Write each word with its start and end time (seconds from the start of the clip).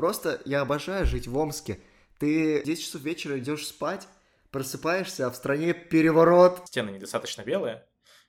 Просто 0.00 0.40
я 0.46 0.62
обожаю 0.62 1.04
жить 1.04 1.28
в 1.28 1.36
Омске. 1.36 1.78
Ты 2.18 2.62
10 2.64 2.82
часов 2.82 3.02
вечера 3.02 3.38
идешь 3.38 3.66
спать, 3.66 4.08
просыпаешься, 4.50 5.26
а 5.26 5.30
в 5.30 5.36
стране 5.36 5.74
переворот. 5.74 6.62
Стены 6.68 6.88
недостаточно 6.88 7.42
белые, 7.42 7.84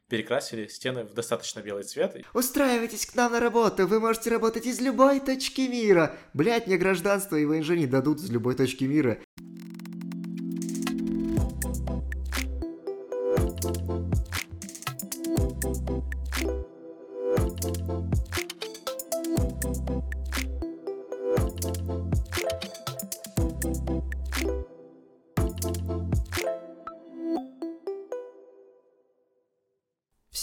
перекрасили 0.10 0.68
стены 0.68 1.06
в 1.06 1.14
достаточно 1.14 1.62
белый 1.62 1.86
цвет. 1.86 2.26
Устраивайтесь 2.34 3.06
к 3.06 3.16
нам 3.16 3.32
на 3.32 3.40
работу, 3.40 3.88
вы 3.88 4.02
можете 4.02 4.30
работать 4.32 4.66
из 4.66 4.82
любой 4.82 5.22
точки 5.22 5.62
мира. 5.62 6.18
Блять, 6.34 6.68
мне 6.68 6.78
гражданство 6.78 7.38
и 7.38 7.46
ВНЖ 7.46 7.70
не 7.70 7.88
дадут 7.88 8.20
из 8.20 8.30
любой 8.30 8.56
точки 8.56 8.84
мира. 8.84 9.20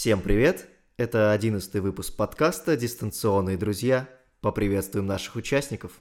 Всем 0.09 0.21
привет! 0.21 0.67
Это 0.97 1.31
одиннадцатый 1.31 1.81
выпуск 1.81 2.15
подкаста 2.15 2.75
«Дистанционные 2.75 3.57
друзья». 3.57 4.09
Поприветствуем 4.41 5.05
наших 5.05 5.35
участников. 5.35 5.91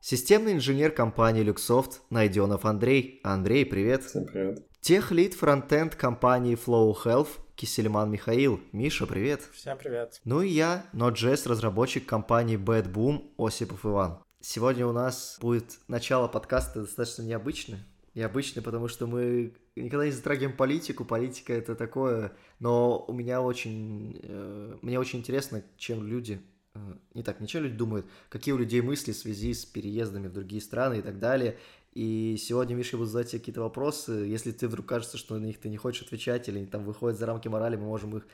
Системный 0.00 0.54
инженер 0.54 0.92
компании 0.92 1.44
Luxoft 1.44 1.96
Найденов 2.08 2.64
Андрей. 2.64 3.20
Андрей, 3.22 3.66
привет! 3.66 4.04
Всем 4.04 4.24
привет! 4.24 4.66
Техлид 4.80 5.34
фронтенд 5.34 5.94
компании 5.94 6.56
Flow 6.56 6.96
Health 7.04 7.28
Кисельман 7.54 8.10
Михаил. 8.10 8.60
Миша, 8.72 9.06
привет! 9.06 9.42
Всем 9.52 9.76
привет! 9.76 10.18
Ну 10.24 10.40
и 10.40 10.48
я, 10.48 10.86
Node.js, 10.94 11.46
разработчик 11.46 12.06
компании 12.06 12.56
Bad 12.56 12.90
Boom 12.90 13.34
Осипов 13.36 13.84
Иван. 13.84 14.22
Сегодня 14.40 14.86
у 14.86 14.92
нас 14.92 15.36
будет 15.38 15.80
начало 15.86 16.28
подкаста 16.28 16.80
достаточно 16.80 17.20
необычное. 17.24 17.86
Необычное, 18.14 18.62
потому 18.62 18.88
что 18.88 19.06
мы 19.06 19.52
никогда 19.76 20.06
не 20.06 20.12
затрагиваем 20.12 20.56
политику, 20.56 21.04
политика 21.04 21.52
это 21.52 21.74
такое, 21.74 22.32
но 22.58 23.04
у 23.06 23.12
меня 23.12 23.40
очень, 23.40 24.20
э, 24.22 24.78
мне 24.82 24.98
очень 24.98 25.20
интересно, 25.20 25.62
чем 25.76 26.06
люди, 26.06 26.40
э, 26.74 26.94
не 27.14 27.22
так, 27.22 27.40
не 27.40 27.48
чем 27.48 27.64
люди 27.64 27.76
думают, 27.76 28.06
какие 28.28 28.52
у 28.52 28.58
людей 28.58 28.80
мысли 28.82 29.12
в 29.12 29.16
связи 29.16 29.54
с 29.54 29.64
переездами 29.64 30.28
в 30.28 30.32
другие 30.32 30.60
страны 30.60 30.98
и 30.98 31.02
так 31.02 31.18
далее. 31.18 31.58
И 31.94 32.36
сегодня 32.38 32.74
Миша 32.74 32.96
будет 32.96 33.08
задать 33.08 33.30
тебе 33.30 33.40
какие-то 33.40 33.60
вопросы. 33.60 34.12
Если 34.12 34.50
ты 34.50 34.66
вдруг 34.66 34.86
кажется, 34.86 35.18
что 35.18 35.38
на 35.38 35.44
них 35.44 35.58
ты 35.58 35.68
не 35.68 35.76
хочешь 35.76 36.02
отвечать 36.02 36.48
или 36.48 36.64
там 36.64 36.84
выходит 36.84 37.18
за 37.18 37.26
рамки 37.26 37.48
морали, 37.48 37.76
мы 37.76 37.84
можем 37.84 38.16
их 38.16 38.26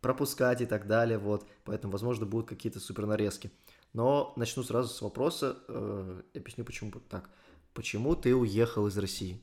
пропускать 0.00 0.60
и 0.60 0.66
так 0.66 0.86
далее, 0.86 1.18
вот. 1.18 1.46
Поэтому, 1.64 1.92
возможно, 1.92 2.26
будут 2.26 2.48
какие-то 2.48 2.80
супер 2.80 3.06
нарезки. 3.06 3.50
Но 3.92 4.32
начну 4.36 4.62
сразу 4.62 4.88
с 4.88 5.02
вопроса, 5.02 5.58
э, 5.68 6.22
объясню, 6.34 6.64
почему 6.64 6.92
так. 7.08 7.28
Почему 7.74 8.14
ты 8.14 8.34
уехал 8.34 8.86
из 8.86 8.96
России? 8.98 9.40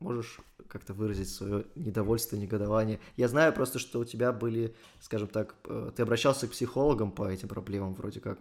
Можешь 0.00 0.38
как-то 0.68 0.94
выразить 0.94 1.28
свое 1.28 1.66
недовольство, 1.74 2.36
негодование? 2.36 3.00
Я 3.16 3.28
знаю 3.28 3.52
просто, 3.52 3.78
что 3.78 4.00
у 4.00 4.04
тебя 4.04 4.32
были, 4.32 4.74
скажем 5.00 5.28
так, 5.28 5.54
э, 5.66 5.92
ты 5.94 6.02
обращался 6.02 6.48
к 6.48 6.52
психологам 6.52 7.12
по 7.12 7.28
этим 7.30 7.48
проблемам, 7.48 7.94
вроде 7.94 8.20
как 8.20 8.38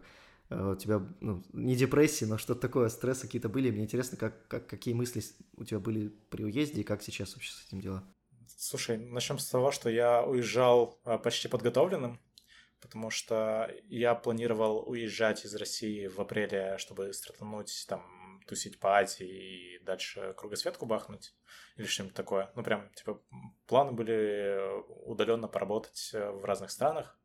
э, 0.50 0.72
у 0.72 0.76
тебя, 0.78 1.06
ну, 1.20 1.44
не 1.52 1.76
депрессии, 1.76 2.24
но 2.24 2.38
что-то 2.38 2.62
такое, 2.62 2.88
стрессы 2.88 3.24
какие-то 3.24 3.50
были. 3.50 3.72
Мне 3.72 3.84
интересно, 3.84 4.18
как, 4.18 4.48
как, 4.48 4.68
какие 4.68 4.94
мысли 4.94 5.22
у 5.58 5.66
тебя 5.66 5.80
были 5.80 6.14
при 6.30 6.46
уезде 6.46 6.80
и 6.80 6.86
как 6.86 7.04
сейчас 7.04 7.36
вообще 7.36 7.52
с 7.52 7.68
этим 7.68 7.82
дела? 7.82 8.04
Слушай, 8.58 8.98
начнем 8.98 9.38
с 9.38 9.50
того, 9.50 9.72
что 9.72 9.90
я 9.90 10.24
уезжал 10.24 10.98
э, 11.04 11.18
почти 11.18 11.50
подготовленным, 11.50 12.20
потому 12.80 13.10
что 13.10 13.70
я 13.90 14.16
планировал 14.16 14.84
уезжать 14.88 15.44
из 15.44 15.54
России 15.56 16.08
в 16.08 16.20
апреле, 16.20 16.78
чтобы 16.78 17.12
стартануть 17.12 17.86
там 17.88 18.19
тусить 18.50 18.80
по 18.80 18.98
Азии 18.98 19.28
и 19.78 19.80
дальше 19.84 20.34
кругосветку 20.36 20.88
бахнуть 20.88 21.36
или 21.76 21.86
что-нибудь 21.86 22.16
такое. 22.16 22.52
Ну, 22.56 22.64
прям, 22.64 22.92
типа, 22.94 23.22
планы 23.68 23.92
были 23.92 24.60
удаленно 25.06 25.48
поработать 25.48 26.10
э, 26.14 26.32
в 26.32 26.44
разных 26.44 26.72
странах. 26.72 27.20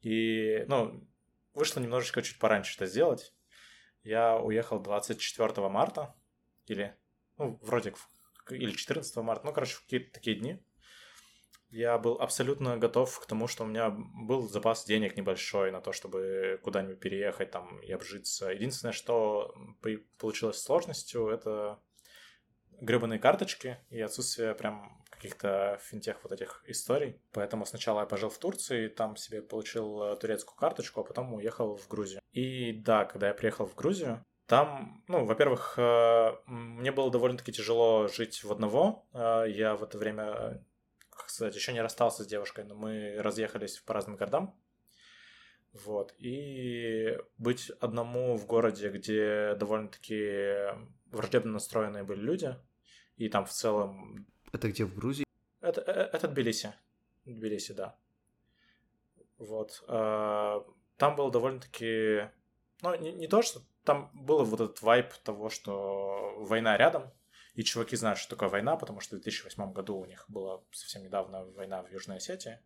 И, 0.00 0.64
ну, 0.66 1.06
вышло 1.54 1.78
немножечко 1.78 2.20
чуть 2.22 2.40
пораньше 2.40 2.74
это 2.74 2.86
сделать. 2.86 3.32
Я 4.02 4.38
уехал 4.38 4.80
24 4.80 5.68
марта, 5.68 6.14
или, 6.66 6.96
ну, 7.36 7.58
вроде, 7.62 7.94
или 8.48 8.72
14 8.72 9.16
марта, 9.18 9.46
ну, 9.46 9.52
короче, 9.52 9.76
какие-то 9.76 10.12
такие 10.12 10.36
дни 10.36 10.60
я 11.70 11.98
был 11.98 12.20
абсолютно 12.20 12.76
готов 12.76 13.18
к 13.20 13.26
тому, 13.26 13.46
что 13.46 13.64
у 13.64 13.66
меня 13.66 13.90
был 13.90 14.48
запас 14.48 14.84
денег 14.84 15.16
небольшой 15.16 15.70
на 15.70 15.80
то, 15.80 15.92
чтобы 15.92 16.60
куда-нибудь 16.62 17.00
переехать 17.00 17.50
там 17.50 17.80
и 17.80 17.92
обжиться. 17.92 18.50
Единственное, 18.50 18.92
что 18.92 19.54
получилось 20.18 20.60
сложностью, 20.60 21.28
это 21.28 21.78
гребаные 22.80 23.18
карточки 23.18 23.78
и 23.90 24.00
отсутствие 24.00 24.54
прям 24.54 25.04
каких-то 25.10 25.78
финтех 25.82 26.18
вот 26.22 26.32
этих 26.32 26.64
историй. 26.66 27.20
Поэтому 27.32 27.66
сначала 27.66 28.00
я 28.00 28.06
пожил 28.06 28.30
в 28.30 28.38
Турции, 28.38 28.88
там 28.88 29.16
себе 29.16 29.42
получил 29.42 30.02
э, 30.02 30.16
турецкую 30.16 30.56
карточку, 30.56 31.00
а 31.00 31.04
потом 31.04 31.34
уехал 31.34 31.76
в 31.76 31.86
Грузию. 31.88 32.22
И 32.32 32.72
да, 32.72 33.04
когда 33.04 33.28
я 33.28 33.34
приехал 33.34 33.66
в 33.66 33.74
Грузию, 33.74 34.24
там, 34.46 35.04
ну, 35.08 35.26
во-первых, 35.26 35.74
э, 35.76 36.32
мне 36.46 36.90
было 36.90 37.10
довольно-таки 37.10 37.52
тяжело 37.52 38.08
жить 38.08 38.42
в 38.42 38.50
одного. 38.50 39.06
Э, 39.12 39.44
я 39.46 39.76
в 39.76 39.82
это 39.82 39.98
время 39.98 40.64
кстати, 41.26 41.56
еще 41.56 41.72
не 41.72 41.80
расстался 41.80 42.24
с 42.24 42.26
девушкой, 42.26 42.64
но 42.64 42.74
мы 42.74 43.16
разъехались 43.18 43.78
по 43.78 43.94
разным 43.94 44.16
городам. 44.16 44.58
Вот. 45.72 46.14
И 46.18 47.16
быть 47.38 47.70
одному 47.80 48.36
в 48.36 48.46
городе, 48.46 48.90
где 48.90 49.54
довольно-таки 49.54 50.74
враждебно 51.06 51.52
настроенные 51.52 52.02
были 52.02 52.20
люди, 52.20 52.56
и 53.16 53.28
там 53.28 53.44
в 53.44 53.50
целом... 53.50 54.26
Это 54.52 54.68
где, 54.68 54.84
в 54.84 54.94
Грузии? 54.94 55.24
Это, 55.60 55.80
э, 55.82 56.10
это 56.12 56.26
Тбилиси. 56.26 56.72
Тбилиси, 57.24 57.72
да. 57.72 57.96
Вот. 59.38 59.84
А, 59.86 60.64
там 60.96 61.16
было 61.16 61.30
довольно-таки... 61.30 62.30
Ну, 62.82 62.94
не, 62.96 63.12
не 63.12 63.28
то, 63.28 63.42
что 63.42 63.60
там 63.84 64.10
был 64.14 64.44
вот 64.44 64.60
этот 64.60 64.82
вайп 64.82 65.12
того, 65.24 65.50
что 65.50 66.34
война 66.38 66.76
рядом, 66.76 67.10
и 67.60 67.64
чуваки 67.64 67.94
знают, 67.94 68.18
что 68.18 68.30
такое 68.30 68.48
война, 68.48 68.76
потому 68.76 69.00
что 69.00 69.16
в 69.16 69.20
2008 69.20 69.72
году 69.74 69.98
у 69.98 70.06
них 70.06 70.24
была 70.28 70.62
совсем 70.72 71.02
недавно 71.02 71.44
война 71.44 71.82
в 71.82 71.90
Южной 71.92 72.16
Осетии. 72.16 72.58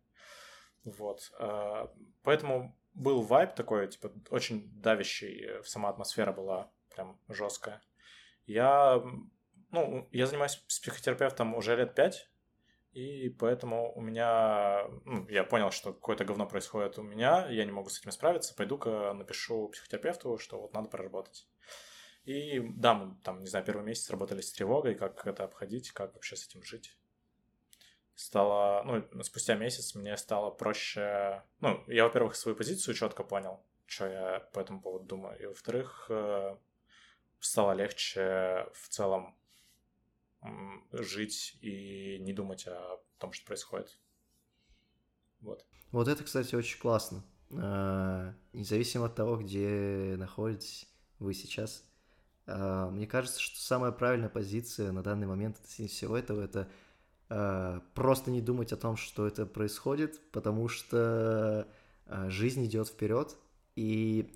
Вот. 0.85 1.33
Э, 1.37 1.87
поэтому 2.23 2.73
был 2.93 3.21
вайб 3.21 3.55
такой, 3.55 3.89
типа, 3.89 4.13
очень 4.29 4.71
давящий, 4.81 5.59
в 5.61 5.67
сама 5.67 5.89
атмосфера 5.89 6.31
была 6.31 6.71
прям 6.95 7.19
жесткая. 7.27 7.81
Я, 8.45 9.03
ну, 9.71 10.07
я 10.13 10.27
занимаюсь 10.27 10.63
с 10.67 10.79
психотерапевтом 10.79 11.55
уже 11.55 11.75
лет 11.75 11.93
пять, 11.93 12.29
и 12.93 13.27
поэтому 13.27 13.91
у 13.95 13.99
меня, 13.99 14.87
ну, 15.03 15.27
я 15.27 15.43
понял, 15.43 15.71
что 15.71 15.91
какое-то 15.91 16.23
говно 16.23 16.47
происходит 16.47 16.97
у 16.97 17.03
меня, 17.03 17.49
я 17.49 17.65
не 17.65 17.71
могу 17.73 17.89
с 17.89 17.99
этим 17.99 18.11
справиться, 18.11 18.55
пойду-ка 18.55 19.11
напишу 19.11 19.67
психотерапевту, 19.67 20.37
что 20.37 20.61
вот 20.61 20.73
надо 20.73 20.87
проработать. 20.87 21.49
И 22.25 22.59
да, 22.59 22.95
мы 22.95 23.15
там, 23.23 23.41
не 23.41 23.47
знаю, 23.47 23.65
первый 23.65 23.85
месяц 23.85 24.09
работали 24.09 24.41
с 24.41 24.51
тревогой, 24.51 24.95
как 24.95 25.25
это 25.27 25.43
обходить, 25.43 25.91
как 25.91 26.13
вообще 26.13 26.35
с 26.35 26.47
этим 26.47 26.63
жить. 26.63 26.97
Стало, 28.15 28.83
ну, 28.83 29.23
спустя 29.23 29.55
месяц 29.55 29.93
мне 29.93 30.15
стало 30.17 30.49
проще, 30.49 31.43
ну, 31.59 31.83
я, 31.87 32.05
во-первых, 32.05 32.35
свою 32.35 32.55
позицию 32.55 32.95
четко 32.95 33.23
понял, 33.23 33.61
что 33.85 34.07
я 34.07 34.39
по 34.53 34.59
этому 34.59 34.81
поводу 34.81 35.05
думаю, 35.05 35.39
и, 35.39 35.45
во-вторых, 35.45 36.07
э, 36.09 36.57
стало 37.39 37.73
легче 37.73 38.67
в 38.73 38.89
целом 38.89 39.37
жить 40.91 41.57
и 41.61 42.17
не 42.19 42.33
думать 42.33 42.67
о 42.67 42.99
том, 43.17 43.33
что 43.33 43.45
происходит. 43.45 43.99
Вот. 45.41 45.65
Вот 45.91 46.07
это, 46.07 46.23
кстати, 46.23 46.55
очень 46.55 46.79
классно. 46.79 47.23
А, 47.51 48.33
независимо 48.53 49.05
от 49.05 49.15
того, 49.15 49.37
где 49.37 50.15
находитесь 50.17 50.87
вы 51.19 51.33
сейчас, 51.33 51.83
мне 52.47 53.07
кажется, 53.07 53.39
что 53.39 53.59
самая 53.59 53.91
правильная 53.91 54.29
позиция 54.29 54.91
на 54.91 55.01
данный 55.01 55.25
момент 55.25 55.57
относительно 55.57 55.87
всего 55.87 56.17
этого 56.17 56.41
это 56.41 56.67
а, 57.27 57.81
просто 57.93 58.29
не 58.29 58.41
думать 58.41 58.71
о 58.71 58.77
том, 58.77 58.97
что 58.97 59.25
это 59.25 59.45
происходит, 59.45 60.21
потому 60.31 60.67
что 60.67 61.67
а, 62.05 62.29
жизнь 62.29 62.63
идет 62.65 62.87
вперед, 62.87 63.35
и 63.75 64.31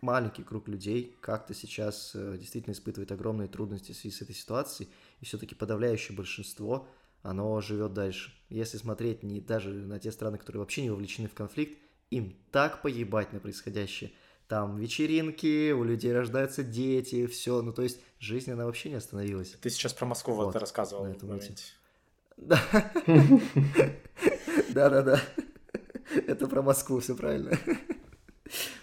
маленький 0.00 0.42
круг 0.42 0.68
людей 0.68 1.16
как-то 1.20 1.54
сейчас 1.54 2.12
э, 2.14 2.36
действительно 2.38 2.72
испытывает 2.72 3.12
огромные 3.12 3.48
трудности 3.48 3.92
в 3.92 3.96
связи 3.96 4.14
с 4.14 4.20
этой 4.20 4.34
ситуацией, 4.34 4.90
и 5.20 5.24
все-таки 5.24 5.54
подавляющее 5.54 6.16
большинство, 6.16 6.88
оно 7.22 7.60
живет 7.60 7.92
дальше. 7.92 8.32
Если 8.48 8.78
смотреть 8.78 9.22
не 9.22 9.40
даже 9.40 9.70
на 9.70 10.00
те 10.00 10.10
страны, 10.10 10.38
которые 10.38 10.60
вообще 10.60 10.82
не 10.82 10.90
вовлечены 10.90 11.28
в 11.28 11.34
конфликт, 11.34 11.78
им 12.10 12.36
так 12.50 12.82
поебать 12.82 13.32
на 13.32 13.38
происходящее– 13.38 14.10
там 14.48 14.76
вечеринки, 14.76 15.72
у 15.72 15.82
людей 15.82 16.12
рождаются 16.12 16.62
дети, 16.62 17.26
все. 17.26 17.62
Ну, 17.62 17.72
то 17.72 17.82
есть 17.82 18.00
жизнь, 18.20 18.50
она 18.52 18.66
вообще 18.66 18.90
не 18.90 18.96
остановилась. 18.96 19.56
Ты 19.60 19.70
сейчас 19.70 19.92
про 19.92 20.06
Москву 20.06 20.34
вот, 20.34 20.46
вот 20.46 20.56
рассказывал. 20.56 21.04
На 21.04 21.10
этом 21.10 21.40
Да. 22.36 22.60
Да-да-да. 24.70 25.20
Это 26.26 26.46
про 26.46 26.62
Москву, 26.62 27.00
все 27.00 27.16
правильно. 27.16 27.58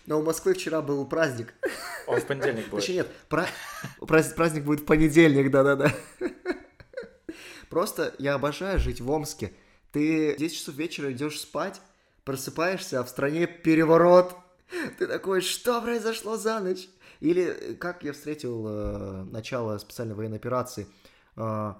Но 0.05 0.19
у 0.19 0.23
Москвы 0.23 0.53
вчера 0.53 0.81
был 0.81 1.05
праздник. 1.05 1.53
Он 2.07 2.19
в 2.19 2.25
понедельник 2.25 2.67
будет. 2.69 2.81
Точнее, 2.81 2.95
нет, 2.95 3.07
пра... 3.29 3.47
праздник 4.05 4.65
будет 4.65 4.81
в 4.81 4.85
понедельник, 4.85 5.49
да-да-да. 5.49 5.93
Просто 7.69 8.13
я 8.19 8.33
обожаю 8.33 8.79
жить 8.79 8.99
в 8.99 9.09
Омске. 9.09 9.53
Ты 9.91 10.35
10 10.37 10.57
часов 10.57 10.75
вечера 10.75 11.11
идешь 11.11 11.39
спать, 11.39 11.81
просыпаешься, 12.25 12.99
а 12.99 13.03
в 13.03 13.09
стране 13.09 13.47
переворот. 13.47 14.35
Ты 14.97 15.07
такой, 15.07 15.41
что 15.41 15.81
произошло 15.81 16.37
за 16.37 16.59
ночь? 16.59 16.87
Или 17.19 17.75
как 17.79 18.03
я 18.03 18.13
встретил 18.13 18.65
э, 18.67 19.23
начало 19.31 19.77
специальной 19.77 20.15
военной 20.15 20.37
операции. 20.37 20.87
Э, 21.35 21.73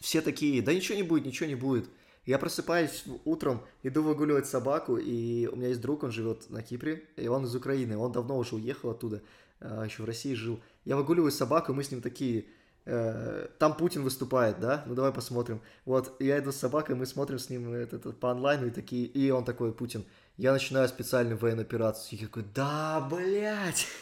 все 0.00 0.20
такие, 0.20 0.62
да 0.62 0.74
ничего 0.74 0.96
не 0.96 1.02
будет, 1.02 1.26
ничего 1.26 1.48
не 1.48 1.54
будет. 1.54 1.88
Я 2.28 2.38
просыпаюсь 2.38 3.04
утром, 3.24 3.62
иду 3.82 4.02
выгуливать 4.02 4.46
собаку, 4.46 4.98
и 4.98 5.46
у 5.46 5.56
меня 5.56 5.68
есть 5.68 5.80
друг, 5.80 6.02
он 6.02 6.12
живет 6.12 6.50
на 6.50 6.62
Кипре, 6.62 7.04
и 7.16 7.26
он 7.26 7.44
из 7.44 7.54
Украины, 7.54 7.96
он 7.96 8.12
давно 8.12 8.36
уже 8.36 8.54
уехал 8.56 8.90
оттуда, 8.90 9.22
а, 9.60 9.84
еще 9.84 10.02
в 10.02 10.04
России 10.04 10.34
жил. 10.34 10.60
Я 10.84 10.96
выгуливаю 10.96 11.32
собаку, 11.32 11.72
мы 11.72 11.82
с 11.82 11.90
ним 11.90 12.02
такие, 12.02 12.44
э, 12.84 13.48
там 13.58 13.74
Путин 13.74 14.02
выступает, 14.02 14.60
да, 14.60 14.84
ну 14.86 14.94
давай 14.94 15.10
посмотрим. 15.10 15.62
Вот, 15.86 16.20
я 16.20 16.38
иду 16.38 16.52
с 16.52 16.56
собакой, 16.56 16.96
мы 16.96 17.06
смотрим 17.06 17.38
с 17.38 17.48
ним 17.48 17.72
это, 17.72 17.96
это, 17.96 18.12
по 18.12 18.30
онлайну, 18.30 18.66
и 18.66 18.70
такие, 18.70 19.06
и 19.06 19.30
он 19.30 19.46
такой, 19.46 19.72
Путин, 19.72 20.04
я 20.38 20.52
начинаю 20.52 20.88
специальную 20.88 21.36
военную 21.36 21.66
операцию. 21.66 22.18
Я 22.18 22.26
такой, 22.28 22.44
да, 22.54 23.06
блядь! 23.10 23.86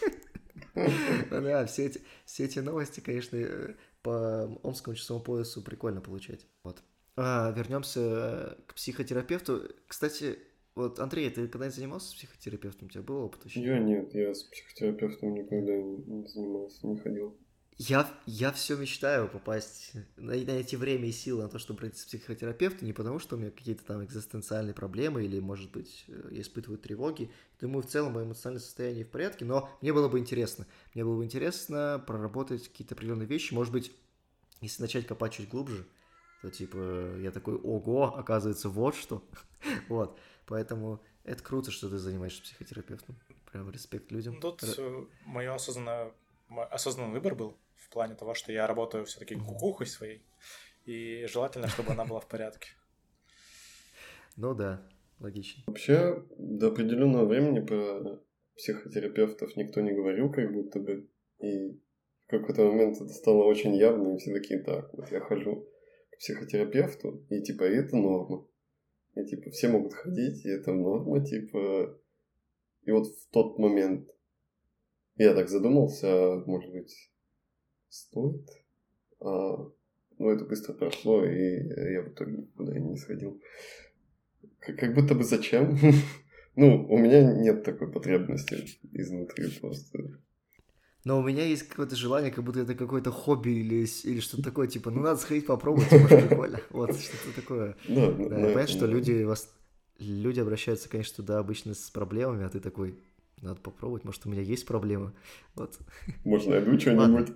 Да, 1.31 1.65
все 1.65 1.87
эти, 1.87 2.03
все 2.27 2.44
эти 2.44 2.59
новости, 2.59 3.00
конечно, 3.00 3.37
э, 3.37 3.75
по 4.03 4.44
омскому 4.62 4.94
часовому 4.94 5.25
поясу 5.25 5.62
прикольно 5.62 6.03
получать. 6.03 6.47
Вот. 6.65 6.83
А, 7.17 7.50
вернемся 7.56 8.00
э, 8.00 8.55
к 8.67 8.75
психотерапевту. 8.75 9.62
Кстати, 9.87 10.38
вот, 10.75 11.00
Андрей, 11.00 11.31
ты 11.31 11.49
когда-нибудь 11.49 11.75
занимался 11.75 12.15
психотерапевтом? 12.15 12.88
У 12.88 12.91
тебя 12.91 13.03
был 13.03 13.25
опыт 13.25 13.44
вообще? 13.44 13.62
Я 13.62 13.79
нет, 13.79 14.15
я 14.15 14.35
с 14.35 14.43
психотерапевтом 14.43 15.33
никогда 15.33 15.73
не 15.73 16.29
занимался, 16.29 16.87
не 16.87 16.99
ходил. 16.99 17.35
Я, 17.78 18.11
я 18.25 18.52
все 18.52 18.75
мечтаю 18.75 19.28
попасть, 19.28 19.93
найти 20.17 20.76
время 20.76 21.08
и 21.08 21.12
силы 21.12 21.43
на 21.43 21.50
то, 21.50 21.58
чтобы 21.58 21.81
пройти 21.81 21.99
с 21.99 22.06
психотерапевтом, 22.06 22.87
не 22.87 22.94
потому 22.94 23.19
что 23.19 23.37
у 23.37 23.38
меня 23.38 23.50
какие-то 23.50 23.84
там 23.84 24.02
экзистенциальные 24.02 24.73
проблемы 24.73 25.25
или, 25.25 25.40
может 25.40 25.70
быть, 25.73 26.05
э, 26.08 26.28
я 26.31 26.40
испытываю 26.40 26.78
тревоги. 26.78 27.31
Думаю, 27.61 27.82
в 27.82 27.87
целом 27.87 28.14
мое 28.14 28.25
эмоциональное 28.25 28.62
состояние 28.62 29.05
в 29.05 29.11
порядке, 29.11 29.44
но 29.44 29.69
мне 29.82 29.93
было 29.93 30.08
бы 30.08 30.19
интересно. 30.19 30.67
Мне 30.94 31.05
было 31.05 31.19
бы 31.19 31.25
интересно 31.25 32.02
проработать 32.06 32.67
какие-то 32.67 32.94
определенные 32.94 33.26
вещи. 33.26 33.52
Может 33.52 33.75
быть, 33.75 33.93
если 34.62 34.81
начать 34.81 35.06
копать 35.06 35.34
чуть 35.34 35.50
глубже, 35.50 35.87
то 36.40 36.50
типа 36.50 37.19
я 37.19 37.31
такой, 37.31 37.56
ого, 37.56 38.17
оказывается, 38.17 38.70
вот 38.70 38.94
что. 38.94 39.23
вот, 39.90 40.19
поэтому 40.46 41.02
это 41.25 41.43
круто, 41.43 41.70
что 41.70 41.90
ты 41.90 41.99
занимаешься 41.99 42.43
психотерапевтом. 42.43 43.17
Прям 43.52 43.70
респект 43.70 44.11
людям. 44.12 44.40
Тут 44.40 44.64
э, 44.64 45.05
мой 45.26 45.46
осознанный, 45.46 46.12
осознанный 46.49 47.12
выбор 47.12 47.34
был 47.34 47.55
в 47.87 47.88
плане 47.88 48.15
того, 48.15 48.35
что 48.35 48.53
я 48.53 48.67
работаю 48.67 49.05
все-таки 49.05 49.37
кукухой 49.37 49.87
своей, 49.87 50.23
и 50.85 51.27
желательно, 51.27 51.69
чтобы 51.69 51.93
она 51.93 52.05
была 52.05 52.21
в 52.21 52.29
порядке. 52.29 52.69
Ну 54.37 54.55
да, 54.55 54.83
логично. 55.21 55.62
Вообще, 55.67 56.25
до 56.37 56.69
определенного 56.69 57.27
времени 57.27 57.61
про 57.61 58.21
психотерапевтов 58.56 59.56
никто 59.56 59.81
не 59.81 59.93
говорил, 59.93 60.33
как 60.33 60.53
будто 60.53 60.81
бы. 60.81 61.09
И 61.38 61.81
в 62.27 62.31
какой-то 62.31 62.65
момент 62.65 62.97
это 62.97 63.12
стало 63.12 63.44
очень 63.44 63.75
явно, 63.77 64.15
и 64.15 64.19
все 64.19 64.33
такие, 64.33 64.62
так, 64.62 64.93
вот 64.93 65.11
я 65.12 65.21
хожу 65.21 65.69
психотерапевту, 66.19 67.25
и 67.31 67.43
типа 67.43 67.62
это 67.65 67.97
норма. 67.97 68.47
И 69.15 69.25
типа 69.25 69.50
все 69.50 69.69
могут 69.69 69.94
ходить, 69.94 70.44
и 70.44 70.49
это 70.49 70.73
норма, 70.73 71.25
типа. 71.25 72.00
И 72.83 72.91
вот 72.91 73.06
в 73.06 73.31
тот 73.31 73.59
момент 73.59 74.11
я 75.17 75.35
так 75.35 75.49
задумался, 75.49 76.43
может 76.47 76.73
быть, 76.73 77.11
стоит. 77.97 78.49
А, 79.21 79.71
но 80.19 80.31
это 80.31 80.45
быстро 80.45 80.73
прошло, 80.73 81.25
и 81.25 81.93
я 81.93 82.03
в 82.03 82.09
итоге 82.09 82.39
никуда 82.39 82.79
не 82.79 82.97
сходил. 82.97 83.41
Как, 84.61 84.79
как 84.79 84.95
будто 84.95 85.15
бы 85.15 85.25
зачем? 85.25 85.79
ну, 86.57 86.87
у 86.89 86.99
меня 86.99 87.33
нет 87.35 87.65
такой 87.65 87.91
потребности 87.91 88.65
изнутри 88.93 89.51
просто 89.61 90.21
но 91.07 91.21
у 91.21 91.23
меня 91.23 91.45
есть 91.45 91.69
какое-то 91.69 91.95
желание, 91.95 92.33
как 92.33 92.43
будто 92.43 92.59
это 92.59 92.75
какое-то 92.75 93.13
хобби 93.13 93.51
или, 93.51 93.87
или 94.03 94.19
что-то 94.19 94.43
такое, 94.43 94.67
типа, 94.67 94.91
ну 94.91 95.03
надо 95.03 95.21
сходить 95.21 95.47
попробовать, 95.47 95.93
может, 95.93 96.29
прикольно. 96.29 96.61
Вот, 96.71 96.99
что-то 96.99 97.33
такое. 97.33 97.77
Да, 97.89 98.11
да, 98.11 98.27
понятно, 98.27 98.67
что 98.67 98.87
люди, 98.87 99.23
вас, 99.23 99.49
люди 100.01 100.41
обращаются, 100.41 100.89
конечно, 100.89 101.15
туда 101.15 101.39
обычно 101.39 101.75
с 101.75 101.91
проблемами, 101.91 102.45
а 102.45 102.49
ты 102.49 102.59
такой, 102.59 102.99
надо 103.43 103.61
попробовать, 103.61 104.05
может, 104.05 104.25
у 104.27 104.31
меня 104.31 104.43
есть 104.43 104.67
проблемы. 104.67 105.12
Вот. 105.55 105.79
Может, 106.25 106.49
найду 106.49 106.79
что-нибудь. 106.79 107.33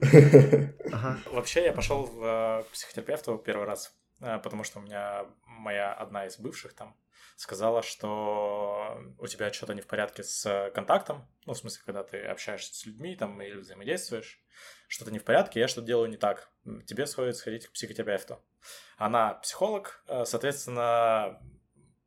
Ага. 0.92 1.18
Вообще, 1.30 1.64
я 1.64 1.72
пошел 1.72 2.04
в 2.04 2.24
э, 2.24 2.64
психотерапевту 2.72 3.38
первый 3.38 3.66
раз, 3.66 3.94
э, 4.20 4.38
потому 4.38 4.64
что 4.64 4.78
у 4.78 4.82
меня 4.82 5.26
моя 5.46 5.92
одна 5.92 6.26
из 6.26 6.38
бывших 6.38 6.72
там 6.72 6.96
сказала, 7.36 7.82
что 7.82 8.98
у 9.18 9.26
тебя 9.26 9.52
что-то 9.52 9.74
не 9.74 9.80
в 9.80 9.86
порядке 9.86 10.22
с 10.22 10.70
контактом, 10.74 11.26
ну, 11.46 11.54
в 11.54 11.58
смысле, 11.58 11.82
когда 11.84 12.02
ты 12.02 12.22
общаешься 12.24 12.74
с 12.74 12.86
людьми 12.86 13.16
там 13.16 13.40
или 13.40 13.56
взаимодействуешь, 13.56 14.42
что-то 14.88 15.10
не 15.10 15.18
в 15.18 15.24
порядке, 15.24 15.60
я 15.60 15.68
что-то 15.68 15.86
делаю 15.86 16.10
не 16.10 16.16
так. 16.16 16.50
Тебе 16.86 17.06
стоит 17.06 17.36
сходить 17.36 17.66
к 17.66 17.72
психотерапевту. 17.72 18.42
Она 18.96 19.34
психолог, 19.34 20.02
э, 20.06 20.24
соответственно, 20.24 21.40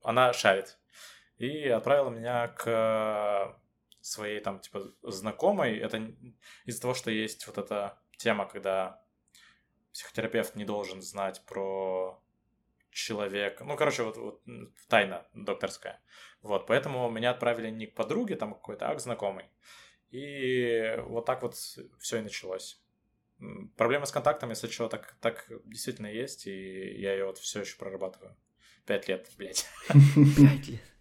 она 0.04 0.34
шарит. 0.34 0.78
И 1.38 1.68
отправила 1.68 2.10
меня 2.10 2.48
к 2.50 3.57
своей 4.04 4.42
там, 4.42 4.60
типа, 4.60 4.84
знакомой. 5.02 5.78
Это 5.78 6.14
из-за 6.66 6.82
того, 6.82 6.94
что 6.94 7.10
есть 7.10 7.48
вот 7.48 7.58
эта 7.58 7.98
тема, 8.18 8.46
когда 8.46 9.02
психотерапевт 9.94 10.56
не 10.56 10.66
должен 10.66 11.02
знать 11.02 11.42
про 11.46 12.22
человек. 12.92 13.62
Ну, 13.62 13.78
короче, 13.78 14.04
вот, 14.04 14.18
вот 14.18 14.42
тайна 14.90 15.26
докторская. 15.34 16.02
Вот, 16.42 16.68
поэтому 16.68 17.10
меня 17.10 17.32
отправили 17.32 17.70
не 17.70 17.88
к 17.88 17.96
подруге 17.96 18.36
там 18.36 18.54
какой-то, 18.54 18.90
а 18.90 18.96
к 18.96 19.00
знакомой. 19.00 19.46
И 20.12 20.96
вот 21.06 21.26
так 21.26 21.42
вот 21.42 21.56
все 21.56 22.18
и 22.18 22.22
началось. 22.22 22.82
Проблема 23.78 24.06
с 24.06 24.12
контактом, 24.12 24.50
если 24.50 24.68
что, 24.68 24.90
так, 24.90 25.16
так 25.22 25.50
действительно 25.66 26.08
есть, 26.08 26.46
и 26.46 27.00
я 27.00 27.14
ее 27.14 27.26
вот 27.26 27.38
все 27.38 27.62
еще 27.62 27.78
прорабатываю. 27.78 28.36
Пять 28.86 29.08
лет, 29.08 29.30
блядь. 29.38 29.66
Пять 30.38 30.68
лет. 30.68 30.93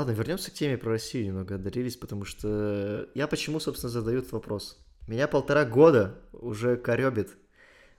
Ладно, 0.00 0.12
вернемся 0.12 0.50
к 0.50 0.54
теме 0.54 0.78
про 0.78 0.92
Россию 0.92 1.26
немного 1.26 1.56
отдарились, 1.56 1.94
потому 1.94 2.24
что 2.24 3.06
я 3.14 3.26
почему, 3.26 3.60
собственно, 3.60 3.90
задаю 3.90 4.20
этот 4.20 4.32
вопрос. 4.32 4.82
Меня 5.06 5.28
полтора 5.28 5.66
года 5.66 6.18
уже 6.32 6.78
коребит. 6.78 7.36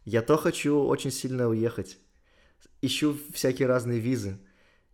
Я 0.04 0.24
то 0.24 0.36
хочу 0.36 0.80
очень 0.80 1.12
сильно 1.12 1.48
уехать, 1.48 2.00
ищу 2.82 3.16
всякие 3.32 3.68
разные 3.68 4.00
визы. 4.00 4.40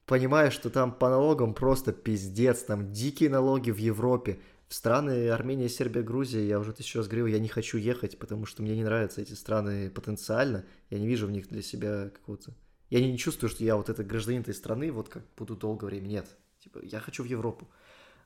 Понимаю, 0.06 0.52
что 0.52 0.70
там 0.70 0.92
по 0.92 1.10
налогам 1.10 1.54
просто 1.54 1.94
пиздец, 1.94 2.64
там 2.64 2.92
дикие 2.92 3.30
налоги 3.30 3.72
в 3.72 3.78
Европе. 3.78 4.42
В 4.68 4.74
страны 4.74 5.30
Армения, 5.30 5.70
Сербия, 5.70 6.02
Грузия, 6.02 6.46
я 6.46 6.60
уже 6.60 6.74
тысячу 6.74 6.98
раз 6.98 7.08
говорил, 7.08 7.28
я 7.28 7.40
не 7.40 7.48
хочу 7.48 7.78
ехать, 7.78 8.20
потому 8.20 8.46
что 8.46 8.64
мне 8.64 8.76
не 8.76 8.84
нравятся 8.84 9.22
эти 9.22 9.32
страны 9.32 9.90
потенциально. 9.92 10.66
Я 10.90 11.00
не 11.00 11.08
вижу 11.08 11.26
в 11.26 11.32
них 11.32 11.48
для 11.48 11.62
себя 11.62 12.10
какого-то... 12.10 12.52
Я 12.90 13.00
не 13.00 13.18
чувствую, 13.18 13.50
что 13.50 13.64
я 13.64 13.78
вот 13.78 13.88
этот 13.88 14.06
гражданин 14.08 14.42
этой 14.42 14.54
страны, 14.54 14.92
вот 14.92 15.08
как 15.08 15.24
буду 15.38 15.56
долгое 15.56 15.86
время. 15.86 16.08
Нет. 16.08 16.28
Типа, 16.60 16.80
я 16.84 17.00
хочу 17.00 17.24
в 17.24 17.28
Европу. 17.28 17.68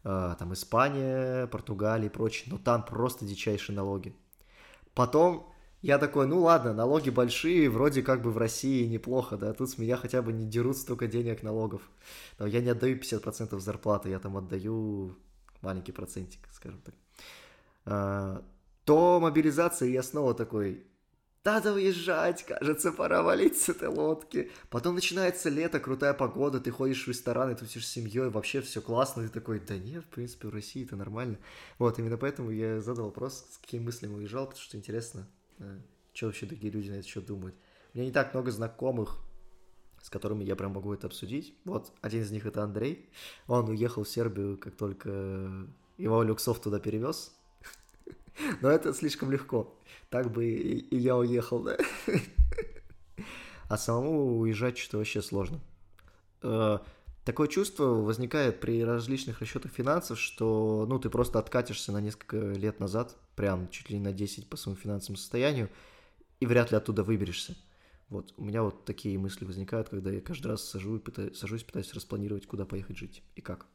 А, 0.03 0.35
там 0.35 0.53
Испания, 0.53 1.47
Португалия 1.47 2.07
и 2.07 2.09
прочее. 2.09 2.51
Но 2.51 2.57
там 2.57 2.83
просто 2.83 3.25
дичайшие 3.25 3.75
налоги. 3.75 4.15
Потом 4.93 5.51
я 5.81 5.97
такой, 5.97 6.27
ну 6.27 6.41
ладно, 6.41 6.73
налоги 6.73 7.09
большие, 7.09 7.69
вроде 7.69 8.03
как 8.03 8.21
бы 8.21 8.31
в 8.31 8.37
России 8.37 8.85
неплохо, 8.85 9.35
да, 9.35 9.51
тут 9.53 9.69
с 9.69 9.79
меня 9.79 9.97
хотя 9.97 10.21
бы 10.21 10.31
не 10.31 10.45
дерут 10.45 10.77
столько 10.77 11.07
денег 11.07 11.41
налогов. 11.41 11.81
Но 12.37 12.45
я 12.45 12.61
не 12.61 12.69
отдаю 12.69 12.97
50% 12.97 13.57
зарплаты, 13.59 14.09
я 14.09 14.19
там 14.19 14.37
отдаю 14.37 15.15
маленький 15.61 15.91
процентик, 15.91 16.47
скажем 16.51 16.81
так. 16.81 16.93
А, 17.85 18.43
то 18.85 19.19
мобилизация, 19.19 19.89
я 19.89 20.03
снова 20.03 20.35
такой, 20.35 20.85
надо 21.43 21.73
уезжать, 21.73 22.43
кажется, 22.45 22.91
пора 22.91 23.23
валить 23.23 23.59
с 23.59 23.69
этой 23.69 23.87
лодки. 23.87 24.51
Потом 24.69 24.95
начинается 24.95 25.49
лето, 25.49 25.79
крутая 25.79 26.13
погода, 26.13 26.59
ты 26.59 26.71
ходишь 26.71 27.05
в 27.05 27.07
рестораны, 27.07 27.55
тусишь 27.55 27.87
с 27.87 27.91
семьей, 27.91 28.29
вообще 28.29 28.61
все 28.61 28.81
классно, 28.81 29.23
ты 29.23 29.29
такой, 29.29 29.59
да 29.59 29.77
нет, 29.77 30.03
в 30.03 30.07
принципе, 30.07 30.47
в 30.47 30.53
России 30.53 30.85
это 30.85 30.95
нормально. 30.95 31.37
Вот, 31.79 31.97
именно 31.99 32.17
поэтому 32.17 32.51
я 32.51 32.81
задал 32.81 33.05
вопрос, 33.05 33.45
с 33.51 33.57
какими 33.57 33.83
мыслями 33.85 34.15
уезжал, 34.15 34.45
потому 34.45 34.61
что 34.61 34.77
интересно, 34.77 35.27
что 36.13 36.27
вообще 36.27 36.45
другие 36.45 36.71
люди 36.71 36.89
на 36.89 36.95
это 36.95 37.07
счет 37.07 37.25
думают. 37.25 37.55
У 37.93 37.97
меня 37.97 38.07
не 38.07 38.13
так 38.13 38.33
много 38.33 38.51
знакомых, 38.51 39.17
с 40.01 40.09
которыми 40.09 40.43
я 40.43 40.55
прям 40.55 40.71
могу 40.71 40.93
это 40.93 41.07
обсудить. 41.07 41.55
Вот 41.65 41.91
один 42.01 42.21
из 42.21 42.31
них 42.31 42.45
это 42.45 42.63
Андрей. 42.63 43.09
Он 43.47 43.69
уехал 43.69 44.03
в 44.03 44.09
Сербию, 44.09 44.57
как 44.57 44.75
только 44.75 45.67
его 45.97 46.23
Люксов 46.23 46.59
туда 46.59 46.79
перевез. 46.79 47.35
Но 48.61 48.69
это 48.69 48.93
слишком 48.93 49.31
легко. 49.31 49.77
Так 50.09 50.31
бы 50.31 50.45
и, 50.45 50.97
я 50.97 51.17
уехал, 51.17 51.63
да. 51.63 51.77
А 53.67 53.77
самому 53.77 54.39
уезжать 54.39 54.77
что 54.77 54.97
вообще 54.97 55.21
сложно. 55.21 55.61
Э, 56.41 56.79
такое 57.23 57.47
чувство 57.47 57.85
возникает 57.85 58.59
при 58.59 58.83
различных 58.83 59.39
расчетах 59.39 59.71
финансов, 59.71 60.19
что, 60.19 60.85
ну, 60.89 60.99
ты 60.99 61.09
просто 61.09 61.39
откатишься 61.39 61.91
на 61.91 62.01
несколько 62.01 62.37
лет 62.37 62.79
назад, 62.79 63.15
прям 63.35 63.69
чуть 63.69 63.89
ли 63.89 63.97
не 63.97 64.03
на 64.03 64.11
10 64.11 64.49
по 64.49 64.57
своему 64.57 64.79
финансовому 64.79 65.17
состоянию, 65.17 65.69
и 66.41 66.45
вряд 66.45 66.71
ли 66.71 66.77
оттуда 66.77 67.03
выберешься. 67.03 67.55
Вот, 68.09 68.33
у 68.35 68.43
меня 68.43 68.61
вот 68.61 68.83
такие 68.83 69.17
мысли 69.17 69.45
возникают, 69.45 69.87
когда 69.87 70.11
я 70.11 70.19
каждый 70.19 70.47
раз 70.47 70.65
сажу 70.65 70.97
и 70.97 70.99
пытаюсь, 70.99 71.37
сажусь, 71.37 71.63
пытаюсь 71.63 71.93
распланировать, 71.93 72.45
куда 72.45 72.65
поехать 72.65 72.97
жить 72.97 73.23
и 73.35 73.41
как. 73.41 73.67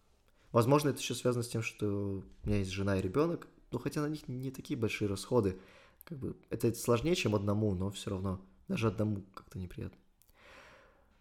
Возможно, 0.53 0.91
это 0.91 0.99
еще 0.99 1.15
связано 1.15 1.43
с 1.43 1.49
тем, 1.49 1.63
что 1.63 2.23
у 2.43 2.47
меня 2.47 2.59
есть 2.59 2.71
жена 2.71 2.99
и 2.99 3.03
ребенок, 3.03 3.47
но 3.77 3.81
хотя 3.81 4.01
на 4.01 4.07
них 4.07 4.27
не 4.27 4.51
такие 4.51 4.75
большие 4.75 5.07
расходы. 5.07 5.59
Как 6.05 6.17
бы 6.17 6.35
это 6.49 6.73
сложнее, 6.73 7.15
чем 7.15 7.35
одному, 7.35 7.75
но 7.75 7.91
все 7.91 8.09
равно 8.09 8.41
даже 8.69 8.87
одному 8.89 9.23
как-то 9.35 9.59
неприятно. 9.59 9.99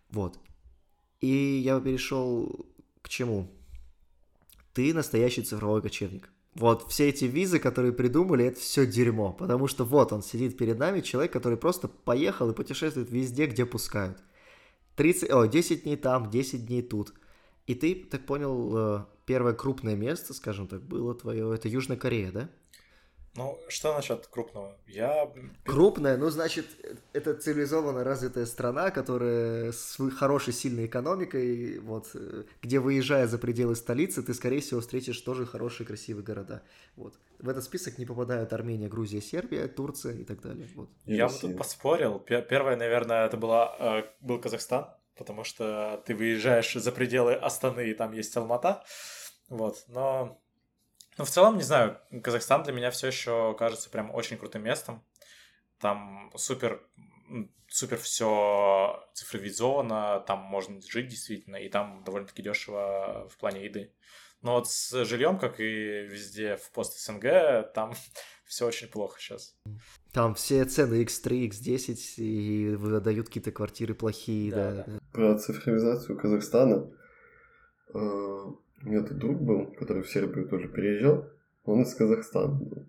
Вот. 0.10 0.40
И 1.20 1.28
я 1.28 1.82
перешел 1.82 2.66
к 3.02 3.10
чему? 3.10 3.52
Ты 4.72 4.94
настоящий 4.94 5.42
цифровой 5.42 5.82
кочевник. 5.82 6.30
Вот 6.54 6.90
все 6.90 7.10
эти 7.10 7.26
визы, 7.26 7.60
которые 7.60 7.92
придумали, 7.92 8.46
это 8.46 8.62
все 8.62 8.86
дерьмо. 8.86 9.34
Потому 9.34 9.68
что 9.68 9.84
вот 9.84 10.14
он 10.14 10.24
сидит 10.24 10.58
перед 10.58 10.80
нами, 10.80 11.02
человек, 11.02 11.34
который 11.34 11.58
просто 11.58 11.90
поехал 11.90 12.52
и 12.52 12.56
путешествует 12.56 13.12
везде, 13.12 13.48
где 13.48 13.66
пускают. 13.66 14.24
30, 14.96 15.30
о, 15.30 15.46
10 15.46 15.84
дней 15.84 15.98
там, 15.98 16.30
10 16.30 16.68
дней 16.68 16.84
тут. 16.84 17.14
И 17.68 17.76
ты, 17.76 17.96
так 17.96 18.26
понял, 18.26 18.78
э, 18.78 19.06
первое 19.26 19.54
крупное 19.54 19.96
место, 19.96 20.34
скажем 20.34 20.68
так, 20.68 20.82
было 20.82 21.16
твое, 21.16 21.54
это 21.54 21.68
Южная 21.68 21.98
Корея, 21.98 22.32
да? 22.32 22.50
Ну, 23.38 23.60
что 23.68 23.94
насчет 23.94 24.28
крупного? 24.28 24.78
Я... 24.88 25.30
Крупная, 25.66 26.16
ну, 26.16 26.30
значит, 26.30 26.68
это 27.12 27.34
цивилизованно 27.34 28.04
развитая 28.06 28.46
страна, 28.46 28.92
которая 28.92 29.74
с 29.74 29.98
хорошей, 30.12 30.54
сильной 30.54 30.86
экономикой, 30.86 31.80
вот, 31.80 32.12
э, 32.14 32.44
где, 32.62 32.80
выезжая 32.80 33.28
за 33.28 33.38
пределы 33.38 33.76
столицы, 33.76 34.24
ты, 34.24 34.34
скорее 34.34 34.62
всего, 34.62 34.80
встретишь 34.80 35.20
тоже 35.20 35.46
хорошие, 35.46 35.86
красивые 35.86 36.24
города. 36.24 36.64
Вот. 36.96 37.20
В 37.40 37.50
этот 37.50 37.66
список 37.66 37.98
не 37.98 38.06
попадают 38.06 38.54
Армения, 38.54 38.88
Грузия, 38.88 39.22
Сербия, 39.22 39.68
Турция 39.68 40.14
и 40.14 40.24
так 40.24 40.42
далее. 40.42 40.70
Вот. 40.74 40.90
Я 41.06 41.28
бы 41.28 41.34
тут 41.34 41.58
поспорил. 41.58 42.20
Первое, 42.20 42.78
наверное, 42.78 43.26
это 43.26 43.36
была, 43.36 43.76
э, 43.78 44.04
был 44.22 44.40
Казахстан, 44.40 44.88
потому 45.18 45.44
что 45.44 46.04
ты 46.06 46.16
выезжаешь 46.16 46.74
за 46.74 46.92
пределы 46.92 47.34
Астаны, 47.34 47.90
и 47.90 47.94
там 47.94 48.12
есть 48.14 48.36
Алмата. 48.38 48.84
Вот, 49.50 49.84
но 49.88 50.42
ну, 51.18 51.24
в 51.24 51.30
целом, 51.30 51.56
не 51.56 51.64
знаю, 51.64 52.00
Казахстан 52.24 52.64
для 52.64 52.74
меня 52.74 52.92
все 52.92 53.08
еще 53.08 53.56
кажется 53.58 53.90
прям 53.90 54.14
очень 54.14 54.38
крутым 54.38 54.64
местом. 54.64 55.06
Там 55.80 56.32
супер, 56.36 56.86
супер 57.68 57.98
все 57.98 59.08
цифровизовано, 59.14 60.24
там 60.28 60.40
можно 60.40 60.82
жить 60.82 61.08
действительно, 61.08 61.56
и 61.56 61.70
там 61.70 62.04
довольно-таки 62.04 62.42
дешево 62.42 63.30
в 63.30 63.38
плане 63.38 63.66
еды. 63.66 63.94
Но 64.42 64.56
вот 64.56 64.70
с 64.70 65.06
жильем, 65.06 65.40
как 65.40 65.60
и 65.60 65.64
везде 65.64 66.58
в 66.58 66.70
пост 66.72 67.00
СНГ, 67.00 67.74
там 67.74 67.94
все 68.46 68.68
очень 68.68 68.88
плохо 68.88 69.20
сейчас. 69.20 69.56
Там 70.12 70.36
все 70.36 70.66
цены 70.66 71.04
X3, 71.04 71.50
X10 71.50 72.16
и 72.18 72.76
выдают 72.76 73.28
какие-то 73.28 73.52
квартиры 73.52 73.96
плохие, 73.96 74.52
да. 74.52 74.72
да. 74.72 74.84
да. 74.84 75.00
Про 75.16 75.38
цифровизацию 75.38 76.18
Казахстана 76.18 76.92
э, 77.94 77.98
у 77.98 78.60
меня 78.82 79.02
тут 79.02 79.18
друг 79.18 79.42
был, 79.42 79.68
который 79.68 80.04
в 80.04 80.10
Сербию 80.10 80.46
тоже 80.50 80.68
переезжал. 80.68 81.30
Он 81.64 81.84
из 81.84 81.96
Казахстана 81.96 82.54
был. 82.54 82.86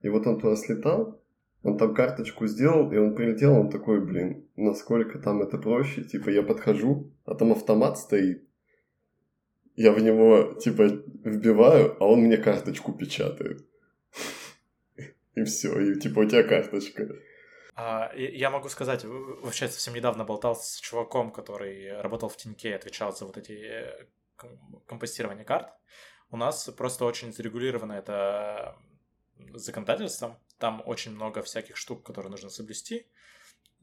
И 0.00 0.08
вот 0.08 0.26
он 0.26 0.40
туда 0.40 0.56
слетал, 0.56 1.22
он 1.62 1.78
там 1.78 1.94
карточку 1.94 2.48
сделал, 2.48 2.90
и 2.90 2.96
он 2.96 3.14
прилетел, 3.14 3.52
он 3.52 3.70
такой, 3.70 4.04
блин, 4.04 4.44
насколько 4.56 5.20
там 5.20 5.40
это 5.40 5.56
проще. 5.56 6.02
Типа, 6.02 6.30
я 6.30 6.42
подхожу, 6.42 7.12
а 7.26 7.36
там 7.36 7.52
автомат 7.52 7.96
стоит. 7.96 8.42
Я 9.76 9.92
в 9.92 10.02
него, 10.02 10.54
типа, 10.54 10.88
вбиваю, 11.22 11.96
а 12.00 12.08
он 12.08 12.22
мне 12.22 12.38
карточку 12.38 12.92
печатает. 12.92 13.64
И 15.36 15.44
все, 15.44 15.78
и 15.80 15.98
типа 15.98 16.20
у 16.20 16.24
тебя 16.24 16.42
карточка. 16.42 17.08
А, 17.84 18.12
я 18.14 18.50
могу 18.50 18.68
сказать, 18.68 19.04
вообще 19.04 19.66
совсем 19.66 19.94
недавно 19.94 20.24
болтал 20.24 20.54
с 20.54 20.78
чуваком, 20.78 21.32
который 21.32 22.00
работал 22.00 22.28
в 22.28 22.36
Тиньке, 22.36 22.76
отвечал 22.76 23.12
за 23.12 23.24
вот 23.24 23.36
эти 23.36 23.52
э, 23.52 24.06
компостирования 24.86 25.44
карт, 25.44 25.68
у 26.30 26.36
нас 26.36 26.70
просто 26.76 27.04
очень 27.04 27.32
зарегулировано 27.32 27.94
это 27.94 28.76
законодательством. 29.54 30.38
Там 30.58 30.80
очень 30.86 31.12
много 31.12 31.42
всяких 31.42 31.76
штук, 31.76 32.06
которые 32.06 32.30
нужно 32.30 32.50
соблюсти. 32.50 33.08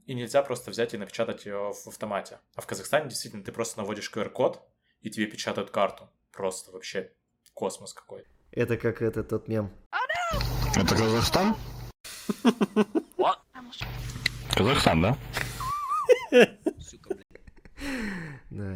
И 0.05 0.13
нельзя 0.13 0.43
просто 0.43 0.71
взять 0.71 0.93
и 0.93 0.97
напечатать 0.97 1.45
ее 1.45 1.73
в 1.73 1.87
автомате. 1.87 2.39
А 2.55 2.61
в 2.61 2.67
Казахстане 2.67 3.09
действительно 3.09 3.43
ты 3.43 3.51
просто 3.51 3.79
наводишь 3.79 4.09
QR-код, 4.15 4.61
и 5.01 5.09
тебе 5.09 5.25
печатают 5.25 5.71
карту. 5.71 6.09
Просто 6.31 6.71
вообще 6.71 7.11
космос 7.53 7.93
какой. 7.93 8.25
Это 8.51 8.77
как 8.77 9.01
это 9.01 9.25
тот 9.25 9.49
мем. 9.49 9.71
Это 10.77 10.95
Казахстан? 10.95 11.57
Казахстан, 14.55 15.01
да? 15.01 15.17
Да. 18.49 18.75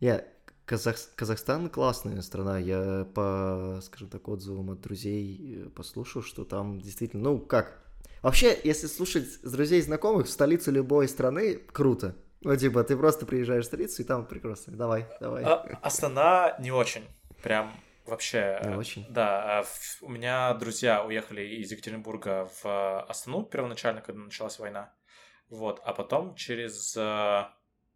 Я 0.00 0.24
Казах... 0.66 0.96
Казахстан 1.16 1.68
классная 1.68 2.22
страна. 2.22 2.58
Я 2.58 3.06
по, 3.14 3.80
скажем 3.82 4.08
так, 4.08 4.28
отзывам 4.28 4.70
от 4.70 4.80
друзей 4.80 5.64
э, 5.66 5.68
послушал, 5.70 6.22
что 6.22 6.44
там 6.44 6.80
действительно, 6.80 7.22
ну 7.22 7.38
как, 7.38 7.84
Вообще, 8.24 8.58
если 8.64 8.86
слушать 8.86 9.26
с 9.42 9.52
друзей 9.52 9.80
и 9.80 9.82
знакомых, 9.82 10.26
в 10.28 10.30
столице 10.30 10.70
любой 10.70 11.08
страны 11.08 11.56
круто. 11.56 12.14
Ну, 12.40 12.56
типа, 12.56 12.82
ты 12.82 12.96
просто 12.96 13.26
приезжаешь 13.26 13.64
в 13.64 13.66
столицу, 13.66 14.00
и 14.00 14.04
там 14.06 14.24
прекрасно. 14.24 14.74
Давай, 14.74 15.06
давай. 15.20 15.44
А, 15.44 15.78
Астана 15.82 16.56
не 16.58 16.70
очень. 16.70 17.04
Прям 17.42 17.70
вообще. 18.04 18.60
Не 18.64 18.76
очень? 18.76 19.06
Да. 19.08 19.60
А 19.60 19.64
у 20.00 20.08
меня 20.08 20.52
друзья 20.54 21.04
уехали 21.04 21.42
из 21.42 21.70
Екатеринбурга 21.70 22.50
в 22.62 23.02
Астану 23.02 23.44
первоначально, 23.44 24.00
когда 24.00 24.22
началась 24.22 24.58
война. 24.58 24.94
Вот. 25.48 25.80
А 25.84 25.92
потом 25.92 26.34
через... 26.34 26.96
Э, 26.96 27.48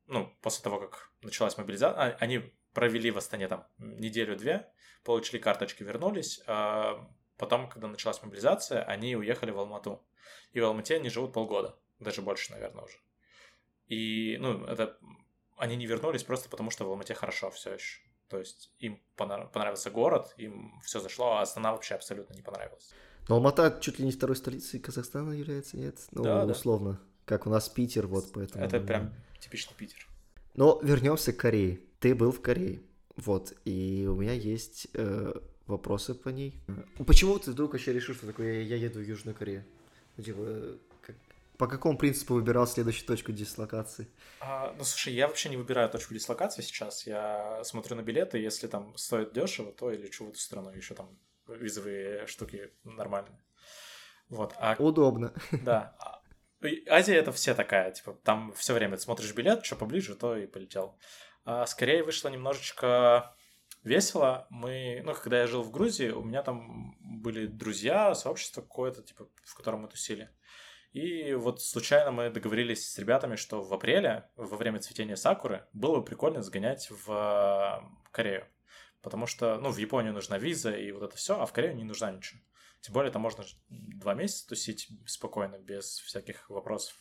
ну, 0.07 0.35
после 0.43 0.63
того, 0.63 0.81
как 0.81 1.11
началась 1.23 1.57
мобилизация... 1.57 2.01
А, 2.01 2.17
они 2.21 2.53
провели 2.73 3.11
в 3.11 3.19
Астане 3.19 3.49
там 3.49 3.67
неделю-две, 3.79 4.71
получили 5.05 5.39
карточки, 5.41 5.83
вернулись. 5.83 6.43
А 6.47 7.09
потом, 7.37 7.69
когда 7.69 7.89
началась 7.89 8.23
мобилизация, 8.23 8.83
они 8.85 9.17
уехали 9.17 9.51
в 9.51 9.59
Алмату. 9.59 10.07
И 10.53 10.61
в 10.61 10.65
Алмате 10.65 10.97
они 10.97 11.11
живут 11.11 11.33
полгода, 11.33 11.79
даже 11.99 12.23
больше, 12.23 12.53
наверное, 12.53 12.85
уже. 12.85 12.99
И, 13.87 14.37
ну, 14.39 14.65
это 14.65 14.99
они 15.59 15.77
не 15.77 15.87
вернулись 15.87 16.23
просто 16.23 16.49
потому, 16.49 16.71
что 16.71 16.85
в 16.85 16.89
Алмате 16.89 17.15
хорошо 17.15 17.51
все 17.51 17.75
еще. 17.75 18.01
То 18.29 18.39
есть 18.39 18.71
им 18.79 19.01
понравился 19.17 19.91
город, 19.91 20.35
им 20.37 20.81
все 20.85 21.01
зашло, 21.01 21.37
а 21.37 21.43
Астана 21.43 21.73
вообще 21.73 21.95
абсолютно 21.95 22.35
не 22.35 22.43
понравилась. 22.43 22.91
Но 23.29 23.37
Алмата 23.37 23.79
чуть 23.81 23.99
ли 23.99 24.07
не 24.07 24.13
второй 24.13 24.37
столицей 24.37 24.81
Казахстана 24.81 25.33
является, 25.33 25.77
нет? 25.77 25.97
Ну, 26.13 26.23
да, 26.23 26.45
условно. 26.45 26.93
Да. 26.93 26.99
Как 27.25 27.47
у 27.47 27.51
нас 27.51 27.69
Питер, 27.69 28.07
вот 28.07 28.33
поэтому. 28.33 28.65
Это 28.65 28.81
прям 28.81 29.13
типичный 29.41 29.75
Питер. 29.77 30.07
Но 30.55 30.81
вернемся 30.83 31.33
к 31.33 31.37
Корее. 31.37 31.81
Ты 32.01 32.15
был 32.15 32.33
в 32.33 32.41
Корее. 32.41 32.81
Вот, 33.17 33.53
и 33.65 34.07
у 34.09 34.15
меня 34.15 34.33
есть 34.33 34.87
э, 34.95 35.33
вопросы 35.67 36.15
по 36.15 36.29
ней. 36.29 36.61
Почему 37.07 37.39
ты 37.39 37.51
вдруг 37.51 37.73
вообще 37.73 37.93
решил, 37.93 38.15
что 38.15 38.27
такое 38.27 38.63
я, 38.63 38.77
еду 38.77 39.01
в 39.01 39.03
Южную 39.03 39.35
Корею? 39.35 39.65
Ну, 40.17 40.25
типа, 40.25 40.79
по 41.59 41.67
какому 41.67 41.99
принципу 41.99 42.35
выбирал 42.35 42.67
следующую 42.67 43.07
точку 43.07 43.33
дислокации? 43.33 44.09
А, 44.41 44.73
ну, 44.79 44.85
слушай, 44.85 45.13
я 45.13 45.27
вообще 45.27 45.49
не 45.49 45.57
выбираю 45.57 45.91
точку 45.91 46.15
дислокации 46.15 46.63
сейчас. 46.63 47.07
Я 47.07 47.63
смотрю 47.65 47.97
на 47.97 48.03
билеты, 48.03 48.39
если 48.39 48.69
там 48.69 48.97
стоит 48.97 49.33
дешево, 49.33 49.73
то 49.73 49.91
я 49.91 49.99
лечу 49.99 50.25
в 50.25 50.29
эту 50.31 50.39
страну. 50.39 50.71
Еще 50.71 50.95
там 50.95 51.19
визовые 51.49 52.27
штуки 52.27 52.73
нормальные. 52.85 53.43
Вот. 54.29 54.55
А... 54.59 54.77
Удобно. 54.79 55.35
Да. 55.63 55.97
Азия 56.89 57.17
это 57.17 57.33
все 57.33 57.55
такая, 57.55 57.93
типа, 57.93 58.19
там 58.25 58.53
все 58.53 58.75
время 58.75 58.97
ты 58.97 59.03
смотришь 59.03 59.33
билет, 59.33 59.65
что 59.65 59.77
поближе, 59.77 60.17
то 60.17 60.37
и 60.37 60.47
полетел. 60.47 60.99
А, 61.45 61.67
скорее 61.67 62.03
вышло 62.03 62.29
немножечко 62.29 63.35
весело. 63.83 64.47
Мы, 64.51 65.03
ну, 65.05 65.15
когда 65.15 65.41
я 65.41 65.47
жил 65.47 65.63
в 65.63 65.71
Грузии, 65.71 66.11
у 66.11 66.23
меня 66.23 66.43
там 66.43 66.97
были 67.01 67.47
друзья, 67.47 68.15
сообщество 68.15 68.61
какое-то, 68.61 69.03
типа, 69.03 69.29
в 69.45 69.55
котором 69.55 69.83
мы 69.83 69.89
тусили. 69.89 70.31
И 70.93 71.35
вот 71.35 71.61
случайно 71.61 72.11
мы 72.11 72.31
договорились 72.31 72.91
с 72.91 72.99
ребятами, 72.99 73.37
что 73.37 73.63
в 73.63 73.73
апреле, 73.75 74.29
во 74.37 74.57
время 74.57 74.81
цветения 74.81 75.17
сакуры, 75.17 75.67
было 75.73 75.97
бы 75.97 76.05
прикольно 76.05 76.43
сгонять 76.43 76.91
в 76.91 77.11
э, 77.11 78.11
Корею. 78.11 78.47
Потому 79.03 79.27
что, 79.27 79.59
ну, 79.59 79.71
в 79.71 79.77
Японию 79.77 80.13
нужна 80.13 80.39
виза 80.39 80.73
и 80.73 80.91
вот 80.91 81.03
это 81.03 81.17
все, 81.17 81.41
а 81.41 81.47
в 81.47 81.53
Корею 81.53 81.77
не 81.77 81.85
нужна 81.85 82.11
ничего. 82.11 82.41
Тем 82.81 82.95
более, 82.95 83.13
там 83.13 83.23
можно 83.23 83.45
два 83.69 84.15
месяца 84.15 84.49
тусить 84.49 84.89
спокойно, 85.07 85.59
без 85.59 85.99
всяких 85.99 86.49
вопросов. 86.49 86.97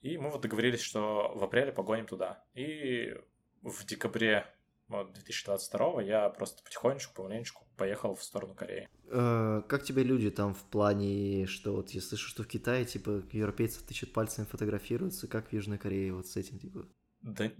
И 0.00 0.16
мы 0.16 0.30
вот 0.30 0.40
договорились, 0.40 0.80
что 0.80 1.32
в 1.34 1.42
апреле 1.42 1.72
погоним 1.72 2.06
туда. 2.06 2.44
И 2.54 3.14
в 3.62 3.84
декабре 3.84 4.46
2022 4.88 6.02
я 6.02 6.28
просто 6.30 6.62
потихонечку, 6.62 7.14
помаленечку 7.14 7.66
поехал 7.76 8.14
в 8.14 8.22
сторону 8.22 8.54
Кореи. 8.54 8.88
Э, 9.10 9.62
как 9.68 9.84
тебе 9.84 10.02
люди 10.02 10.30
там 10.30 10.54
в 10.54 10.64
плане, 10.64 11.46
что 11.46 11.74
вот 11.74 11.90
я 11.90 12.00
слышу, 12.00 12.28
что 12.28 12.42
в 12.42 12.48
Китае, 12.48 12.84
типа, 12.84 13.22
европейцев 13.32 13.82
тычут 13.82 14.12
пальцами 14.12 14.46
фотографируются, 14.46 15.28
как 15.28 15.48
в 15.48 15.52
Южной 15.52 15.78
Корее 15.78 16.12
вот 16.12 16.26
с 16.26 16.36
этим, 16.36 16.58
типа? 16.58 16.88
Да, 17.20 17.50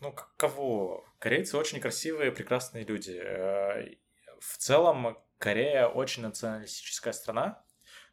ну, 0.00 0.14
кого? 0.36 1.04
Корейцы 1.18 1.56
очень 1.56 1.80
красивые, 1.80 2.32
прекрасные 2.32 2.84
люди. 2.84 3.12
Э, 3.12 3.96
В 4.40 4.58
целом, 4.58 5.18
Корея 5.38 5.86
очень 5.88 6.22
националистическая 6.22 7.12
страна. 7.12 7.64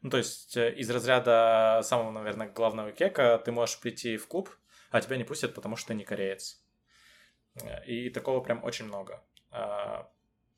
Ну, 0.02 0.10
то 0.10 0.18
есть, 0.18 0.56
э, 0.56 0.74
из 0.74 0.90
разряда 0.90 1.80
самого, 1.82 2.10
наверное, 2.10 2.50
главного 2.50 2.92
кека 2.92 3.38
ты 3.38 3.52
можешь 3.52 3.80
прийти 3.80 4.16
в 4.16 4.28
клуб, 4.28 4.50
а 4.90 5.00
тебя 5.00 5.16
не 5.16 5.24
пустят, 5.24 5.54
потому 5.54 5.76
что 5.76 5.88
ты 5.88 5.94
не 5.94 6.04
кореец. 6.04 6.63
И 7.86 8.10
такого 8.10 8.40
прям 8.40 8.64
очень 8.64 8.86
много. 8.86 9.22
А, 9.50 10.10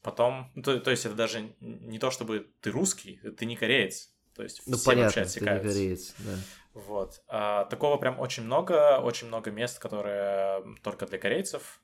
Потом, 0.07 0.53
ну, 0.55 0.63
то, 0.63 0.79
то 0.79 0.93
есть, 0.93 1.05
это 1.05 1.17
даже 1.17 1.53
не 1.59 1.99
то, 1.99 2.13
чтобы 2.13 2.49
ты 2.61 2.71
русский, 2.71 3.17
ты 3.37 3.45
не 3.45 3.57
кореец. 3.57 4.15
То 4.37 4.45
есть, 4.45 4.63
Ну, 4.65 4.77
все 4.77 4.91
вообще 4.95 5.01
понятно, 5.01 5.13
ты 5.13 5.19
не 5.21 5.25
отсекаются. 5.27 5.69
кореец, 5.69 6.15
да. 6.19 6.35
Вот. 6.75 7.25
А, 7.27 7.65
такого 7.65 7.97
прям 7.97 8.21
очень 8.21 8.45
много, 8.45 9.01
очень 9.01 9.27
много 9.27 9.51
мест, 9.51 9.81
которые 9.81 10.63
только 10.85 11.07
для 11.07 11.19
корейцев. 11.19 11.81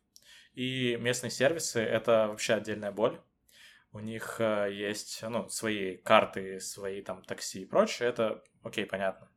И 0.55 0.97
местные 1.01 1.33
сервисы— 1.33 1.81
это 1.81 2.29
вообще 2.29 2.55
отдельная 2.55 2.93
боль. 2.93 3.21
У 3.91 3.99
них 3.99 4.37
э, 4.39 4.69
есть, 4.73 5.21
ну, 5.23 5.49
свои 5.49 5.97
карты, 5.97 6.61
свои 6.61 7.03
там 7.03 7.25
такси 7.25 7.63
и 7.63 7.67
прочее, 7.67 8.09
это 8.09 8.45
окей, 8.63 8.87
понятно. 8.87 9.29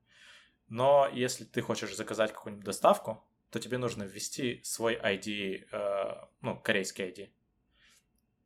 Но 0.67 1.09
если 1.11 1.43
ты 1.43 1.61
хочешь 1.61 1.95
заказать 1.95 2.33
какую-нибудь 2.33 2.65
доставку, 2.65 3.24
то 3.55 3.59
тебе 3.61 3.77
нужно 3.77 4.03
ввести 4.03 4.59
свой 4.65 4.95
ID, 4.95 5.67
э, 5.71 6.25
ну, 6.41 6.59
корейский 6.59 7.05
ID. 7.05 7.29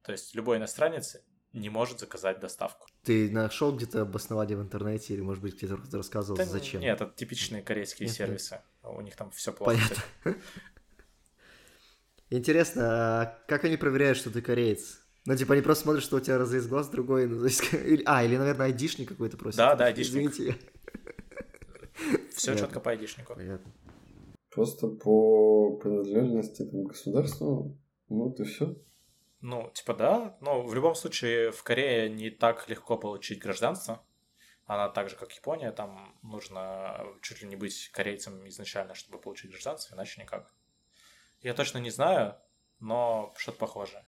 То 0.03 0.11
есть 0.11 0.35
любой 0.35 0.57
иностранец 0.57 1.17
не 1.51 1.71
может 1.71 1.99
заказать 1.99 2.39
доставку. 2.39 2.87
Ты 3.01 3.31
нашел 3.31 3.75
где-то 3.75 4.01
обоснование 4.01 4.55
в 4.55 4.61
интернете 4.61 5.15
или, 5.15 5.21
может 5.21 5.41
быть, 5.41 5.55
где-то 5.55 5.81
рассказывал, 5.93 6.37
Да 6.37 6.45
зачем? 6.45 6.81
Нет, 6.81 7.01
это 7.01 7.11
типичные 7.11 7.63
корейские 7.63 8.07
Нет, 8.07 8.19
нет. 8.19 8.27
сервисы. 8.27 8.61
У 8.83 9.01
них 9.01 9.15
там 9.15 9.31
все 9.31 9.51
плохо. 9.51 9.73
Понятно. 9.73 10.03
Интересно, 12.29 12.83
а 13.21 13.39
как 13.47 13.63
они 13.63 13.77
проверяют, 13.77 14.19
что 14.19 14.29
ты 14.29 14.43
кореец? 14.43 15.01
Ну, 15.25 15.35
типа, 15.35 15.53
они 15.53 15.63
просто 15.63 15.85
смотрят, 15.85 16.03
что 16.03 16.17
у 16.17 16.19
тебя 16.19 16.37
разрез 16.37 16.67
глаз 16.67 16.87
другой. 16.89 17.25
Ну, 17.25 17.43
есть, 17.43 17.63
или- 17.73 18.03
а, 18.05 18.23
или, 18.23 18.37
наверное, 18.37 18.67
айдишник 18.67 19.09
какой-то 19.09 19.37
просит. 19.37 19.57
Да, 19.57 19.73
да, 19.73 19.85
айдишник. 19.85 20.29
Извините. 20.31 20.59
Все 22.35 22.55
четко 22.55 22.79
по 22.79 22.91
айдишнику. 22.91 23.33
Понятно. 23.33 23.73
Просто 24.49 24.87
по 24.87 25.77
принадлежности 25.77 26.65
там, 26.65 26.83
к 26.83 26.89
государству, 26.89 27.77
ну, 28.09 28.29
вот 28.29 28.39
и 28.39 28.43
все. 28.43 28.75
Ну, 29.41 29.71
типа, 29.73 29.93
да. 29.93 30.37
Но 30.41 30.63
в 30.63 30.73
любом 30.73 30.95
случае 30.95 31.51
в 31.51 31.63
Корее 31.63 32.09
не 32.09 32.29
так 32.29 32.67
легко 32.67 32.97
получить 32.97 33.39
гражданство. 33.39 34.03
Она 34.65 34.89
так 34.89 35.09
же, 35.09 35.15
как 35.15 35.31
Япония, 35.31 35.71
там 35.71 36.15
нужно 36.21 37.03
чуть 37.21 37.41
ли 37.41 37.47
не 37.47 37.55
быть 37.55 37.89
корейцем 37.91 38.47
изначально, 38.49 38.93
чтобы 38.93 39.19
получить 39.19 39.49
гражданство, 39.49 39.95
иначе 39.95 40.21
никак. 40.21 40.53
Я 41.41 41.53
точно 41.53 41.79
не 41.79 41.89
знаю, 41.89 42.35
но 42.79 43.33
что-то 43.35 43.57
похожее. 43.57 44.05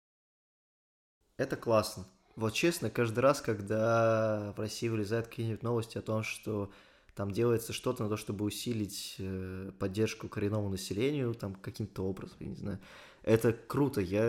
Это 1.37 1.57
классно. 1.57 2.07
Вот 2.35 2.55
честно, 2.55 2.91
каждый 2.91 3.21
раз, 3.21 3.41
когда 3.41 4.53
в 4.57 4.61
России 4.61 4.89
вылезают 4.89 5.29
какие-нибудь 5.29 5.63
новости 5.63 5.99
о 5.99 6.03
том, 6.03 6.23
что 6.23 6.73
там 7.19 7.33
делается 7.33 7.73
что-то 7.73 8.05
на 8.05 8.09
то, 8.09 8.17
чтобы 8.17 8.45
усилить 8.45 9.17
э, 9.19 9.73
поддержку 9.81 10.29
коренному 10.29 10.69
населению, 10.69 11.35
там 11.35 11.57
каким-то 11.57 12.05
образом, 12.05 12.37
я 12.39 12.47
не 12.47 12.55
знаю, 12.55 12.79
это 13.25 13.53
круто. 13.53 14.01
Я, 14.01 14.23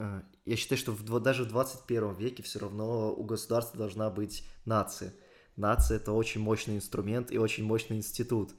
э, 0.00 0.22
я 0.44 0.56
считаю, 0.56 0.80
что 0.80 0.90
в, 0.90 1.20
даже 1.20 1.44
в 1.44 1.48
21 1.48 2.14
веке 2.14 2.42
все 2.42 2.58
равно 2.58 3.14
у 3.14 3.22
государства 3.22 3.78
должна 3.78 4.10
быть 4.10 4.44
нация. 4.64 5.14
Нация 5.54 5.98
это 5.98 6.10
очень 6.10 6.40
мощный 6.40 6.74
инструмент 6.74 7.30
и 7.30 7.38
очень 7.38 7.62
мощный 7.62 7.98
институт. 7.98 8.50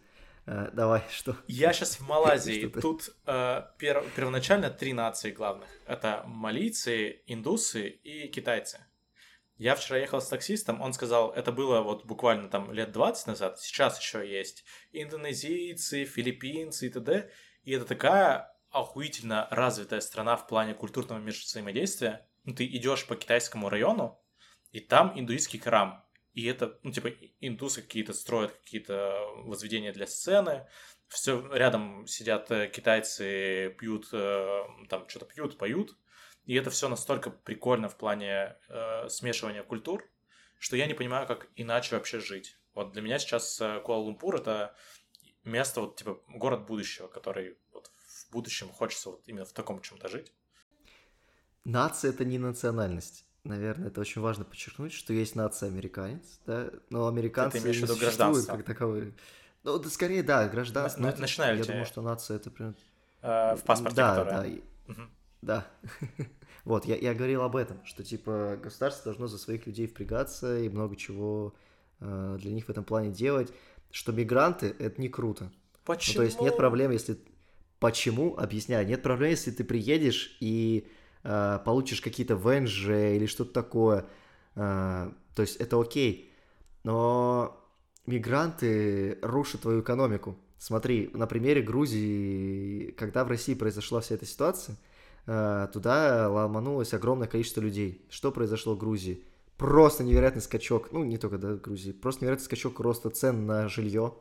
Э, 0.46 0.70
давай, 0.72 1.04
что? 1.12 1.36
Я 1.48 1.74
сейчас 1.74 1.98
в 1.98 2.08
Малайзии. 2.08 2.68
Тут 2.68 3.14
э, 3.26 3.62
пер- 3.78 4.06
первоначально 4.16 4.70
три 4.70 4.94
нации 4.94 5.32
главных. 5.32 5.68
Это 5.86 6.24
малийцы, 6.28 7.24
индусы 7.28 7.90
и 7.90 8.30
китайцы. 8.30 8.86
Я 9.62 9.76
вчера 9.76 10.00
ехал 10.00 10.20
с 10.20 10.28
таксистом, 10.28 10.82
он 10.82 10.92
сказал, 10.92 11.32
это 11.34 11.52
было 11.52 11.82
вот 11.82 12.04
буквально 12.04 12.50
там 12.50 12.72
лет 12.72 12.92
20 12.92 13.28
назад, 13.28 13.60
сейчас 13.60 14.00
еще 14.00 14.28
есть 14.28 14.66
индонезийцы, 14.92 16.06
филиппинцы 16.06 16.88
и 16.88 16.90
т.д. 16.90 17.30
И 17.62 17.72
это 17.72 17.86
такая 17.86 18.52
охуительно 18.72 19.48
развитая 19.52 20.02
страна 20.02 20.36
в 20.36 20.48
плане 20.48 20.74
культурного 20.74 21.20
межвзаимодействия. 21.20 22.28
Ну, 22.44 22.56
ты 22.56 22.66
идешь 22.66 23.06
по 23.06 23.16
китайскому 23.16 23.70
району, 23.70 24.20
и 24.72 24.80
там 24.80 25.14
индуистский 25.16 25.60
храм. 25.60 26.04
И 26.34 26.48
это, 26.48 26.80
ну, 26.82 26.92
типа, 26.92 27.10
индусы 27.40 27.84
какие-то 27.84 28.14
строят 28.14 28.54
какие-то 28.54 29.28
возведения 29.44 29.94
для 29.94 30.08
сцены, 30.08 30.66
все 31.08 31.40
рядом 31.54 32.08
сидят 32.08 32.50
э, 32.50 32.68
китайцы, 32.68 33.76
пьют, 33.78 34.08
э, 34.12 34.64
там 34.90 35.08
что-то 35.08 35.28
пьют, 35.28 35.60
поют. 35.60 35.96
И 36.46 36.56
это 36.56 36.70
все 36.70 36.90
настолько 36.90 37.30
прикольно 37.30 37.88
в 37.88 37.98
плане 37.98 38.56
э, 38.68 39.10
смешивания 39.10 39.64
культур, 39.64 40.04
что 40.60 40.76
я 40.76 40.88
не 40.88 40.94
понимаю, 40.94 41.28
как 41.28 41.48
иначе 41.56 41.96
вообще 41.96 42.20
жить. 42.20 42.58
Вот 42.74 42.94
для 42.94 43.02
меня 43.02 43.20
сейчас 43.20 43.60
э, 43.62 43.82
Куала-Лумпур 43.86 44.38
это 44.38 44.76
место, 45.44 45.82
вот 45.82 45.98
типа 45.98 46.20
город 46.28 46.66
будущего, 46.66 47.08
который 47.08 47.58
вот 47.72 47.92
в 48.08 48.32
будущем 48.32 48.70
хочется 48.70 49.12
вот 49.12 49.24
именно 49.28 49.46
в 49.46 49.54
таком 49.54 49.82
чем-то 49.82 50.08
жить. 50.08 50.34
Нация 51.64 52.12
это 52.12 52.26
не 52.26 52.40
национальность. 52.40 53.26
Наверное, 53.44 53.88
это 53.88 54.02
очень 54.02 54.22
важно 54.22 54.46
подчеркнуть, 54.46 54.94
что 54.94 55.14
есть 55.14 55.36
нация 55.36 55.70
американец, 55.70 56.40
да, 56.46 56.70
но 56.90 57.08
американцы 57.08 57.60
в 57.60 57.66
не 57.66 57.74
существуют 57.74 58.46
как 58.46 58.64
таковые. 58.64 59.14
Ну, 59.64 59.78
да, 59.78 59.90
скорее, 59.90 60.24
да, 60.24 60.48
гражданство. 60.48 61.02
На- 61.02 61.10
это- 61.10 61.24
nationality. 61.24 61.58
Я 61.58 61.66
думаю, 61.66 61.86
что 61.86 62.02
нация 62.02 62.38
это 62.38 62.50
прям... 62.50 62.76
Э, 63.22 63.56
в 63.56 63.64
паспорте, 63.64 63.96
да, 63.96 64.16
который. 64.16 64.62
да, 64.88 64.94
Мгм. 64.94 65.12
Да. 65.42 65.68
Вот, 66.64 66.86
я, 66.86 66.96
я 66.96 67.16
говорил 67.16 67.42
об 67.42 67.56
этом, 67.56 67.84
что, 67.86 68.04
типа, 68.04 68.60
государство 68.62 69.06
должно 69.06 69.26
за 69.26 69.40
своих 69.40 69.66
людей 69.66 69.88
впрягаться 69.88 70.60
и 70.60 70.70
много 70.70 70.96
чего 70.96 71.56
э, 72.00 72.38
для 72.40 72.52
них 72.52 72.66
в 72.66 72.70
этом 72.70 72.84
плане 72.84 73.10
делать, 73.10 73.52
что 73.90 74.12
мигранты— 74.12 74.76
это 74.80 75.02
не 75.02 75.10
круто. 75.10 75.46
Ну, 75.46 75.50
Почему? 75.86 76.18
то 76.18 76.24
есть 76.24 76.40
нет 76.40 76.56
проблем, 76.58 76.92
если... 76.92 77.18
Почему? 77.80 78.38
Объясняю. 78.38 78.86
Нет 78.86 79.02
проблем, 79.02 79.32
если 79.32 79.50
ты 79.50 79.64
приедешь 79.64 80.38
и 80.40 80.88
э, 81.24 81.60
получишь 81.66 82.00
какие-то 82.00 82.36
ВНЖ 82.36 82.90
или 82.90 83.26
что-то 83.26 83.54
такое. 83.54 84.06
Э, 84.54 85.12
то 85.34 85.42
есть 85.42 85.56
это 85.56 85.82
окей. 85.82 86.32
Но 86.84 87.60
мигранты 88.06 89.18
рушат 89.24 89.62
твою 89.62 89.82
экономику. 89.82 90.38
Смотри, 90.60 91.10
на 91.14 91.26
примере 91.26 91.64
Грузии, 91.64 92.92
когда 92.92 93.26
в 93.26 93.30
России 93.30 93.56
произошла 93.56 94.00
вся 94.02 94.14
эта 94.14 94.28
ситуация, 94.28 94.78
туда 95.26 96.30
ломанулось 96.30 96.94
огромное 96.94 97.28
количество 97.28 97.62
людей. 97.62 98.06
Что 98.10 98.32
произошло 98.32 98.76
в 98.76 98.78
Грузии? 98.78 99.24
Просто 99.58 100.04
невероятный 100.04 100.42
скачок, 100.42 100.92
ну 100.92 101.04
не 101.04 101.18
только 101.18 101.38
да, 101.38 101.54
в 101.54 101.62
Грузии, 101.62 101.92
просто 101.92 102.22
невероятный 102.22 102.46
скачок 102.46 102.80
роста 102.80 103.10
цен 103.10 103.46
на 103.46 103.68
жилье, 103.68 104.16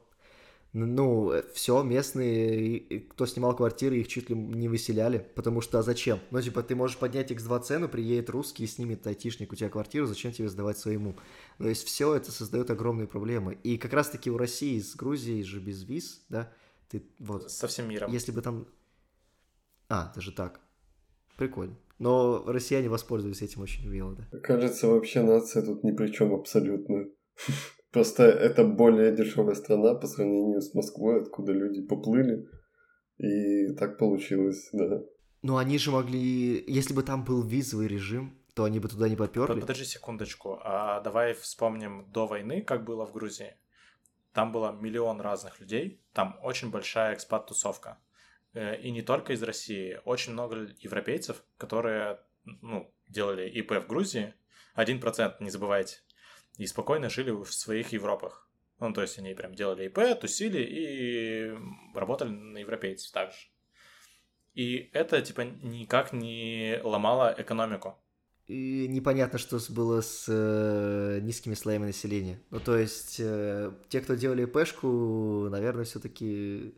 ну, 0.72 1.32
все, 1.52 1.82
местные, 1.82 3.00
кто 3.00 3.26
снимал 3.26 3.56
квартиры, 3.56 3.98
их 3.98 4.06
чуть 4.06 4.30
ли 4.30 4.36
не 4.36 4.68
выселяли, 4.68 5.18
потому 5.34 5.62
что 5.62 5.80
а 5.80 5.82
зачем? 5.82 6.20
Ну, 6.30 6.40
типа, 6.40 6.62
ты 6.62 6.76
можешь 6.76 6.96
поднять 6.96 7.32
x2 7.32 7.62
цену, 7.62 7.88
приедет 7.88 8.30
русский 8.30 8.64
и 8.64 8.66
снимет 8.68 9.04
айтишник 9.04 9.52
у 9.52 9.56
тебя 9.56 9.68
квартиру, 9.68 10.06
зачем 10.06 10.30
тебе 10.30 10.48
сдавать 10.48 10.78
своему? 10.78 11.16
То 11.58 11.68
есть 11.68 11.84
все 11.84 12.14
это 12.14 12.30
создает 12.30 12.70
огромные 12.70 13.08
проблемы. 13.08 13.58
И 13.64 13.78
как 13.78 13.92
раз-таки 13.92 14.30
у 14.30 14.38
России 14.38 14.78
с 14.78 14.94
Грузией 14.94 15.42
же 15.42 15.58
без 15.58 15.82
виз, 15.82 16.22
да, 16.28 16.52
ты 16.88 17.02
вот, 17.18 17.50
Со 17.50 17.66
всем 17.66 17.88
миром. 17.88 18.10
если 18.12 18.30
бы 18.30 18.40
там... 18.40 18.68
А, 19.88 20.12
даже 20.14 20.30
так. 20.30 20.60
Прикольно. 21.40 21.74
Но 21.98 22.44
россияне 22.46 22.90
воспользовались 22.90 23.40
этим 23.40 23.62
очень 23.62 23.88
умело, 23.88 24.14
да. 24.14 24.38
Кажется, 24.40 24.88
вообще 24.88 25.22
нация 25.22 25.62
тут 25.62 25.82
ни 25.84 25.90
при 25.90 26.08
чем 26.08 26.34
абсолютно. 26.34 27.06
Просто 27.92 28.24
это 28.24 28.62
более 28.62 29.16
дешевая 29.16 29.54
страна 29.54 29.94
по 29.94 30.06
сравнению 30.06 30.60
с 30.60 30.74
Москвой, 30.74 31.22
откуда 31.22 31.52
люди 31.52 31.80
поплыли. 31.80 32.46
И 33.16 33.72
так 33.72 33.96
получилось, 33.96 34.68
да. 34.74 35.00
Ну, 35.40 35.56
они 35.56 35.78
же 35.78 35.90
могли... 35.92 36.62
Если 36.68 36.92
бы 36.92 37.02
там 37.02 37.24
был 37.24 37.42
визовый 37.42 37.88
режим, 37.88 38.38
то 38.54 38.64
они 38.64 38.78
бы 38.78 38.88
туда 38.88 39.08
не 39.08 39.16
поперли. 39.16 39.60
Подожди 39.60 39.86
секундочку. 39.86 40.58
А 40.62 41.00
давай 41.00 41.32
вспомним 41.32 42.04
до 42.12 42.26
войны, 42.26 42.60
как 42.60 42.84
было 42.84 43.06
в 43.06 43.12
Грузии. 43.12 43.54
Там 44.34 44.52
было 44.52 44.72
миллион 44.72 45.22
разных 45.22 45.58
людей, 45.58 46.02
там 46.12 46.38
очень 46.42 46.70
большая 46.70 47.14
экспат-тусовка. 47.14 47.96
Э, 48.54 48.80
И 48.80 48.90
не 48.90 49.02
только 49.02 49.32
из 49.32 49.42
России, 49.42 50.00
очень 50.04 50.32
много 50.32 50.68
европейцев, 50.80 51.44
которые 51.56 52.20
ну, 52.44 52.92
делали 53.08 53.48
ИП 53.48 53.72
в 53.72 53.86
Грузии, 53.86 54.34
1%, 54.76 55.36
не 55.40 55.50
забывайте, 55.50 55.98
и 56.58 56.66
спокойно 56.66 57.08
жили 57.08 57.30
в 57.30 57.52
своих 57.52 57.92
Европах. 57.92 58.48
Ну, 58.78 58.92
то 58.92 59.02
есть 59.02 59.18
они 59.18 59.34
прям 59.34 59.54
делали 59.54 59.86
ИП, 59.86 60.18
тусили 60.20 60.62
и 60.62 61.54
работали 61.94 62.30
на 62.30 62.58
европейцев 62.58 63.12
также. 63.12 63.36
И 64.54 64.90
это, 64.92 65.20
типа, 65.22 65.42
никак 65.42 66.12
не 66.12 66.80
ломало 66.82 67.34
экономику. 67.36 67.96
И 68.46 68.88
непонятно, 68.88 69.38
что 69.38 69.60
было 69.68 70.00
с 70.00 70.24
э, 70.28 71.20
низкими 71.22 71.54
слоями 71.54 71.86
населения. 71.86 72.40
Ну, 72.50 72.58
то 72.58 72.76
есть, 72.76 73.20
э, 73.20 73.70
те, 73.90 74.00
кто 74.00 74.14
делали 74.14 74.42
ИПшку, 74.42 75.48
наверное, 75.50 75.84
все-таки 75.84 76.74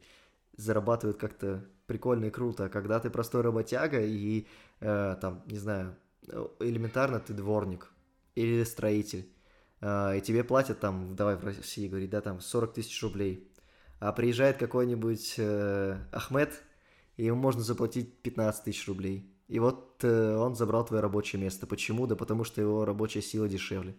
зарабатывают 0.56 1.18
как-то 1.18 1.64
прикольно 1.86 2.26
и 2.26 2.30
круто. 2.30 2.68
Когда 2.68 3.00
ты 3.00 3.10
простой 3.10 3.42
работяга 3.42 4.00
и, 4.00 4.46
э, 4.80 5.16
там, 5.20 5.42
не 5.46 5.58
знаю, 5.58 5.96
элементарно 6.60 7.20
ты 7.20 7.32
дворник 7.34 7.90
или 8.34 8.62
строитель, 8.64 9.28
э, 9.80 10.18
и 10.18 10.20
тебе 10.20 10.44
платят 10.44 10.80
там, 10.80 11.14
давай 11.16 11.36
в 11.36 11.44
России 11.44 11.88
говорить, 11.88 12.10
да, 12.10 12.20
там 12.20 12.40
40 12.40 12.74
тысяч 12.74 13.02
рублей, 13.02 13.48
а 14.00 14.12
приезжает 14.12 14.56
какой-нибудь 14.58 15.34
э, 15.38 15.96
Ахмед, 16.12 16.62
и 17.16 17.24
ему 17.24 17.36
можно 17.38 17.62
заплатить 17.62 18.18
15 18.22 18.64
тысяч 18.64 18.88
рублей. 18.88 19.28
И 19.48 19.58
вот 19.58 20.02
э, 20.02 20.36
он 20.36 20.54
забрал 20.56 20.84
твое 20.86 21.02
рабочее 21.02 21.40
место. 21.42 21.66
Почему? 21.66 22.06
Да 22.06 22.16
потому 22.16 22.42
что 22.44 22.60
его 22.60 22.84
рабочая 22.84 23.20
сила 23.22 23.48
дешевле. 23.48 23.94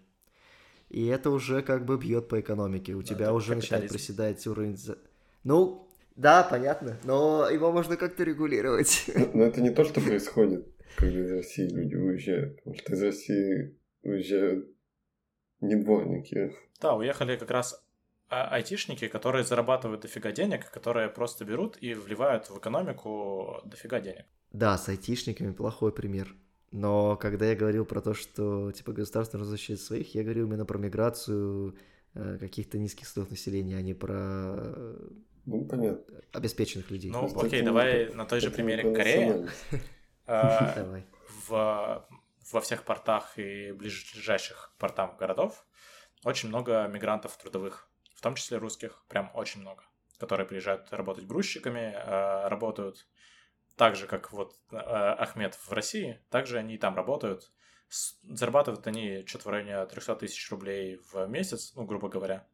И 0.89 1.05
это 1.05 1.29
уже 1.29 1.61
как 1.61 1.85
бы 1.85 1.97
бьет 1.97 2.27
по 2.27 2.39
экономике. 2.39 2.93
У 2.93 2.97
Ну, 2.97 3.03
тебя 3.03 3.33
уже 3.33 3.55
начинает 3.55 3.83
капитализм. 3.83 3.93
приседать 3.93 4.47
уровень... 4.47 4.77
за- 4.77 4.97
Ну, 5.43 5.87
да, 6.15 6.43
понятно, 6.43 6.97
но 7.03 7.49
его 7.49 7.71
можно 7.71 7.97
как-то 7.97 8.23
регулировать. 8.23 9.05
Но 9.15 9.29
но 9.33 9.43
это 9.45 9.61
не 9.61 9.71
то, 9.71 9.83
что 9.83 9.99
происходит, 9.99 10.67
когда 10.95 11.19
из 11.19 11.31
России 11.31 11.67
люди 11.67 11.95
уезжают. 11.95 12.57
Потому 12.57 12.75
что 12.75 12.93
из 12.93 13.03
России 13.03 13.79
уезжают 14.03 14.67
не 15.61 15.75
дворники. 15.75 16.53
Да, 16.79 16.95
уехали 16.95 17.35
как 17.37 17.49
раз 17.49 17.83
а, 18.29 18.47
айтишники, 18.49 19.07
которые 19.07 19.43
зарабатывают 19.43 20.01
дофига 20.01 20.31
денег, 20.31 20.69
которые 20.71 21.09
просто 21.09 21.45
берут 21.45 21.77
и 21.81 21.93
вливают 21.93 22.49
в 22.49 22.57
экономику 22.57 23.61
дофига 23.65 23.99
денег. 23.99 24.25
Да, 24.51 24.77
с 24.77 24.89
айтишниками 24.89 25.51
плохой 25.51 25.91
пример. 25.91 26.35
Но 26.71 27.15
когда 27.17 27.45
я 27.45 27.55
говорил 27.55 27.85
про 27.85 28.01
то, 28.01 28.13
что 28.13 28.71
типа 28.71 28.91
государство 28.91 29.43
защищать 29.43 29.81
своих, 29.81 30.13
я 30.15 30.23
говорил 30.23 30.47
именно 30.47 30.65
про 30.65 30.77
миграцию 30.77 31.75
э, 32.15 32.37
каких-то 32.39 32.77
низких 32.77 33.07
слоев 33.07 33.29
населения, 33.29 33.77
а 33.77 33.81
не 33.81 33.93
про 33.93 34.95
Ну, 35.45 35.65
понятно. 35.65 36.21
обеспеченных 36.31 36.89
людей. 36.89 37.11
Ну, 37.11 37.23
есть 37.23 37.35
окей, 37.35 37.59
это 37.59 37.65
давай 37.65 38.07
не 38.07 38.13
на 38.13 38.25
той 38.25 38.39
же 38.39 38.47
это 38.47 38.55
примере 38.55 38.93
Кореи. 38.93 39.49
А, 40.25 40.73
Давай. 40.75 41.05
в, 41.47 42.07
во 42.51 42.61
всех 42.61 42.85
портах 42.85 43.37
и 43.37 43.73
ближайших 43.73 44.73
портам 44.79 45.17
городов 45.17 45.65
очень 46.23 46.47
много 46.47 46.87
мигрантов 46.87 47.35
трудовых, 47.37 47.89
в 48.15 48.21
том 48.21 48.35
числе 48.35 48.57
русских, 48.57 49.03
прям 49.09 49.31
очень 49.33 49.59
много, 49.59 49.83
которые 50.17 50.47
приезжают 50.47 50.87
работать 50.91 51.27
грузчиками, 51.27 51.93
э, 51.93 52.47
работают 52.47 53.05
так 53.75 53.95
же, 53.95 54.07
как 54.07 54.31
вот 54.31 54.55
э, 54.71 54.77
Ахмед 54.77 55.55
в 55.55 55.71
России, 55.71 56.21
также 56.29 56.57
они 56.57 56.75
и 56.75 56.77
там 56.77 56.95
работают. 56.95 57.51
Зарабатывают 57.89 58.87
они 58.87 59.25
что-то 59.25 59.49
в 59.49 59.51
районе 59.51 59.85
300 59.85 60.15
тысяч 60.15 60.49
рублей 60.51 61.01
в 61.11 61.27
месяц, 61.27 61.73
ну, 61.75 61.83
грубо 61.83 62.07
говоря, 62.07 62.47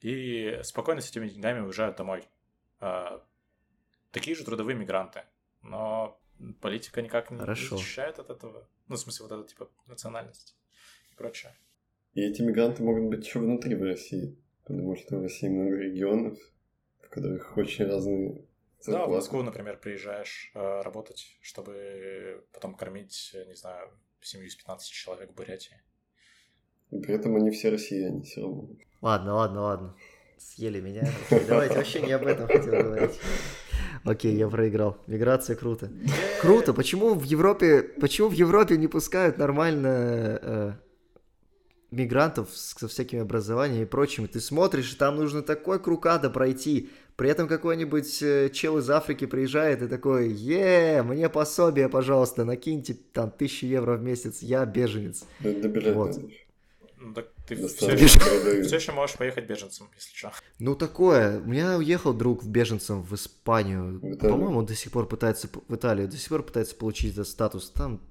и 0.00 0.60
спокойно 0.62 1.00
с 1.00 1.10
этими 1.10 1.28
деньгами 1.28 1.60
уезжают 1.60 1.96
домой. 1.96 2.24
Э, 2.80 3.20
Такие 4.12 4.34
же 4.36 4.44
трудовые 4.44 4.76
мигранты, 4.76 5.22
но 5.62 6.20
политика 6.60 7.00
никак 7.00 7.30
не 7.30 7.38
Хорошо. 7.38 7.76
защищает 7.76 8.18
от 8.18 8.30
этого. 8.30 8.68
Ну, 8.88 8.96
в 8.96 8.98
смысле, 8.98 9.26
вот 9.26 9.32
это, 9.38 9.48
типа, 9.48 9.70
национальность 9.86 10.56
и 11.12 11.14
прочее. 11.14 11.54
И 12.14 12.20
эти 12.22 12.42
мигранты 12.42 12.82
могут 12.82 13.04
быть 13.08 13.24
еще 13.24 13.38
внутри 13.38 13.76
в 13.76 13.82
России. 13.84 14.36
Потому 14.64 14.96
что 14.96 15.16
в 15.18 15.22
России 15.22 15.48
много 15.48 15.76
регионов, 15.76 16.38
в 17.02 17.08
которых 17.08 17.56
очень 17.56 17.86
разные 17.86 18.32
Да, 18.34 18.42
в 18.80 18.84
зарплаты. 18.84 19.12
Москву, 19.12 19.42
например, 19.42 19.78
приезжаешь 19.78 20.50
э, 20.54 20.80
работать, 20.82 21.36
чтобы 21.40 22.44
потом 22.52 22.74
кормить, 22.74 23.32
не 23.46 23.54
знаю, 23.54 23.90
семью 24.20 24.48
из 24.48 24.56
15 24.56 24.90
человек 24.90 25.30
в 25.30 25.34
Бурятии. 25.34 25.80
И 26.90 26.98
при 27.00 27.14
этом 27.14 27.36
они 27.36 27.50
все 27.52 27.70
россияне 27.70 28.22
все 28.22 28.40
равно. 28.42 28.70
Ладно, 29.02 29.34
ладно, 29.34 29.60
ладно. 29.62 29.94
Съели 30.38 30.80
меня. 30.80 31.08
Окей, 31.30 31.44
давайте 31.48 31.74
вообще 31.76 32.00
не 32.02 32.12
об 32.12 32.26
этом 32.26 32.46
хотел 32.46 32.72
говорить. 32.82 33.18
Окей, 34.04 34.34
я 34.36 34.48
проиграл. 34.48 34.96
Миграция 35.06 35.56
круто. 35.56 35.90
Круто. 36.40 36.72
Почему 36.72 37.14
в 37.14 37.22
Европе, 37.24 37.82
почему 37.82 38.28
в 38.28 38.32
Европе 38.32 38.76
не 38.78 38.88
пускают 38.88 39.36
нормально 39.38 40.38
э, 40.42 40.72
мигрантов 41.90 42.48
со 42.54 42.88
всякими 42.88 43.20
образованиями 43.22 43.82
и 43.82 43.86
прочим? 43.86 44.26
Ты 44.28 44.40
смотришь, 44.40 44.92
и 44.92 44.96
там 44.96 45.16
нужно 45.16 45.42
такой 45.42 45.78
круг 45.82 46.06
ада 46.06 46.30
пройти. 46.30 46.90
При 47.16 47.28
этом 47.28 47.48
какой-нибудь 47.48 48.22
э, 48.22 48.48
чел 48.50 48.78
из 48.78 48.88
Африки 48.88 49.26
приезжает 49.26 49.82
и 49.82 49.88
такой, 49.88 50.30
е, 50.30 51.02
мне 51.02 51.28
пособие, 51.28 51.90
пожалуйста, 51.90 52.46
накиньте 52.46 52.94
там 53.12 53.30
тысячу 53.30 53.66
евро 53.66 53.96
в 53.98 54.02
месяц, 54.02 54.40
я 54.40 54.64
беженец. 54.64 55.24
Д- 55.40 55.60
Добежать 55.60 55.94
Вот. 55.94 56.18
Ну, 57.00 57.14
так 57.14 57.28
ты 57.46 57.56
все 57.66 57.92
еще, 57.92 58.62
все 58.62 58.76
еще 58.76 58.92
можешь 58.92 59.16
поехать 59.16 59.46
беженцем, 59.46 59.88
если 59.96 60.14
что. 60.14 60.32
Ну 60.58 60.74
такое. 60.74 61.40
У 61.40 61.46
меня 61.46 61.78
уехал 61.78 62.12
друг 62.12 62.42
в 62.42 62.48
беженцем 62.48 63.02
в 63.02 63.14
Испанию. 63.14 63.98
В? 64.02 64.16
По-моему, 64.18 64.58
он 64.58 64.66
до 64.66 64.74
сих 64.74 64.92
пор 64.92 65.08
пытается 65.08 65.48
в 65.48 65.74
Италию, 65.74 66.08
до 66.08 66.18
сих 66.18 66.28
пор 66.28 66.42
пытается 66.42 66.76
получить 66.76 67.14
этот 67.14 67.26
статус. 67.26 67.70
Там 67.70 68.02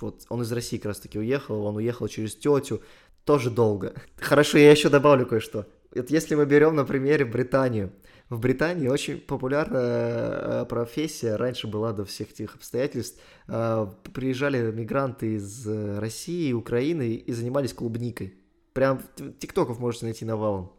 вот 0.00 0.24
он 0.28 0.42
из 0.42 0.52
России 0.52 0.76
как 0.76 0.86
раз 0.86 1.00
таки 1.00 1.18
уехал, 1.18 1.64
он 1.64 1.76
уехал 1.76 2.06
через 2.06 2.36
тетю, 2.36 2.80
тоже 3.24 3.50
долго. 3.50 3.92
Хорошо, 4.16 4.56
я 4.58 4.70
еще 4.70 4.88
добавлю 4.88 5.26
кое-что. 5.26 5.66
Вот 5.92 6.10
если 6.10 6.36
мы 6.36 6.46
берем 6.46 6.76
на 6.76 6.84
примере 6.84 7.24
Британию. 7.24 7.92
В 8.28 8.40
Британии 8.40 8.88
очень 8.88 9.18
популярная 9.18 10.62
э, 10.62 10.66
профессия, 10.66 11.36
раньше 11.36 11.66
была 11.66 11.92
до 11.92 12.04
всех 12.04 12.30
этих 12.30 12.56
обстоятельств. 12.56 13.20
Э, 13.46 13.86
Приезжали 14.12 14.70
мигранты 14.70 15.36
из 15.36 15.66
э, 15.66 15.98
России, 15.98 16.52
Украины 16.52 17.14
и 17.14 17.32
занимались 17.32 17.72
клубникой. 17.72 18.34
Прям 18.74 19.02
тиктоков 19.38 19.78
можете 19.78 20.04
найти 20.04 20.26
навалом. 20.26 20.72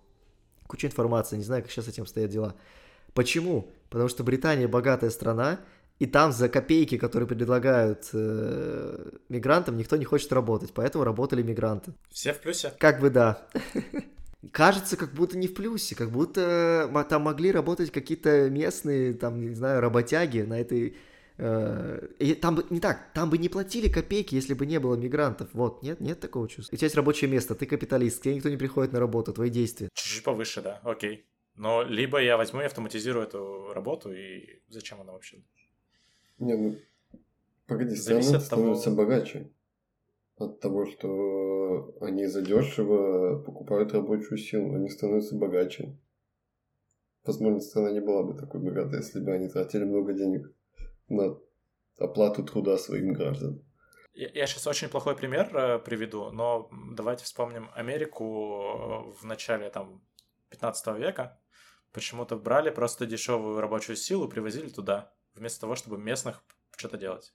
Куча 0.68 0.86
информации, 0.88 1.38
не 1.38 1.44
знаю, 1.44 1.64
как 1.64 1.72
сейчас 1.72 1.86
с 1.86 1.90
этим 1.90 2.06
стоят 2.06 2.30
дела. 2.30 2.56
Почему? 3.16 3.72
Потому 3.90 4.10
что 4.10 4.24
Британия 4.24 4.68
богатая 4.68 5.10
страна, 5.10 5.60
и 5.98 6.06
там 6.06 6.32
за 6.32 6.50
копейки, 6.50 6.98
которые 6.98 7.28
предлагают 7.28 8.10
э, 8.14 9.12
мигрантам, 9.28 9.76
никто 9.76 9.98
не 9.98 10.06
хочет 10.06 10.32
работать, 10.32 10.72
поэтому 10.74 11.04
работали 11.04 11.42
мигранты. 11.42 11.94
Все 12.12 12.32
в 12.34 12.40
плюсе? 12.40 12.72
Как 12.78 13.00
бы 13.00 13.10
да. 13.10 13.48
Кажется, 14.52 14.96
как 14.96 15.14
будто 15.14 15.38
не 15.38 15.48
в 15.48 15.54
плюсе, 15.54 15.96
как 15.96 16.12
будто 16.12 16.90
м- 16.94 17.06
там 17.06 17.24
могли 17.24 17.52
работать 17.52 17.92
какие-то 17.92 18.50
местные, 18.50 19.14
там, 19.14 19.42
не 19.42 19.54
знаю, 19.54 19.82
работяги 19.82 20.40
на 20.40 20.60
этой... 20.62 20.96
э, 21.38 22.08
и 22.20 22.34
там 22.36 22.56
бы 22.56 22.66
не 22.70 22.80
так, 22.80 23.12
там 23.14 23.30
бы 23.30 23.38
не 23.38 23.50
платили 23.50 23.90
копейки, 23.90 24.36
если 24.36 24.54
бы 24.54 24.66
не 24.66 24.80
было 24.80 24.96
мигрантов. 24.96 25.50
Вот, 25.54 25.84
нет, 25.84 26.00
нет 26.00 26.22
такого 26.22 26.48
чувства. 26.48 26.74
У 26.74 26.78
тебя 26.78 26.86
есть 26.86 26.96
рабочее 26.96 27.30
место, 27.30 27.54
ты 27.54 27.66
капиталист, 27.66 28.22
тебе 28.22 28.36
никто 28.36 28.50
не 28.50 28.56
приходит 28.58 28.94
на 28.94 29.00
работу, 29.02 29.34
твои 29.34 29.50
действия. 29.50 29.90
Чуть-чуть 29.94 30.24
повыше, 30.24 30.62
да, 30.62 30.80
окей. 30.84 31.26
Но 31.56 31.84
либо 31.84 32.22
я 32.22 32.38
возьму 32.38 32.62
и 32.62 32.66
автоматизирую 32.66 33.26
эту 33.28 33.74
работу, 33.74 34.14
и 34.14 34.62
зачем 34.70 35.02
она 35.02 35.12
вообще? 35.12 35.40
Не, 36.38 36.56
ну, 36.56 36.78
погоди, 37.68 37.96
Зависит 37.96 38.36
от 38.36 38.50
того- 38.50 38.62
становится 38.76 38.92
богаче. 38.92 39.50
От 40.40 40.62
того, 40.62 40.86
что 40.86 41.96
они 42.00 42.26
задешево 42.26 43.44
покупают 43.44 43.92
рабочую 43.92 44.38
силу, 44.38 44.74
они 44.74 44.90
становятся 44.90 45.36
богаче. 45.36 46.00
Возможно, 47.26 47.60
страна 47.60 47.92
не 47.92 48.00
была 48.00 48.24
бы 48.24 48.34
такой 48.34 48.62
богатой, 48.62 49.00
если 49.00 49.20
бы 49.20 49.34
они 49.34 49.50
тратили 49.50 49.84
много 49.84 50.14
денег 50.14 50.50
на 51.10 51.38
оплату 51.98 52.44
труда 52.44 52.78
своим 52.78 53.14
гражданам. 53.14 53.62
Я, 54.14 54.48
сейчас 54.48 54.66
очень 54.66 54.90
плохой 54.90 55.16
пример 55.16 55.56
э, 55.56 55.80
приведу, 55.80 56.32
но 56.32 56.70
давайте 56.94 57.24
вспомним 57.24 57.70
Америку 57.74 58.24
э, 58.26 59.22
в 59.22 59.26
начале 59.26 59.70
там 59.70 60.02
15 60.50 60.98
века. 60.98 61.40
Почему-то 61.92 62.36
брали 62.38 62.70
просто 62.70 63.06
дешевую 63.06 63.60
рабочую 63.62 63.96
силу, 63.96 64.28
привозили 64.28 64.70
туда, 64.70 65.14
вместо 65.36 65.62
того, 65.62 65.76
чтобы 65.76 65.98
местных 65.98 66.44
что-то 66.76 66.98
делать. 66.98 67.34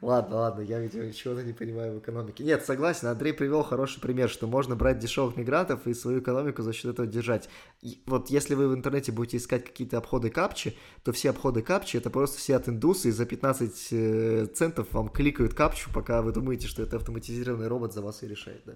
Ладно, 0.00 0.36
ладно, 0.36 0.62
я, 0.62 0.80
видимо, 0.80 1.12
чего-то 1.12 1.42
не 1.42 1.52
понимаю 1.52 1.94
в 1.94 1.98
экономике. 2.00 2.42
Нет, 2.42 2.64
согласен, 2.64 3.08
Андрей 3.08 3.32
привел 3.32 3.62
хороший 3.62 4.00
пример, 4.00 4.28
что 4.28 4.46
можно 4.46 4.74
брать 4.74 4.98
дешевых 4.98 5.36
мигрантов 5.36 5.86
и 5.86 5.94
свою 5.94 6.20
экономику 6.20 6.62
за 6.62 6.72
счет 6.72 6.92
этого 6.92 7.06
держать. 7.06 7.48
И 7.82 8.02
вот 8.06 8.28
если 8.28 8.54
вы 8.54 8.68
в 8.68 8.74
интернете 8.74 9.12
будете 9.12 9.36
искать 9.36 9.64
какие-то 9.64 9.98
обходы 9.98 10.30
капчи, 10.30 10.76
то 11.04 11.12
все 11.12 11.30
обходы 11.30 11.62
капчи 11.62 11.96
это 11.96 12.10
просто 12.10 12.40
сидят 12.40 12.68
индусы 12.68 13.08
и 13.08 13.12
за 13.12 13.26
15 13.26 13.88
э, 13.92 14.46
центов 14.46 14.92
вам 14.92 15.08
кликают 15.08 15.54
капчу, 15.54 15.90
пока 15.92 16.20
вы 16.22 16.32
думаете, 16.32 16.66
что 16.66 16.82
это 16.82 16.96
автоматизированный 16.96 17.68
робот 17.68 17.92
за 17.92 18.02
вас 18.02 18.22
и 18.22 18.28
решает, 18.28 18.62
да. 18.66 18.74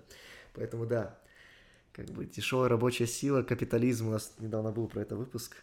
Поэтому 0.55 0.87
да, 0.87 1.19
как 1.93 2.07
бы 2.11 2.25
дешевая 2.25 2.69
рабочая 2.69 3.07
сила, 3.07 3.43
капитализм, 3.43 4.09
у 4.09 4.11
нас 4.13 4.35
недавно 4.39 4.71
был 4.71 4.87
про 4.87 5.01
это 5.01 5.17
выпуск. 5.17 5.57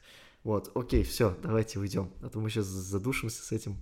Вот, 0.44 0.72
окей, 0.76 1.04
все, 1.04 1.38
давайте 1.42 1.80
уйдем, 1.80 2.12
а 2.22 2.30
то 2.30 2.40
мы 2.40 2.50
сейчас 2.50 2.66
задушимся 2.66 3.42
с 3.42 3.52
этим. 3.54 3.78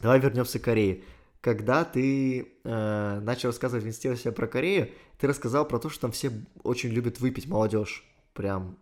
Давай 0.00 0.20
вернемся 0.20 0.58
к 0.58 0.62
Корее. 0.62 1.02
Когда 1.40 1.84
ты 1.84 2.52
э, 2.64 3.20
начал 3.20 3.50
рассказывать 3.50 3.84
в 3.84 3.92
себя 3.92 4.32
про 4.32 4.46
Корею, 4.46 4.90
ты 5.18 5.26
рассказал 5.26 5.66
про 5.66 5.78
то, 5.78 5.88
что 5.88 6.02
там 6.02 6.12
все 6.12 6.32
очень 6.64 6.90
любят 6.90 7.20
выпить 7.20 7.46
молодежь. 7.46 8.04
Прям 8.34 8.78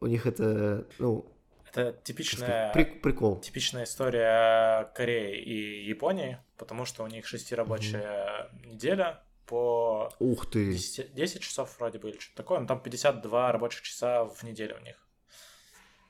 у 0.00 0.06
них 0.06 0.26
это, 0.26 0.86
ну, 0.98 1.26
Это 1.70 1.92
типичная, 2.04 2.72
прик- 2.74 3.00
прикол. 3.00 3.40
типичная 3.40 3.84
история 3.84 4.92
Кореи 4.94 5.40
и 5.40 5.84
Японии, 5.84 6.38
потому 6.58 6.84
что 6.84 7.04
у 7.04 7.06
них 7.06 7.26
шестирабочая 7.26 8.50
неделя 8.66 9.22
по 9.46 10.12
Ух 10.18 10.50
ты. 10.50 10.72
10, 10.72 11.14
10 11.14 11.40
часов 11.40 11.74
вроде 11.78 11.98
бы 11.98 12.10
или 12.10 12.18
что-то 12.18 12.36
такое, 12.36 12.60
но 12.60 12.66
там 12.66 12.80
52 12.80 13.52
рабочих 13.52 13.82
часа 13.82 14.24
в 14.24 14.42
неделю 14.42 14.76
у 14.76 14.84
них. 14.84 14.96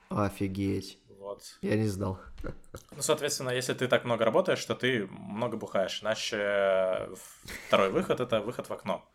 Офигеть. 0.08 0.98
Вот. 1.22 1.58
Я 1.62 1.76
не 1.76 1.86
знал. 1.86 2.18
Ну, 2.90 3.00
соответственно, 3.00 3.50
если 3.50 3.74
ты 3.74 3.86
так 3.86 4.04
много 4.04 4.24
работаешь, 4.24 4.64
то 4.64 4.74
ты 4.74 5.06
много 5.06 5.56
бухаешь. 5.56 6.02
Иначе 6.02 7.08
второй 7.68 7.90
выход— 7.90 8.18
это 8.20 8.40
выход 8.40 8.68
в 8.68 8.72
окно. 8.72 9.08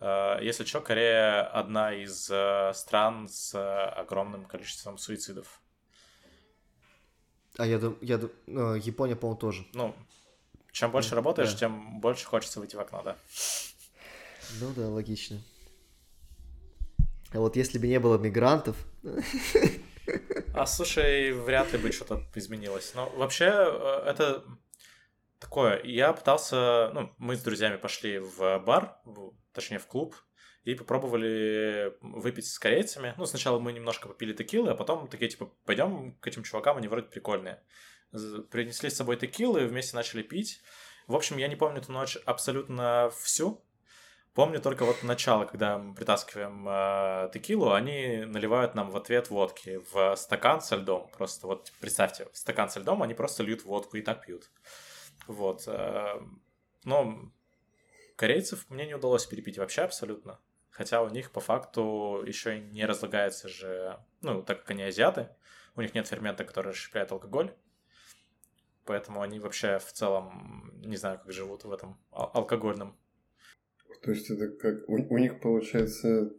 Э, 0.00 0.38
Если 0.42 0.64
что, 0.64 0.80
Корея 0.80 1.46
одна 1.46 1.94
из 1.94 2.28
э, 2.28 2.72
стран 2.74 3.28
с 3.28 3.54
э, 3.54 3.58
огромным 4.00 4.46
количеством 4.46 4.98
суицидов. 4.98 5.60
А 7.56 7.66
я 7.66 7.78
думаю, 7.78 7.98
я 8.02 8.18
дум- 8.18 8.32
ну, 8.48 8.74
Япония, 8.74 9.14
по-моему, 9.14 9.38
тоже. 9.38 9.64
Ну, 9.74 9.94
чем 10.72 10.90
больше 10.90 11.14
работаешь, 11.14 11.52
да. 11.52 11.58
тем 11.60 12.00
больше 12.00 12.26
хочется 12.26 12.58
выйти 12.58 12.74
в 12.74 12.80
окно, 12.80 13.00
да. 13.04 13.16
Ну 14.60 14.72
да, 14.74 14.88
логично. 14.88 15.40
А 17.32 17.38
вот 17.38 17.54
если 17.54 17.78
бы 17.78 17.86
не 17.86 18.00
было 18.00 18.18
мигрантов, 18.18 18.76
А 20.56 20.66
слушай, 20.66 21.32
вряд 21.32 21.72
ли 21.72 21.78
бы 21.78 21.90
что-то 21.90 22.22
изменилось. 22.36 22.92
Но 22.94 23.08
вообще 23.16 23.46
э, 23.46 24.04
это 24.06 24.44
такое. 25.40 25.82
Я 25.82 26.12
пытался, 26.12 26.92
ну, 26.94 27.12
мы 27.18 27.34
с 27.34 27.42
друзьями 27.42 27.76
пошли 27.76 28.20
в 28.20 28.58
бар, 28.60 28.96
точнее 29.52 29.80
в 29.80 29.88
клуб, 29.88 30.14
и 30.62 30.76
попробовали 30.76 31.96
выпить 32.00 32.46
с 32.46 32.60
корейцами. 32.60 33.14
Ну, 33.16 33.26
сначала 33.26 33.58
мы 33.58 33.72
немножко 33.72 34.06
попили 34.06 34.32
текилы, 34.32 34.70
а 34.70 34.76
потом 34.76 35.08
такие, 35.08 35.28
типа, 35.28 35.50
пойдем 35.64 36.16
к 36.20 36.26
этим 36.28 36.44
чувакам, 36.44 36.76
они 36.76 36.86
вроде 36.86 37.08
прикольные. 37.08 37.60
Принесли 38.52 38.90
с 38.90 38.96
собой 38.96 39.16
текилы, 39.16 39.66
вместе 39.66 39.96
начали 39.96 40.22
пить. 40.22 40.62
В 41.08 41.16
общем, 41.16 41.36
я 41.36 41.48
не 41.48 41.56
помню 41.56 41.80
эту 41.80 41.90
ночь 41.90 42.16
абсолютно 42.26 43.10
всю. 43.20 43.63
Помню 44.34 44.60
только 44.60 44.84
вот 44.84 45.04
начало, 45.04 45.44
когда 45.44 45.78
мы 45.78 45.94
притаскиваем 45.94 46.66
э, 46.68 47.30
текилу, 47.32 47.72
они 47.72 48.24
наливают 48.26 48.74
нам 48.74 48.90
в 48.90 48.96
ответ 48.96 49.30
водки 49.30 49.80
в 49.92 50.16
стакан 50.16 50.60
со 50.60 50.74
льдом. 50.74 51.08
Просто 51.16 51.46
вот 51.46 51.72
представьте, 51.80 52.28
в 52.32 52.36
стакан 52.36 52.68
со 52.68 52.80
льдом 52.80 53.04
они 53.04 53.14
просто 53.14 53.44
льют 53.44 53.64
водку 53.64 53.96
и 53.96 54.02
так 54.02 54.26
пьют. 54.26 54.50
Вот. 55.28 55.62
э, 55.68 56.20
но 56.82 57.30
корейцев 58.16 58.68
мне 58.70 58.86
не 58.86 58.94
удалось 58.94 59.24
перепить 59.24 59.56
вообще 59.56 59.82
абсолютно. 59.82 60.40
Хотя 60.70 61.02
у 61.02 61.08
них 61.08 61.30
по 61.30 61.38
факту 61.38 62.24
еще 62.26 62.58
и 62.58 62.60
не 62.60 62.84
разлагается 62.86 63.48
же, 63.48 64.00
ну, 64.20 64.42
так 64.42 64.62
как 64.62 64.70
они 64.70 64.82
азиаты, 64.82 65.28
у 65.76 65.80
них 65.80 65.94
нет 65.94 66.08
фермента, 66.08 66.44
который 66.44 66.72
расщепляет 66.72 67.12
алкоголь. 67.12 67.54
Поэтому 68.84 69.22
они 69.22 69.38
вообще 69.38 69.78
в 69.78 69.92
целом 69.92 70.72
не 70.82 70.96
знаю, 70.96 71.20
как 71.20 71.30
живут 71.30 71.62
в 71.62 71.72
этом 71.72 72.00
ал- 72.10 72.32
алкогольном 72.34 72.98
То 74.04 74.10
есть 74.10 74.30
это 74.30 74.48
как... 74.48 74.88
У, 74.88 74.94
у 74.94 75.18
них, 75.18 75.40
получается, 75.40 76.30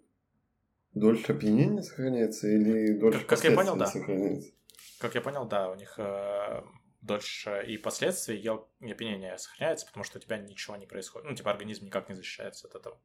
дольше 0.94 1.34
опьянения 1.34 1.82
сохраняется 1.82 2.48
или 2.48 2.98
дольше 3.00 3.26
как 3.26 3.44
я 3.44 3.52
понял, 3.52 3.76
да. 3.76 3.88
сохраняется? 3.88 4.52
Как 5.00 5.16
я 5.16 5.22
понял, 5.22 5.48
да, 5.48 5.72
у 5.72 5.76
них 5.76 5.96
э, 5.98 6.62
дольше 7.02 7.64
и 7.68 7.78
последствий 7.78 8.38
и 8.38 8.48
опьянение 8.92 9.38
сохраняется, 9.40 9.88
потому 9.88 10.04
что 10.04 10.20
у 10.20 10.22
тебя 10.22 10.38
ничего 10.38 10.76
не 10.76 10.86
происходит. 10.86 11.28
Ну, 11.28 11.36
типа, 11.36 11.52
организм 11.52 11.86
никак 11.86 12.08
не 12.08 12.16
защищается 12.16 12.68
от 12.68 12.76
этого. 12.76 12.98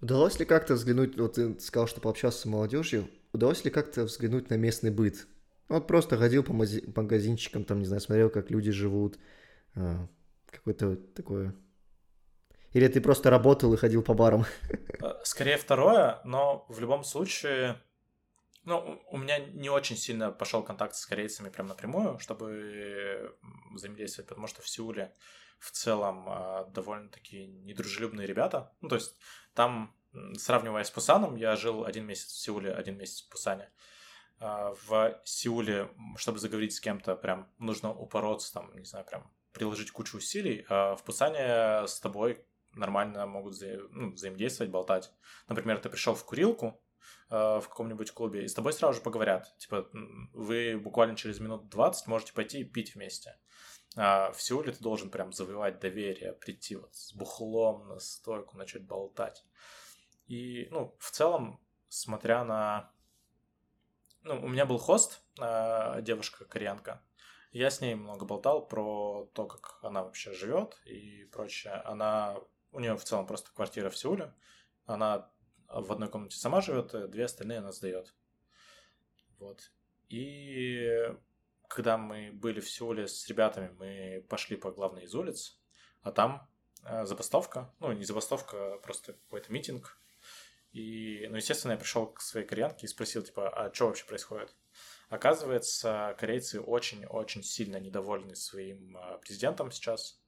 удалось 0.00 0.38
ли 0.38 0.46
как-то 0.46 0.74
взглянуть, 0.74 1.18
вот 1.18 1.34
ты 1.34 1.60
сказал, 1.60 1.86
что 1.86 2.00
пообщался 2.00 2.40
с 2.40 2.44
молодежью, 2.46 3.08
удалось 3.32 3.64
ли 3.64 3.70
как-то 3.70 4.04
взглянуть 4.04 4.48
на 4.48 4.54
местный 4.54 4.90
быт? 4.90 5.26
Вот 5.68 5.86
просто 5.86 6.16
ходил 6.16 6.44
по 6.44 6.52
магазинчикам, 6.52 7.64
там, 7.64 7.80
не 7.80 7.86
знаю, 7.86 8.00
смотрел, 8.00 8.30
как 8.30 8.50
люди 8.50 8.70
живут, 8.70 9.18
а, 9.74 10.08
какое-то 10.50 10.96
такое... 10.96 11.54
Или 12.74 12.88
ты 12.88 13.00
просто 13.00 13.30
работал 13.30 13.72
и 13.72 13.76
ходил 13.76 14.02
по 14.02 14.14
барам? 14.14 14.44
Э, 15.00 15.14
Скорее 15.22 15.56
второе, 15.56 16.20
но 16.24 16.66
в 16.68 16.80
любом 16.80 17.04
случае, 17.04 17.80
ну, 18.64 19.00
у 19.10 19.16
меня 19.16 19.38
не 19.38 19.70
очень 19.70 19.96
сильно 19.96 20.32
пошел 20.32 20.62
контакт 20.62 20.96
с 20.96 21.06
корейцами 21.06 21.50
прям 21.50 21.68
напрямую, 21.68 22.18
чтобы 22.18 23.36
взаимодействовать, 23.72 24.28
потому 24.28 24.48
что 24.48 24.60
в 24.60 24.68
Сеуле 24.68 25.14
в 25.60 25.70
целом 25.70 26.28
э, 26.28 26.64
довольно-таки 26.72 27.46
недружелюбные 27.46 28.26
ребята. 28.26 28.72
Ну, 28.80 28.88
то 28.88 28.96
есть 28.96 29.16
там, 29.54 29.94
сравнивая 30.36 30.82
с 30.82 30.90
Пусаном, 30.90 31.36
я 31.36 31.54
жил 31.54 31.84
один 31.84 32.04
месяц 32.06 32.32
в 32.32 32.40
Сеуле, 32.40 32.72
один 32.72 32.98
месяц 32.98 33.22
в 33.22 33.28
Пусане. 33.30 33.70
А, 34.40 34.74
В 34.88 35.20
Сеуле, 35.24 35.90
чтобы 36.16 36.40
заговорить 36.40 36.74
с 36.74 36.80
кем-то, 36.80 37.14
прям 37.14 37.52
нужно 37.58 37.94
упороться, 37.94 38.52
там, 38.52 38.76
не 38.76 38.84
знаю, 38.84 39.06
прям 39.06 39.32
приложить 39.52 39.92
кучу 39.92 40.18
усилий, 40.18 40.66
а 40.68 40.96
в 40.96 41.04
Пусане 41.04 41.86
с 41.86 42.00
тобой 42.00 42.44
нормально 42.74 43.26
могут 43.26 43.54
вза- 43.54 43.88
ну, 43.90 44.12
взаимодействовать, 44.12 44.70
болтать. 44.70 45.12
Например, 45.48 45.78
ты 45.78 45.88
пришел 45.88 46.14
в 46.14 46.24
курилку 46.24 46.80
э, 47.30 47.34
в 47.60 47.68
каком-нибудь 47.68 48.12
клубе, 48.12 48.44
и 48.44 48.48
с 48.48 48.54
тобой 48.54 48.72
сразу 48.72 48.94
же 48.94 49.00
поговорят. 49.00 49.56
Типа, 49.58 49.88
вы 50.32 50.78
буквально 50.78 51.16
через 51.16 51.40
минут 51.40 51.68
20 51.68 52.06
можете 52.06 52.32
пойти 52.32 52.60
и 52.60 52.64
пить 52.64 52.94
вместе. 52.94 53.38
А 53.96 54.32
в 54.32 54.42
Сеуле 54.42 54.72
ты 54.72 54.82
должен 54.82 55.10
прям 55.10 55.32
завоевать 55.32 55.78
доверие, 55.78 56.32
прийти 56.32 56.76
вот 56.76 56.94
с 56.94 57.14
бухлом 57.14 57.88
на 57.88 57.98
стойку, 58.00 58.56
начать 58.56 58.84
болтать. 58.84 59.44
И, 60.26 60.68
ну, 60.70 60.96
в 60.98 61.10
целом, 61.10 61.60
смотря 61.88 62.44
на... 62.44 62.90
Ну, 64.22 64.42
у 64.42 64.48
меня 64.48 64.66
был 64.66 64.78
хост, 64.78 65.22
э, 65.40 66.00
девушка-кореянка. 66.02 67.02
Я 67.52 67.70
с 67.70 67.80
ней 67.80 67.94
много 67.94 68.24
болтал 68.24 68.66
про 68.66 69.30
то, 69.32 69.46
как 69.46 69.78
она 69.82 70.02
вообще 70.02 70.32
живет 70.32 70.76
и 70.86 71.24
прочее. 71.26 71.74
Она... 71.84 72.36
У 72.74 72.80
нее 72.80 72.96
в 72.96 73.04
целом 73.04 73.26
просто 73.26 73.50
квартира 73.54 73.88
в 73.88 73.96
Сеуле. 73.96 74.34
Она 74.84 75.30
в 75.68 75.92
одной 75.92 76.08
комнате 76.08 76.36
сама 76.36 76.60
живет, 76.60 76.92
э, 76.92 77.06
две 77.06 77.24
остальные 77.24 77.58
она 77.58 77.72
сдает. 77.72 78.12
Вот. 79.38 79.70
И 80.08 81.14
когда 81.68 81.96
мы 81.96 82.30
были 82.32 82.60
в 82.60 82.68
Сеуле 82.68 83.06
с 83.06 83.28
ребятами, 83.28 83.74
мы 83.78 84.26
пошли 84.28 84.56
по 84.56 84.72
главной 84.72 85.04
из 85.04 85.14
улиц, 85.14 85.58
а 86.02 86.10
там 86.10 86.48
э, 86.82 87.04
забастовка, 87.04 87.72
ну, 87.78 87.92
не 87.92 88.04
забастовка, 88.04 88.74
а 88.74 88.78
просто 88.78 89.12
какой-то 89.14 89.52
митинг. 89.52 89.98
И, 90.72 91.28
ну, 91.30 91.36
естественно, 91.36 91.72
я 91.72 91.78
пришел 91.78 92.08
к 92.08 92.20
своей 92.20 92.44
кореянке 92.44 92.86
и 92.86 92.88
спросил, 92.88 93.22
типа, 93.22 93.48
а 93.48 93.72
что 93.72 93.86
вообще 93.86 94.04
происходит? 94.04 94.54
Оказывается, 95.08 96.16
корейцы 96.18 96.60
очень-очень 96.60 97.44
сильно 97.44 97.78
недовольны 97.78 98.34
своим 98.34 98.96
э, 98.96 99.18
президентом 99.18 99.70
сейчас 99.70 100.20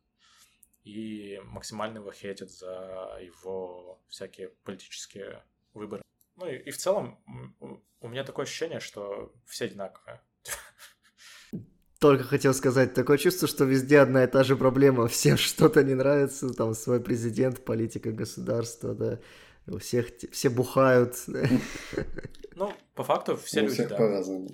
и 0.87 1.40
максимально 1.44 1.99
его 1.99 2.12
хейтят 2.12 2.51
за 2.51 3.18
его 3.20 4.01
всякие 4.09 4.51
политические 4.62 5.42
выборы. 5.75 6.03
Ну 6.37 6.46
и, 6.46 6.59
и 6.59 6.70
в 6.70 6.77
целом 6.77 7.18
у- 7.61 8.09
меня 8.09 8.22
такое 8.22 8.44
ощущение, 8.44 8.79
что 8.79 9.35
все 9.46 9.64
одинаковые. 9.64 10.20
Только 11.99 12.22
хотел 12.22 12.55
сказать, 12.55 12.94
такое 12.94 13.18
чувство, 13.18 13.49
что 13.49 13.64
везде 13.64 13.99
одна 13.99 14.22
и 14.22 14.27
та 14.29 14.44
же 14.44 14.57
проблема. 14.57 15.09
Всем 15.09 15.37
что-то 15.49 15.83
не 15.83 15.94
нравится, 15.94 16.55
там 16.55 16.72
свой 16.75 17.01
президент, 17.01 17.64
политика 17.64 18.12
государства, 18.12 18.94
да. 18.94 19.18
У 19.66 19.79
всех, 19.79 20.07
все 20.33 20.49
бухают. 20.49 21.16
Ну, 22.59 22.72
по 22.94 23.05
факту 23.05 23.37
все 23.37 23.61
люди, 23.61 23.75
всех 23.75 23.90
да. 23.90 23.96
по-разному. 23.96 24.49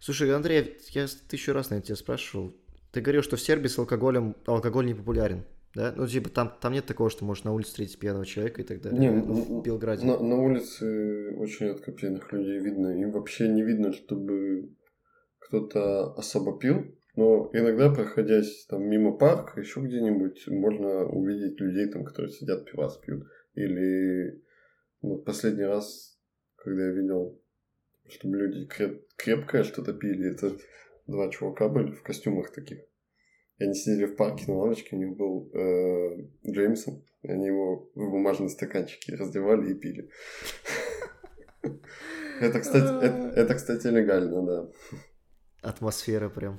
Слушай, 0.00 0.34
Андрей, 0.34 0.76
я 0.90 1.06
тысячу 1.06 1.54
раз, 1.54 1.70
наверное, 1.70 1.86
тебя 1.86 1.96
спрашивал. 1.96 2.54
Ты 2.92 3.00
говорил, 3.00 3.22
что 3.22 3.36
в 3.36 3.40
Сербии 3.40 3.68
с 3.68 3.78
алкоголем 3.78 4.36
алкоголь 4.46 4.86
не 4.86 4.94
популярен, 4.94 5.44
да? 5.74 5.92
Ну, 5.96 6.06
типа, 6.06 6.28
там, 6.28 6.52
там 6.60 6.72
нет 6.72 6.86
такого, 6.86 7.10
что 7.10 7.24
можешь 7.24 7.44
на 7.44 7.52
улице 7.52 7.70
встретить 7.70 7.98
пьяного 7.98 8.26
человека 8.26 8.62
и 8.62 8.64
так 8.64 8.80
далее. 8.80 8.98
Не, 8.98 9.10
ну, 9.10 9.60
в 9.60 9.62
Белграде. 9.62 10.04
На, 10.04 10.18
на 10.18 10.36
улице 10.36 11.34
очень 11.36 11.66
редко 11.66 11.92
пьяных 11.92 12.32
людей 12.32 12.58
видно. 12.58 13.00
И 13.00 13.04
вообще 13.04 13.48
не 13.48 13.62
видно, 13.62 13.92
чтобы 13.92 14.70
кто-то 15.38 16.14
особо 16.14 16.58
пил. 16.58 16.96
Но 17.16 17.50
иногда, 17.52 17.90
проходясь 17.92 18.66
там 18.66 18.88
мимо 18.88 19.16
парка, 19.16 19.60
еще 19.60 19.80
где-нибудь, 19.80 20.48
можно 20.48 21.04
увидеть 21.06 21.60
людей, 21.60 21.88
там, 21.88 22.04
которые 22.04 22.32
сидят, 22.32 22.70
пивас 22.70 22.96
пьют. 22.98 23.24
Или 23.54 24.42
ну, 25.02 25.18
последний 25.18 25.64
раз, 25.64 26.18
когда 26.56 26.86
я 26.86 26.92
видел, 26.92 27.40
чтобы 28.08 28.38
люди 28.38 28.66
креп- 28.66 29.02
крепкое 29.16 29.64
что-то 29.64 29.92
пили, 29.92 30.30
это 30.32 30.56
два 31.06 31.30
чувака 31.30 31.68
были 31.68 31.92
в 31.92 32.02
костюмах 32.02 32.52
таких. 32.52 32.80
И 33.58 33.64
они 33.64 33.74
сидели 33.74 34.06
в 34.06 34.16
парке 34.16 34.44
на 34.46 34.58
лавочке, 34.58 34.96
у 34.96 34.98
них 34.98 35.16
был 35.16 35.50
э, 35.52 36.28
Джеймсон, 36.48 37.04
и 37.22 37.30
они 37.30 37.46
его 37.46 37.90
в 37.94 38.10
бумажные 38.10 38.48
стаканчики 38.48 39.10
раздевали 39.10 39.72
и 39.72 39.74
пили. 39.74 40.10
Это, 42.40 42.60
кстати, 42.60 43.04
это, 43.04 43.32
это, 43.36 43.54
кстати, 43.54 43.86
легально, 43.88 44.42
да. 44.46 44.68
Атмосфера 45.60 46.30
прям. 46.30 46.58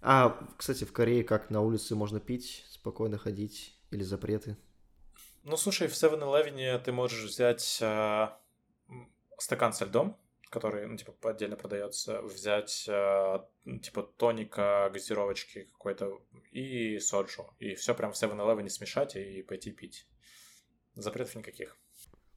А, 0.00 0.38
кстати, 0.56 0.84
в 0.84 0.92
Корее 0.94 1.22
как 1.22 1.50
на 1.50 1.60
улице 1.60 1.94
можно 1.94 2.18
пить, 2.18 2.64
спокойно 2.70 3.18
ходить 3.18 3.78
или 3.90 4.02
запреты? 4.02 4.56
Ну, 5.44 5.58
слушай, 5.58 5.88
в 5.88 5.92
7-Eleven 5.92 6.78
ты 6.82 6.92
можешь 6.92 7.24
взять 7.24 7.78
э, 7.82 8.28
стакан 9.36 9.74
со 9.74 9.84
льдом, 9.84 10.16
который, 10.50 10.86
ну, 10.86 10.96
типа, 10.96 11.14
отдельно 11.22 11.56
продается, 11.56 12.22
взять, 12.22 12.86
э, 12.88 13.38
типа, 13.82 14.02
тоника, 14.02 14.90
газировочки 14.92 15.68
какой-то 15.72 16.20
и 16.52 16.98
соджу. 16.98 17.54
И 17.58 17.74
все 17.74 17.94
прям 17.94 18.12
в 18.12 18.16
7-Eleven 18.16 18.68
смешать 18.68 19.16
и 19.16 19.42
пойти 19.42 19.72
пить. 19.72 20.06
Запретов 20.94 21.36
никаких. 21.36 21.76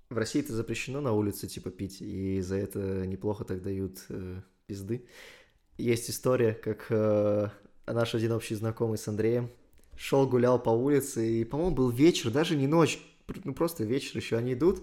в 0.10 0.18
России 0.18 0.42
это 0.42 0.54
запрещено 0.54 1.02
на 1.02 1.14
улице, 1.14 1.48
типа, 1.48 1.70
пить, 1.70 2.02
и 2.02 2.42
за 2.42 2.56
это 2.56 3.06
неплохо 3.06 3.46
так 3.46 3.62
дают 3.62 4.00
э, 4.10 4.42
пизды. 4.66 5.06
Есть 5.78 6.10
история, 6.10 6.54
как 6.54 6.88
э, 6.90 7.50
наш 7.86 8.16
один 8.16 8.32
общий 8.32 8.56
знакомый 8.56 8.98
с 8.98 9.08
Андреем 9.08 9.52
шел, 9.96 10.28
гулял 10.28 10.62
по 10.62 10.72
улице, 10.72 11.28
и, 11.28 11.44
по-моему, 11.46 11.76
был 11.76 11.90
вечер, 11.90 12.32
даже 12.32 12.56
не 12.56 12.68
ночь, 12.68 13.00
ну 13.44 13.54
просто 13.54 13.84
вечер 13.84 14.18
еще, 14.18 14.38
они 14.38 14.54
идут, 14.54 14.82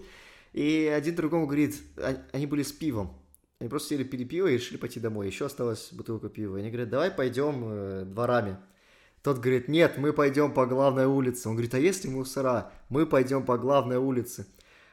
и 0.57 0.87
один 0.87 1.13
другому 1.13 1.45
говорит, 1.45 1.75
они, 1.97 2.17
они 2.31 2.47
были 2.47 2.63
с 2.63 2.71
пивом, 2.71 3.15
они 3.59 3.69
просто 3.69 3.89
сели 3.89 4.03
пили 4.03 4.23
пиво 4.23 4.47
и 4.47 4.53
решили 4.53 4.77
пойти 4.77 4.99
домой, 4.99 5.27
еще 5.27 5.45
осталась 5.45 5.89
бутылка 5.91 6.29
пива, 6.29 6.57
они 6.57 6.71
говорят, 6.71 6.89
давай 6.89 7.11
пойдем 7.11 7.63
э, 7.63 8.05
дворами. 8.05 8.57
Тот 9.21 9.37
говорит, 9.37 9.67
нет, 9.67 9.99
мы 9.99 10.13
пойдем 10.13 10.51
по 10.51 10.65
главной 10.65 11.05
улице. 11.05 11.47
Он 11.47 11.53
говорит, 11.53 11.75
а 11.75 11.79
если 11.79 12.07
мусора? 12.07 12.71
Мы 12.89 13.05
пойдем 13.05 13.45
по 13.45 13.59
главной 13.59 13.97
улице. 13.97 14.47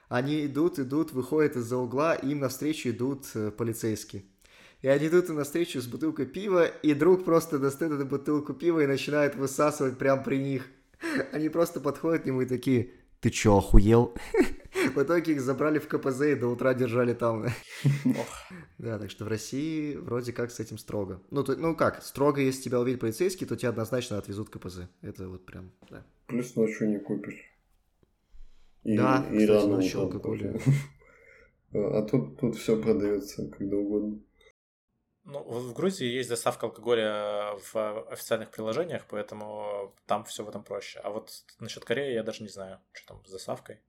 Они 0.09 0.45
идут, 0.45 0.79
идут, 0.79 1.13
выходят 1.13 1.57
из-за 1.57 1.79
угла, 1.79 2.15
им 2.15 2.41
навстречу 2.41 2.91
идут 2.91 3.25
э, 3.33 3.51
полицейские. 3.51 4.25
И 4.83 4.89
они 4.89 5.07
идут 5.07 5.31
навстречу 5.31 5.81
с 5.81 5.87
бутылкой 5.87 6.27
пива, 6.27 6.67
и 6.67 6.93
друг 6.93 7.25
просто 7.25 7.59
достает 7.59 7.95
эту 7.95 8.05
бутылку 8.05 8.53
пива 8.53 8.81
и 8.81 8.87
начинает 8.87 9.35
высасывать 9.35 9.97
прямо 9.97 10.23
при 10.23 10.37
них. 10.37 10.67
Они 11.33 11.49
просто 11.49 11.81
подходят 11.81 12.25
к 12.25 12.27
нему 12.27 12.43
и 12.43 12.47
такие, 12.47 12.91
ты 13.21 13.31
чё, 13.31 13.57
охуел? 13.57 14.15
В 14.93 15.03
итоге 15.03 15.33
их 15.33 15.41
забрали 15.41 15.79
в 15.79 15.89
КПЗ 15.89 16.23
и 16.23 16.35
до 16.35 16.49
утра 16.49 16.75
держали 16.75 17.15
там. 17.15 17.47
Да, 18.79 18.99
так 18.99 19.11
что 19.11 19.25
в 19.25 19.29
России 19.29 19.97
вроде 19.97 20.33
как 20.33 20.51
с 20.51 20.61
этим 20.61 20.79
строго. 20.79 21.21
Ну, 21.31 21.43
то, 21.45 21.57
ну 21.57 21.75
как, 21.75 22.03
строго, 22.03 22.41
если 22.41 22.63
тебя 22.63 22.81
увидит 22.81 23.01
полицейский, 23.01 23.47
то 23.47 23.57
тебя 23.57 23.71
однозначно 23.71 24.19
отвезут 24.19 24.49
в 24.49 24.51
КПЗ. 24.51 24.89
Это 25.01 25.29
вот 25.29 25.47
прям, 25.47 25.71
да. 25.91 26.05
Плюс 26.27 26.55
ночью 26.57 26.91
не 26.91 26.99
купишь. 26.99 27.51
И, 28.83 28.97
да, 28.97 29.27
и 29.31 29.47
кстати, 29.47 29.67
ночью 29.67 30.21
тоже. 30.21 30.61
А 31.77 32.03
тут, 32.03 32.39
тут 32.39 32.55
все 32.55 32.81
продается 32.81 33.51
когда 33.51 33.77
угодно. 33.77 34.21
Ну, 35.25 35.43
в 35.43 35.71
в 35.71 35.73
Грузии 35.73 36.07
есть 36.07 36.29
доставка 36.29 36.67
алкоголя 36.67 37.57
в 37.73 38.13
официальных 38.13 38.51
приложениях, 38.51 39.07
поэтому 39.09 39.95
там 40.07 40.25
все 40.25 40.45
в 40.45 40.49
этом 40.49 40.63
проще. 40.63 41.01
А 41.01 41.11
вот 41.11 41.31
насчет 41.59 41.85
Кореи 41.85 42.13
я 42.13 42.23
даже 42.23 42.43
не 42.43 42.49
знаю, 42.49 42.79
что 42.93 43.15
там 43.15 43.25
с 43.27 43.31
доставкой. 43.31 43.81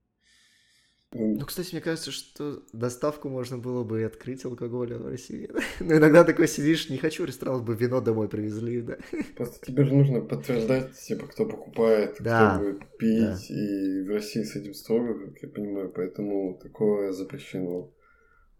Ну, 1.18 1.44
кстати, 1.46 1.72
мне 1.72 1.80
кажется, 1.80 2.10
что 2.10 2.62
доставку 2.72 3.28
можно 3.28 3.58
было 3.58 3.84
бы 3.84 4.00
и 4.00 4.04
открыть 4.04 4.44
алкоголя 4.44 4.98
в 4.98 5.06
России. 5.06 5.50
Но 5.80 5.96
иногда 5.96 6.24
такой 6.24 6.48
сидишь, 6.48 6.90
не 6.90 6.98
хочу 6.98 7.24
ресторан, 7.24 7.64
бы 7.64 7.74
вино 7.74 8.00
домой 8.00 8.28
привезли, 8.28 8.82
да. 8.82 8.98
Просто 9.36 9.64
тебе 9.66 9.84
же 9.84 9.94
нужно 9.94 10.20
подтверждать, 10.20 10.92
типа, 10.98 11.26
кто 11.26 11.46
покупает, 11.46 12.16
Да, 12.20 12.56
кто 12.56 12.64
будет 12.64 12.96
пить. 12.98 13.50
И 13.50 14.02
в 14.02 14.10
России 14.10 14.42
с 14.42 14.56
этим 14.56 14.74
строго, 14.74 15.26
как 15.26 15.42
я 15.42 15.48
понимаю, 15.48 15.92
поэтому 15.94 16.58
такое 16.62 17.12
запрещено. 17.12 17.92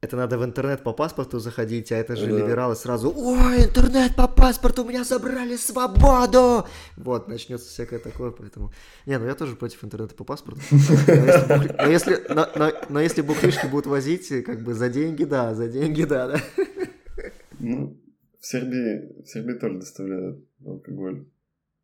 Это 0.06 0.16
надо 0.16 0.38
в 0.38 0.44
интернет 0.44 0.84
по 0.84 0.92
паспорту 0.92 1.40
заходить, 1.40 1.90
а 1.90 1.96
это 1.96 2.14
же 2.14 2.26
Да. 2.26 2.38
либералы 2.38 2.76
сразу 2.76 3.12
«Ой, 3.12 3.64
интернет 3.64 4.14
по 4.14 4.28
паспорту, 4.28 4.84
у 4.84 4.88
меня 4.88 5.02
забрали 5.02 5.56
свободу!» 5.56 6.64
Вот, 6.96 7.26
начнется 7.26 7.68
всякое 7.68 7.98
такое, 7.98 8.30
поэтому... 8.30 8.70
Не, 9.04 9.18
ну 9.18 9.26
я 9.26 9.34
тоже 9.34 9.56
против 9.56 9.82
интернета 9.82 10.14
по 10.14 10.22
паспорту. 10.22 10.60
Но 10.70 11.16
если, 11.26 11.72
но 11.76 11.90
если- 11.90 12.22
но- 12.32 12.46
но- 12.54 12.72
но 12.88 13.00
если 13.00 13.22
бухлишки 13.22 13.66
будут 13.66 13.86
возить, 13.86 14.28
как 14.44 14.60
бы 14.62 14.74
за 14.74 14.88
деньги, 14.88 15.24
да, 15.24 15.54
за 15.56 15.66
деньги, 15.66 16.04
да, 16.04 16.28
да. 16.28 16.40
Ну, 17.58 17.98
в 18.40 18.46
Сербии, 18.46 19.22
в 19.24 19.26
Сербии 19.26 19.54
тоже 19.54 19.78
доставляют 19.78 20.38
алкоголь 20.64 21.26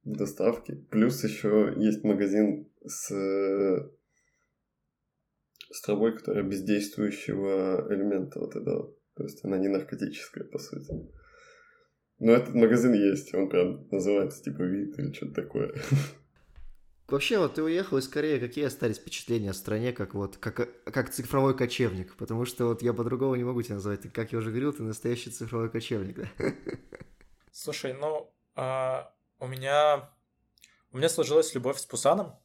в 0.05 0.13
доставке. 0.17 0.75
Плюс 0.91 1.25
еще 1.25 1.75
есть 1.77 2.05
магазин 2.05 2.69
с, 2.87 3.11
э, 3.11 3.89
с 5.73 5.81
травой, 5.83 6.17
которая 6.17 6.45
без 6.45 6.63
действующего 6.63 7.87
элемента 7.91 8.39
вот 8.39 8.55
этого. 8.57 8.95
То 9.15 9.25
есть 9.25 9.45
она 9.45 9.59
не 9.59 9.69
наркотическая, 9.69 10.45
по 10.45 10.59
сути. 10.59 10.93
Но 12.19 12.33
этот 12.33 12.55
магазин 12.55 12.93
есть, 12.93 13.35
он 13.35 13.49
прям 13.49 13.89
называется 13.91 14.43
типа 14.43 14.63
вид 14.63 14.99
или 14.99 15.13
что-то 15.13 15.43
такое. 15.43 15.75
Вообще, 17.09 17.39
вот 17.39 17.55
ты 17.55 17.63
уехал 17.63 17.99
из 17.99 18.09
Кореи, 18.09 18.39
какие 18.39 18.65
остались 18.65 18.97
впечатления 18.97 19.51
о 19.51 19.55
стране, 19.55 19.93
как 19.93 20.15
вот, 20.15 20.39
как, 20.39 20.83
как 20.85 21.11
цифровой 21.11 21.55
кочевник? 21.55 22.17
Потому 22.17 22.47
что 22.47 22.67
вот 22.67 22.81
я 22.81 22.95
по-другому 22.95 23.35
не 23.35 23.45
могу 23.45 23.61
тебя 23.61 23.75
назвать. 23.75 24.11
Как 24.13 24.33
я 24.33 24.39
уже 24.39 24.49
говорил, 24.49 24.73
ты 24.73 24.83
настоящий 24.83 25.31
цифровой 25.31 25.69
кочевник, 25.69 26.17
да? 26.17 26.55
Слушай, 27.51 27.93
ну, 27.93 28.33
а, 28.55 29.13
у 29.41 29.47
меня... 29.47 30.11
У 30.91 30.99
меня 30.99 31.09
сложилась 31.09 31.55
любовь 31.55 31.79
с 31.79 31.87
Пусаном. 31.87 32.39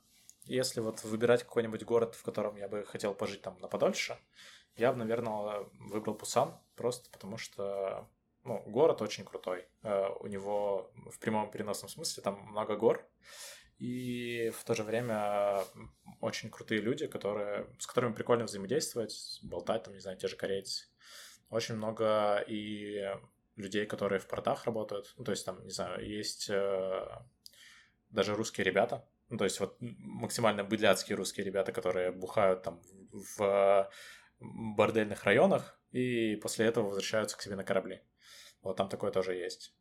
Если 0.48 0.80
вот 0.80 1.04
выбирать 1.04 1.44
какой-нибудь 1.44 1.84
город, 1.84 2.16
в 2.16 2.24
котором 2.24 2.56
я 2.56 2.68
бы 2.68 2.86
хотел 2.86 3.14
пожить 3.14 3.42
там 3.42 3.60
на 3.60 3.68
подольше, 3.68 4.18
я 4.76 4.92
бы, 4.92 4.98
наверное, 4.98 5.66
выбрал 5.74 6.16
Пусан, 6.16 6.58
просто 6.76 7.10
потому 7.12 7.38
что, 7.38 8.08
ну, 8.44 8.64
город 8.68 9.02
очень 9.02 9.26
крутой. 9.26 9.68
Э, 9.84 10.10
У 10.20 10.28
него 10.28 10.92
в 11.12 11.20
прямом 11.20 11.52
переносном 11.52 11.90
смысле 11.90 12.24
там 12.24 12.40
много 12.52 12.76
гор, 12.76 13.06
и 13.80 14.52
в 14.56 14.64
то 14.64 14.74
же 14.74 14.84
время 14.84 15.64
очень 16.22 16.50
крутые 16.50 16.82
люди, 16.82 17.08
которые, 17.08 17.68
с 17.80 17.86
которыми 17.86 18.14
прикольно 18.14 18.46
взаимодействовать, 18.46 19.40
болтать, 19.44 19.84
там, 19.84 19.94
не 19.94 20.00
знаю, 20.00 20.18
те 20.18 20.28
же 20.28 20.36
корейцы. 20.36 20.88
Очень 21.50 21.76
много 21.76 22.44
и 22.48 23.04
людей, 23.56 23.86
которые 23.86 24.20
в 24.20 24.28
портах 24.28 24.66
работают. 24.66 25.14
Ну, 25.18 25.24
то 25.24 25.32
есть 25.32 25.46
там, 25.46 25.64
не 25.64 25.72
знаю, 25.72 26.08
есть 26.08 26.50
э, 26.50 27.08
даже 28.10 28.36
русские 28.36 28.66
ребята. 28.66 29.08
Ну, 29.30 29.38
то 29.38 29.44
есть 29.44 29.60
вот 29.60 29.78
максимально 29.80 30.64
быдляцкие 30.64 31.18
русские 31.18 31.46
ребята, 31.46 31.72
которые 31.72 32.12
бухают 32.12 32.64
там 32.64 32.82
в 33.12 33.90
бордельных 34.40 35.24
районах 35.24 35.80
и 35.92 36.36
после 36.38 36.66
этого 36.66 36.88
возвращаются 36.88 37.38
к 37.38 37.42
себе 37.42 37.56
на 37.56 37.64
корабли. 37.64 38.02
Вот 38.62 38.78
там 38.78 38.90
такое 38.90 39.12
тоже 39.12 39.36
есть. 39.36 39.76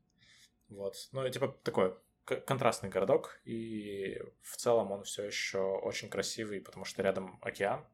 Вот. 0.69 0.95
Ну, 1.13 1.29
типа 1.29 1.49
такой 1.63 1.97
контрастный 2.25 2.89
городок, 2.89 3.41
и 3.45 4.21
в 4.43 4.57
целом 4.57 4.91
он 4.91 5.05
все 5.05 5.25
еще 5.25 5.61
очень 5.61 6.11
красивый, 6.11 6.61
потому 6.61 6.85
что 6.85 7.03
рядом 7.03 7.39
океан, 7.41 7.87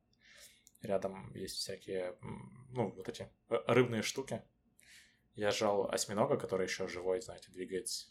рядом 0.81 1.35
есть 1.35 1.57
всякие, 1.57 2.17
ну, 2.71 2.91
вот 2.93 3.09
эти 3.09 3.29
э, 3.51 3.57
рыбные 3.67 4.03
штуки. 4.03 4.43
Я 5.35 5.51
жал 5.51 5.89
осьминога, 5.91 6.37
который 6.37 6.67
еще 6.67 6.89
живой, 6.89 7.21
знаете, 7.21 7.51
двигается. 7.51 8.09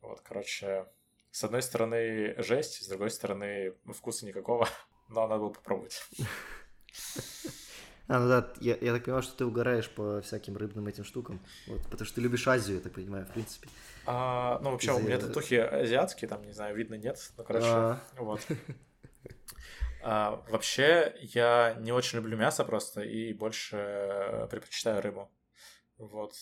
Вот, 0.00 0.20
короче, 0.20 0.86
с 1.36 1.44
одной 1.44 1.60
стороны 1.60 2.34
жесть, 2.38 2.82
с 2.82 2.88
другой 2.88 3.10
стороны 3.10 3.74
вкуса 3.92 4.24
никакого, 4.24 4.66
но 5.10 5.28
надо 5.28 5.38
было 5.38 5.50
попробовать. 5.50 6.08
А, 8.08 8.20
ну 8.20 8.28
да, 8.28 8.54
я, 8.60 8.74
я 8.80 8.94
так 8.94 9.04
понимаю, 9.04 9.22
что 9.22 9.36
ты 9.36 9.44
угораешь 9.44 9.90
по 9.90 10.22
всяким 10.22 10.56
рыбным 10.56 10.86
этим 10.86 11.04
штукам. 11.04 11.44
Вот, 11.66 11.82
потому 11.90 12.06
что 12.06 12.14
ты 12.14 12.20
любишь 12.22 12.48
Азию, 12.48 12.76
я 12.78 12.82
так 12.82 12.94
понимаю, 12.94 13.26
в 13.26 13.32
принципе. 13.32 13.68
А, 14.06 14.60
ну, 14.62 14.70
вообще, 14.70 14.92
у 14.92 14.98
меня 14.98 15.16
Из-за- 15.16 15.26
татухи 15.28 15.56
азиатские, 15.56 16.28
там, 16.30 16.42
не 16.42 16.52
знаю, 16.52 16.74
видно, 16.74 16.94
нет. 16.94 17.18
Ну, 17.36 17.44
короче, 17.44 17.66
А. 17.68 18.00
вот. 18.16 18.40
А, 20.02 20.42
вообще, 20.48 21.16
я 21.20 21.74
не 21.80 21.92
очень 21.92 22.16
люблю 22.16 22.38
мясо 22.38 22.64
просто 22.64 23.02
и 23.02 23.34
больше 23.34 23.76
э, 23.76 24.46
предпочитаю 24.48 25.02
рыбу. 25.02 25.30
Вот. 25.98 26.32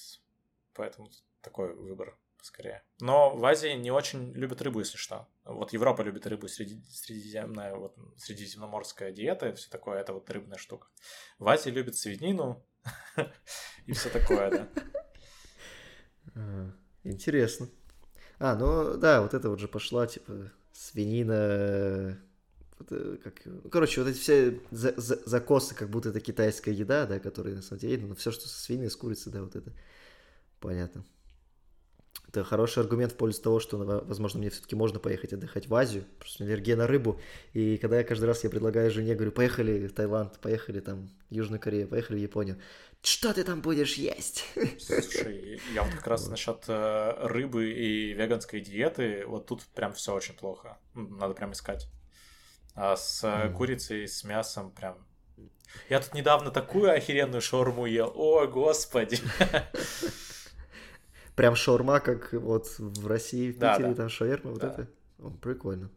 Поэтому 0.74 1.11
такой 1.40 1.74
выбор 1.74 2.16
скорее. 2.44 2.83
Но 3.00 3.37
в 3.37 3.44
Азии 3.44 3.74
не 3.74 3.90
очень 3.90 4.33
любят 4.33 4.62
рыбу, 4.62 4.80
если 4.80 4.96
что. 4.96 5.26
Вот 5.44 5.72
Европа 5.72 6.02
любит 6.02 6.26
рыбу, 6.26 6.48
среди, 6.48 6.83
средиземная, 6.90 7.74
вот, 7.74 7.96
средиземноморская 8.16 9.12
диета, 9.12 9.48
и 9.48 9.54
все 9.54 9.70
такое, 9.70 10.00
это 10.00 10.12
вот 10.12 10.28
рыбная 10.30 10.59
штука. 10.59 10.88
В 11.38 11.48
Азии 11.48 11.70
любят 11.70 11.96
свинину 11.96 12.64
и 13.87 13.92
все 13.92 14.11
такое, 14.11 14.50
да. 14.50 14.68
А, 16.35 16.70
Интересно. 17.04 17.68
А, 18.38 18.57
ну 18.57 18.96
да, 18.96 19.22
вот 19.22 19.35
это 19.35 19.48
вот 19.50 19.61
же 19.61 19.68
пошла, 19.68 20.07
типа, 20.07 20.50
свинина, 20.72 22.18
э, 22.90 23.16
как, 23.22 23.42
ну, 23.44 23.68
короче, 23.70 24.02
вот 24.02 24.11
эти 24.11 24.18
все 24.18 24.61
за- 24.70 24.98
за- 25.00 25.22
закосы, 25.28 25.74
как 25.74 25.90
будто 25.90 26.09
это 26.09 26.20
китайская 26.20 26.72
еда, 26.72 27.07
да, 27.07 27.20
которые 27.20 27.54
на 27.57 27.62
самом 27.62 27.80
деле, 27.80 28.07
ну, 28.07 28.14
все, 28.14 28.33
что 28.33 28.48
со 28.48 28.59
свининой, 28.59 28.90
с 28.90 28.96
курицей, 28.96 29.33
да, 29.33 29.42
вот 29.42 29.54
это, 29.54 29.72
понятно. 30.60 31.04
Это 32.29 32.42
хороший 32.42 32.83
аргумент 32.83 33.12
в 33.12 33.17
пользу 33.17 33.40
того, 33.42 33.60
что, 33.60 33.77
возможно, 33.79 34.40
мне 34.40 34.50
все-таки 34.50 34.75
можно 34.75 34.98
поехать 34.98 35.33
отдыхать 35.33 35.69
в 35.69 35.75
Азию, 35.75 36.04
просто 36.19 36.42
аллергия 36.44 36.75
на 36.75 36.87
рыбу, 36.88 37.21
и 37.52 37.77
когда 37.77 37.98
я 37.98 38.04
каждый 38.04 38.25
раз 38.25 38.42
я 38.42 38.50
предлагаю 38.50 38.90
жене, 38.90 39.15
говорю, 39.15 39.31
поехали 39.31 39.87
в 39.87 39.92
Таиланд, 39.92 40.40
поехали 40.40 40.81
там 40.81 41.08
в 41.31 41.35
Южную 41.35 41.60
Корею, 41.60 41.87
поехали 41.87 42.17
в 42.17 42.21
Японию, 42.21 42.58
что 43.04 43.35
ты 43.35 43.44
там 43.44 43.60
будешь 43.60 43.94
есть? 43.94 44.44
Слушай, 44.79 45.60
я 45.75 45.83
вот 45.83 45.92
как 45.92 46.06
раз 46.06 46.27
насчет 46.29 46.65
э, 46.69 47.12
рыбы 47.27 47.71
и 47.71 48.15
веганской 48.15 48.62
диеты, 48.62 49.25
вот 49.27 49.46
тут 49.46 49.62
прям 49.75 49.92
все 49.92 50.15
очень 50.15 50.33
плохо. 50.35 50.79
Надо 50.94 51.35
прям 51.35 51.52
искать. 51.52 51.87
А 52.75 52.96
с 52.96 53.23
Мгм. 53.23 53.54
курицей, 53.56 54.08
с 54.08 54.25
мясом 54.25 54.71
прям... 54.71 54.96
Я 55.90 56.00
тут 56.00 56.15
недавно 56.15 56.50
такую 56.50 56.90
охеренную 56.92 57.42
шаурму 57.42 57.85
ел. 57.85 58.10
О, 58.15 58.46
господи. 58.46 59.19
Прям 61.37 61.56
шаурма, 61.56 62.00
как 62.00 62.32
вот 62.32 62.66
в 62.78 63.06
России, 63.06 63.50
в 63.50 63.58
Да, 63.58 63.72
Питере, 63.74 63.90
да. 63.90 63.94
там 63.96 64.08
шаверма, 64.08 64.50
вот 64.52 64.60
Да. 64.60 64.68
это. 64.68 64.88
О, 65.18 65.30
прикольно. 65.30 65.90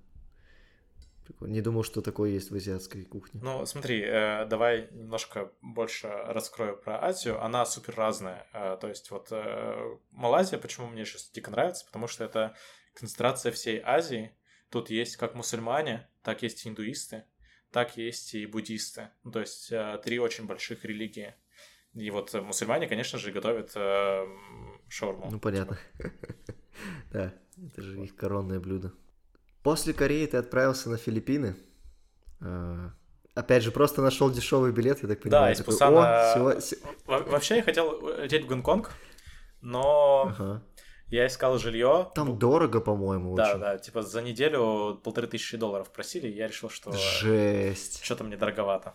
Прикольно. 1.26 1.52
Не 1.54 1.62
думал, 1.62 1.84
что 1.84 2.02
такое 2.02 2.32
есть 2.32 2.50
в 2.52 2.56
азиатской 2.56 3.04
кухне. 3.04 3.40
Ну, 3.44 3.66
смотри, 3.66 4.02
э, 4.02 4.46
давай 4.46 4.88
немножко 4.92 5.52
больше 5.62 6.08
раскрою 6.08 6.78
про 6.78 7.04
Азию. 7.04 7.44
Она 7.44 7.66
супер 7.66 7.96
разная. 7.96 8.48
Э, 8.54 8.78
то 8.80 8.88
есть 8.88 9.12
вот 9.12 9.28
э, 9.32 9.98
Малайзия, 10.12 10.58
почему 10.58 10.88
мне 10.88 11.06
сейчас 11.06 11.30
дико 11.30 11.52
нравится, 11.52 11.86
потому 11.86 12.08
что 12.08 12.24
это 12.24 12.56
концентрация 12.94 13.52
всей 13.52 13.82
Азии. 13.84 14.32
Тут 14.70 14.90
есть 14.90 15.18
как 15.18 15.36
мусульмане, 15.36 16.10
так 16.24 16.42
есть 16.44 16.66
и 16.66 16.70
индуисты, 16.70 17.26
так 17.72 17.98
есть 17.98 18.34
и 18.34 18.46
буддисты. 18.46 19.10
Ну, 19.24 19.32
то 19.32 19.42
есть 19.42 19.72
э, 19.72 20.00
три 20.04 20.20
очень 20.20 20.46
больших 20.48 20.84
религии. 20.86 21.36
И 21.94 22.10
вот 22.10 22.34
мусульмане, 22.34 22.88
конечно 22.88 23.20
же, 23.20 23.32
готовят 23.32 23.72
э, 23.76 24.26
шаурму. 24.90 25.30
Ну, 25.32 25.40
понятно. 25.40 25.78
Да, 27.12 27.34
это 27.66 27.82
же 27.82 28.00
их 28.04 28.16
коронное 28.16 28.60
блюдо. 28.60 28.94
После 29.64 29.94
Кореи 29.94 30.28
ты 30.28 30.38
отправился 30.38 30.90
на 30.92 30.98
Филиппины. 30.98 31.56
А, 32.40 32.92
Опять 33.34 33.64
же, 33.64 33.72
просто 33.72 34.02
нашел 34.04 34.30
дешевый 34.32 34.72
билет, 34.72 35.02
я 35.02 35.08
так 35.10 35.22
понимаю. 35.22 35.46
Да, 35.46 35.52
из 35.52 35.58
такой, 35.58 35.74
Пусана... 35.74 36.34
«О, 36.34 36.36
сего- 36.38 36.60
се- 36.62 36.78
Во- 37.06 37.24
Вообще 37.24 37.58
я 37.58 37.64
хотел 37.64 38.16
лететь 38.20 38.46
в 38.46 38.48
Гонконг, 38.48 38.92
но 39.62 40.28
Ага. 40.38 40.64
я 41.08 41.26
искал 41.28 41.58
жилье. 41.58 42.12
Там 42.14 42.38
дорого, 42.38 42.80
по-моему, 42.80 43.36
Да, 43.36 43.50
очень. 43.52 43.60
да, 43.60 43.78
типа 43.80 44.02
за 44.04 44.22
неделю 44.22 45.00
полторы 45.04 45.28
тысячи 45.28 45.58
долларов 45.58 45.92
просили, 45.92 46.28
и 46.28 46.36
я 46.36 46.48
решил, 46.48 46.70
что 46.70 46.92
Жесть. 46.92 48.04
что-то 48.04 48.24
мне 48.24 48.38
дороговато. 48.38 48.94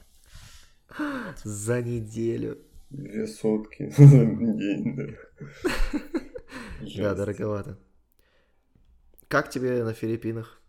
За 1.44 1.82
неделю. 1.82 2.58
Две 2.92 3.26
сотки 3.26 3.88
за 3.96 4.06
день, 4.06 4.96
да. 4.96 5.98
Да, 6.96 7.14
дороговато. 7.14 7.78
Как 9.28 9.48
тебе 9.50 9.82
на 9.82 9.94
Филиппинах? 9.94 10.60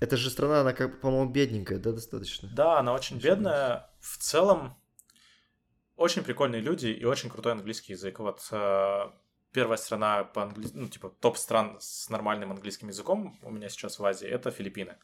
Это 0.00 0.16
же 0.16 0.30
страна, 0.30 0.60
она, 0.62 0.72
как, 0.72 1.00
по-моему, 1.00 1.30
бедненькая, 1.30 1.78
да, 1.78 1.92
достаточно? 1.92 2.48
Да, 2.52 2.80
она 2.80 2.92
очень 2.92 3.18
Особенно. 3.18 3.36
бедная. 3.36 3.90
В 4.00 4.18
целом, 4.18 4.74
очень 5.96 6.24
прикольные 6.24 6.60
люди 6.60 6.88
и 6.88 7.04
очень 7.04 7.30
крутой 7.30 7.52
английский 7.52 7.92
язык. 7.92 8.18
Вот 8.18 8.48
э, 8.50 9.10
первая 9.52 9.76
страна 9.76 10.24
по 10.24 10.42
английскому, 10.42 10.82
ну, 10.82 10.88
типа, 10.88 11.08
топ 11.20 11.36
стран 11.36 11.76
с 11.78 12.10
нормальным 12.10 12.50
английским 12.50 12.88
языком 12.88 13.38
у 13.42 13.50
меня 13.52 13.68
сейчас 13.68 14.00
в 14.00 14.04
Азии 14.04 14.26
это 14.26 14.50
Филиппины. 14.50 14.96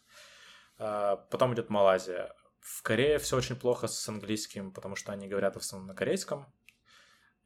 Э, 0.79 1.17
потом 1.31 1.55
идет 1.55 1.71
Малайзия. 1.71 2.35
В 2.61 2.83
Корее 2.83 3.19
все 3.19 3.37
очень 3.37 3.57
плохо 3.57 3.89
с 3.89 4.09
английским, 4.09 4.73
потому 4.73 4.95
что 4.95 5.13
они 5.13 5.29
говорят 5.29 5.55
в 5.57 5.59
основном 5.59 5.89
на 5.89 5.95
корейском. 5.95 6.47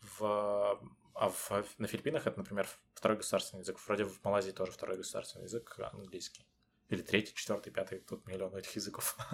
В, 0.01 0.81
а 1.15 1.29
в, 1.29 1.51
на 1.79 1.87
Филиппинах 1.87 2.27
это, 2.27 2.39
например, 2.39 2.69
второй 2.95 3.17
государственный 3.17 3.61
язык. 3.61 3.79
Вроде 3.87 4.05
в 4.05 4.23
Малайзии 4.25 4.51
тоже 4.51 4.73
второй 4.73 4.97
государственный 4.97 5.45
язык 5.45 5.77
английский. 5.79 6.47
Или 6.89 7.03
третий, 7.03 7.35
четвертый, 7.35 7.71
пятый, 7.71 8.01
тут 8.01 8.27
миллион 8.27 8.55
этих 8.57 8.75
языков. 8.77 9.17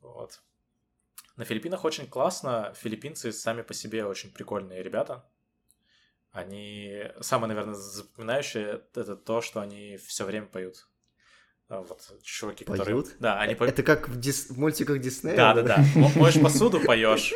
Вот. 0.00 0.40
На 1.36 1.44
Филиппинах 1.44 1.84
очень 1.84 2.06
классно. 2.06 2.72
Филиппинцы 2.76 3.32
сами 3.32 3.62
по 3.62 3.74
себе 3.74 4.04
очень 4.04 4.32
прикольные 4.32 4.82
ребята. 4.82 5.28
Они... 6.30 7.10
Самое, 7.20 7.48
наверное, 7.48 7.74
запоминающее 7.74 8.84
это 8.94 9.16
то, 9.16 9.40
что 9.40 9.60
они 9.60 9.96
все 9.96 10.24
время 10.24 10.46
поют. 10.46 10.88
А, 11.68 11.80
Вот, 11.80 12.00
чуваки, 12.22 12.64
которые... 12.64 12.84
Поют? 12.84 13.16
Да, 13.18 13.40
они 13.40 13.56
поют. 13.56 13.72
Это 13.74 13.82
как 13.82 14.08
в, 14.08 14.18
Дис- 14.20 14.52
в 14.52 14.56
мультиках 14.58 15.00
Диснея? 15.00 15.36
Да, 15.36 15.54
да, 15.54 15.62
да. 15.62 15.84
Мо- 15.96 16.12
Моешь 16.14 16.40
посуду, 16.40 16.78
поешь, 16.80 17.32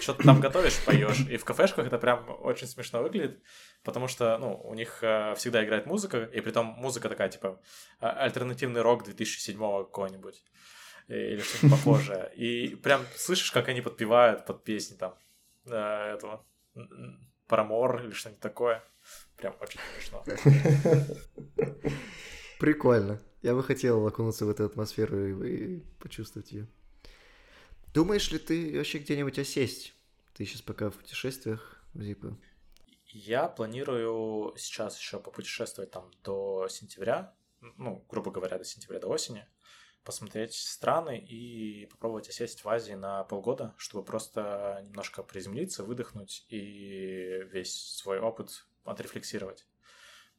что-то 0.00 0.24
там 0.24 0.40
готовишь, 0.40 0.84
поешь. 0.84 1.20
И 1.30 1.36
в 1.36 1.44
кафешках 1.44 1.86
это 1.86 1.96
прям 1.98 2.26
очень 2.40 2.66
смешно 2.66 3.02
выглядит, 3.02 3.40
потому 3.84 4.08
что, 4.08 4.36
ну, 4.38 4.54
у 4.64 4.74
них 4.74 4.98
э, 5.02 5.34
всегда 5.36 5.64
играет 5.64 5.86
музыка, 5.86 6.24
и 6.24 6.40
притом 6.40 6.66
музыка 6.66 7.08
такая, 7.08 7.28
типа, 7.28 7.60
а- 8.00 8.10
альтернативный 8.24 8.80
рок 8.82 9.04
2007 9.04 9.56
какой-нибудь 9.84 10.42
или 11.06 11.40
что-то 11.40 11.68
похожее. 11.70 12.32
И 12.34 12.74
прям 12.74 13.02
слышишь, 13.16 13.52
как 13.52 13.68
они 13.68 13.80
подпевают 13.80 14.44
под 14.44 14.64
песни 14.64 14.96
там 14.96 15.14
э, 15.66 16.14
этого 16.14 16.44
Парамор 17.46 18.02
или 18.04 18.10
что-нибудь 18.12 18.40
такое. 18.40 18.82
Прям 19.36 19.54
очень 19.60 19.78
смешно. 19.94 20.24
Прикольно. 22.58 23.20
Я 23.42 23.54
бы 23.54 23.62
хотел 23.62 24.06
окунуться 24.06 24.46
в 24.46 24.50
эту 24.50 24.64
атмосферу 24.64 25.44
и, 25.44 25.76
и 25.76 25.80
почувствовать 25.98 26.52
ее. 26.52 26.66
Думаешь 27.92 28.30
ли 28.30 28.38
ты 28.38 28.76
вообще 28.76 28.98
где-нибудь 28.98 29.38
осесть? 29.38 29.94
Ты 30.34 30.44
сейчас 30.44 30.62
пока 30.62 30.90
в 30.90 30.96
путешествиях, 30.96 31.82
типа. 31.94 32.38
Я 33.06 33.48
планирую 33.48 34.54
сейчас 34.56 34.98
еще 34.98 35.18
попутешествовать 35.18 35.90
там 35.90 36.10
до 36.22 36.68
сентября, 36.68 37.34
ну, 37.60 38.04
грубо 38.08 38.30
говоря, 38.30 38.58
до 38.58 38.64
сентября, 38.64 39.00
до 39.00 39.08
осени, 39.08 39.46
посмотреть 40.04 40.54
страны 40.54 41.18
и 41.18 41.86
попробовать 41.86 42.28
осесть 42.28 42.64
в 42.64 42.68
Азии 42.68 42.94
на 42.94 43.24
полгода, 43.24 43.74
чтобы 43.76 44.04
просто 44.04 44.80
немножко 44.84 45.22
приземлиться, 45.22 45.84
выдохнуть 45.84 46.46
и 46.48 47.42
весь 47.50 47.74
свой 47.74 48.18
опыт 48.20 48.66
отрефлексировать. 48.84 49.66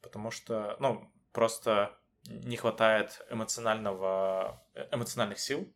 Потому 0.01 0.32
что, 0.32 0.76
ну, 0.80 1.12
просто 1.32 1.97
не 2.26 2.58
хватает 2.58 3.26
эмоционального, 3.30 4.64
э, 4.74 4.88
эмоциональных 4.92 5.40
сил 5.40 5.72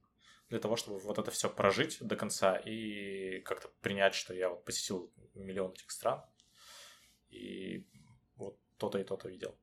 для 0.50 0.60
того, 0.60 0.76
чтобы 0.76 1.00
вот 1.00 1.18
это 1.18 1.32
все 1.32 1.50
прожить 1.50 1.98
до 2.02 2.16
конца 2.16 2.56
и 2.56 3.41
как-то 3.41 3.70
принять, 3.82 4.16
что 4.16 4.34
я 4.34 4.50
вот 4.50 4.64
посетил 4.64 5.12
миллион 5.34 5.72
этих 5.72 5.91
стран, 5.91 6.22
и 7.30 7.86
вот 8.36 8.58
то-то 8.78 8.98
и 8.98 9.04
то-то 9.04 9.30
видел. 9.30 9.58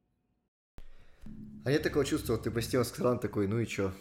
А 1.64 1.70
нет 1.70 1.82
такого 1.82 2.04
чувства, 2.04 2.34
вот 2.34 2.42
ты 2.42 2.50
посетил 2.50 2.84
стран 2.84 3.18
такой, 3.18 3.48
ну 3.48 3.58
и 3.58 3.66
чё? 3.66 3.92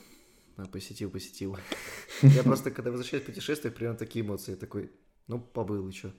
А, 0.57 0.65
посетил, 0.65 1.09
посетил. 1.09 1.57
Я 2.21 2.43
просто, 2.43 2.71
когда 2.71 2.91
возвращаюсь 2.91 3.23
в 3.23 3.27
путешествиях, 3.27 3.73
примерно 3.73 3.97
такие 3.97 4.23
эмоции. 4.23 4.55
Такой, 4.55 4.91
ну, 5.27 5.39
побыл, 5.39 5.87
и 5.87 5.91
чё? 5.91 6.11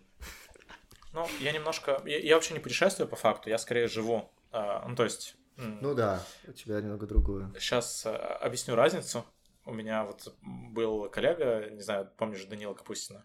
Ну, 1.12 1.28
я 1.38 1.52
немножко... 1.52 2.02
Я, 2.04 2.18
я 2.18 2.34
вообще 2.34 2.54
не 2.54 2.60
путешествую 2.60 3.08
по 3.08 3.14
факту, 3.14 3.48
я 3.48 3.58
скорее 3.58 3.86
живу. 3.86 4.32
А, 4.50 4.84
ну, 4.88 4.96
то 4.96 5.04
есть... 5.04 5.36
Ну 5.56 5.94
да, 5.94 6.22
у 6.46 6.52
тебя 6.52 6.80
немного 6.80 7.06
другое. 7.06 7.52
Сейчас 7.58 8.06
объясню 8.06 8.74
разницу. 8.74 9.24
У 9.66 9.72
меня 9.72 10.04
вот 10.04 10.34
был 10.42 11.08
коллега, 11.08 11.70
не 11.70 11.80
знаю, 11.80 12.10
помнишь 12.18 12.44
Данила 12.44 12.74
Капустина? 12.74 13.24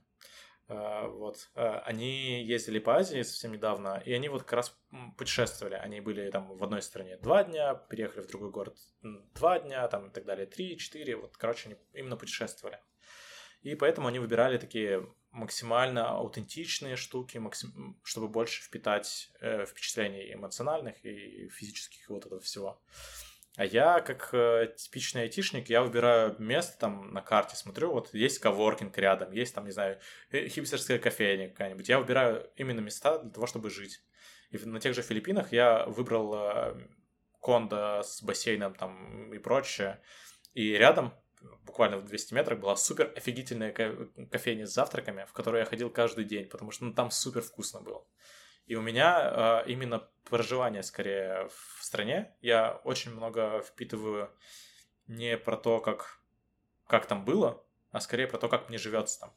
А, 0.68 1.08
Вот. 1.08 1.50
А, 1.56 1.80
Они 1.80 2.44
ездили 2.44 2.80
по 2.80 2.96
Азии 2.96 3.24
совсем 3.24 3.52
недавно, 3.52 4.02
и 4.06 4.14
они 4.14 4.30
вот 4.30 4.44
как 4.44 4.54
раз 4.54 4.78
путешествовали. 5.18 5.74
Они 5.76 6.00
были 6.00 6.30
там 6.30 6.56
в 6.56 6.64
одной 6.64 6.82
стране 6.82 7.18
два 7.18 7.44
дня, 7.44 7.74
переехали 7.74 8.22
в 8.22 8.28
другой 8.28 8.52
город 8.52 8.78
два 9.34 9.60
дня, 9.60 9.88
там 9.88 10.08
и 10.08 10.14
так 10.14 10.26
далее, 10.26 10.46
три, 10.46 10.78
четыре. 10.78 11.18
Вот, 11.18 11.36
короче, 11.36 11.70
они 11.70 11.78
именно 11.94 12.16
путешествовали. 12.16 12.80
И 13.62 13.76
поэтому 13.76 14.08
они 14.08 14.20
выбирали 14.20 14.58
такие 14.58 15.06
максимально 15.32 16.10
аутентичные 16.10 16.96
штуки, 16.96 17.38
максим- 17.38 18.00
чтобы 18.04 18.28
больше 18.28 18.64
впитать 18.64 19.32
э, 19.42 19.66
впечатлений 19.66 20.34
эмоциональных 20.34 21.04
и 21.06 21.50
физических 21.50 22.10
вот 22.10 22.26
этого 22.26 22.42
всего. 22.42 22.82
А 23.56 23.66
я, 23.66 24.00
как 24.00 24.30
э, 24.34 24.74
типичный 24.78 25.24
айтишник, 25.24 25.70
я 25.70 25.82
выбираю 25.82 26.36
место 26.40 26.78
там 26.80 27.12
на 27.14 27.22
карте, 27.22 27.56
смотрю, 27.56 27.92
вот 27.92 28.14
есть 28.14 28.40
коворкинг 28.40 28.98
рядом, 28.98 29.32
есть 29.32 29.54
там, 29.54 29.66
не 29.66 29.72
знаю, 29.72 30.00
э, 30.32 30.48
хипстерская 30.48 30.98
кофейня 30.98 31.50
какая-нибудь. 31.50 31.90
Я 31.90 32.00
выбираю 32.00 32.50
именно 32.56 32.80
места 32.80 33.20
для 33.20 33.32
того, 33.32 33.48
чтобы 33.48 33.70
жить. 33.70 34.02
И 34.50 34.58
на 34.58 34.80
тех 34.80 34.96
же 34.96 35.02
Филиппинах 35.02 35.52
я 35.52 35.86
выбрал 35.86 36.34
э, 36.36 36.88
кондо 37.42 38.02
с 38.02 38.24
бассейном 38.24 38.74
там 38.76 39.34
и 39.34 39.38
прочее. 39.40 40.02
И 40.54 40.72
рядом, 40.72 41.14
буквально 41.64 41.98
в 41.98 42.06
200 42.06 42.34
метрах, 42.34 42.60
была 42.60 42.76
супер 42.76 43.14
офигительная 43.16 43.72
ко- 43.72 44.10
кофейня 44.32 44.66
с 44.66 44.74
завтраками, 44.74 45.26
в 45.26 45.34
которую 45.34 45.62
я 45.62 45.66
ходил 45.66 45.90
каждый 45.90 46.26
день, 46.26 46.48
потому 46.48 46.72
что 46.72 46.86
ну, 46.86 46.94
там 46.94 47.12
супер 47.12 47.42
вкусно 47.42 47.82
было. 47.82 48.06
И 48.66 48.76
у 48.76 48.82
меня 48.82 49.64
э, 49.66 49.72
именно 49.72 50.08
проживание 50.30 50.84
скорее 50.84 51.50
в 51.50 51.84
стране. 51.84 52.36
Я 52.42 52.82
очень 52.84 53.12
много 53.12 53.62
впитываю 53.62 54.32
не 55.08 55.38
про 55.38 55.58
то, 55.58 55.80
как, 55.80 56.20
как 56.86 57.08
там 57.08 57.26
было, 57.26 57.64
а 57.92 58.00
скорее 58.00 58.28
про 58.28 58.38
то, 58.38 58.48
как 58.48 58.70
мне 58.70 58.78
живется 58.78 59.22
там. 59.22 59.34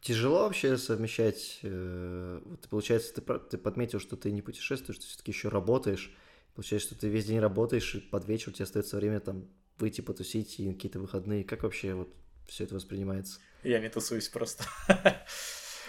Тяжело 0.00 0.44
вообще 0.44 0.78
совмещать, 0.78 1.58
э, 1.62 2.40
получается, 2.70 3.20
ты, 3.20 3.38
ты 3.38 3.58
подметил, 3.58 3.98
что 3.98 4.16
ты 4.16 4.30
не 4.30 4.42
путешествуешь, 4.42 4.98
ты 4.98 5.06
все-таки 5.06 5.32
еще 5.32 5.48
работаешь. 5.48 6.14
Получается, 6.54 6.90
что 6.90 7.00
ты 7.00 7.08
весь 7.08 7.26
день 7.26 7.40
работаешь, 7.40 7.94
и 7.96 8.00
под 8.00 8.26
вечер 8.26 8.50
у 8.50 8.52
тебя 8.52 8.64
остается 8.64 8.96
время 8.96 9.18
там 9.18 9.48
выйти 9.78 10.00
потусить 10.00 10.60
и 10.60 10.72
какие-то 10.72 10.98
выходные. 10.98 11.44
Как 11.44 11.62
вообще 11.62 11.94
вот 11.94 12.08
все 12.46 12.64
это 12.64 12.74
воспринимается? 12.74 13.40
Я 13.62 13.78
не 13.78 13.88
тусуюсь 13.88 14.28
просто. 14.28 14.64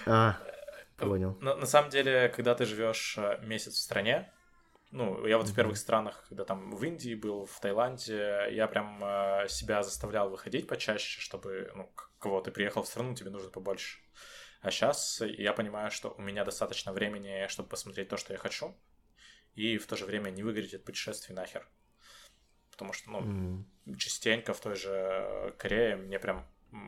А, 0.05 0.39
понял. 0.97 1.37
На, 1.41 1.55
на 1.55 1.65
самом 1.65 1.89
деле, 1.89 2.29
когда 2.29 2.55
ты 2.55 2.65
живешь 2.65 3.17
э, 3.17 3.39
месяц 3.43 3.73
в 3.73 3.79
стране, 3.79 4.31
ну, 4.91 5.25
я 5.27 5.37
вот 5.37 5.49
в 5.49 5.53
первых 5.53 5.77
странах, 5.77 6.25
когда 6.29 6.45
там 6.45 6.75
в 6.75 6.83
Индии 6.83 7.13
был, 7.13 7.45
в 7.45 7.59
Таиланде, 7.59 8.47
я 8.51 8.67
прям 8.67 9.03
э, 9.03 9.47
себя 9.49 9.83
заставлял 9.83 10.29
выходить 10.29 10.67
почаще, 10.67 11.21
чтобы, 11.21 11.71
ну, 11.75 11.91
кого 12.17 12.41
ты 12.41 12.51
приехал 12.51 12.83
в 12.83 12.87
страну, 12.87 13.13
тебе 13.13 13.29
нужно 13.29 13.49
побольше. 13.49 13.99
А 14.61 14.71
сейчас 14.71 15.21
я 15.21 15.53
понимаю, 15.53 15.91
что 15.91 16.15
у 16.17 16.21
меня 16.21 16.43
достаточно 16.43 16.91
времени, 16.91 17.47
чтобы 17.49 17.69
посмотреть 17.69 18.09
то, 18.09 18.17
что 18.17 18.33
я 18.33 18.39
хочу, 18.39 18.75
и 19.53 19.77
в 19.77 19.85
то 19.85 19.95
же 19.95 20.05
время 20.05 20.31
не 20.31 20.43
выгореть 20.43 20.73
от 20.73 20.83
путешествий 20.83 21.35
нахер. 21.35 21.67
Потому 22.80 22.93
что, 22.93 23.11
ну, 23.11 23.19
М. 23.19 23.65
частенько 23.97 24.53
в 24.53 24.61
той 24.61 24.75
же 24.75 25.53
Корее 25.57 25.97
мне 25.97 26.17
прям 26.17 26.45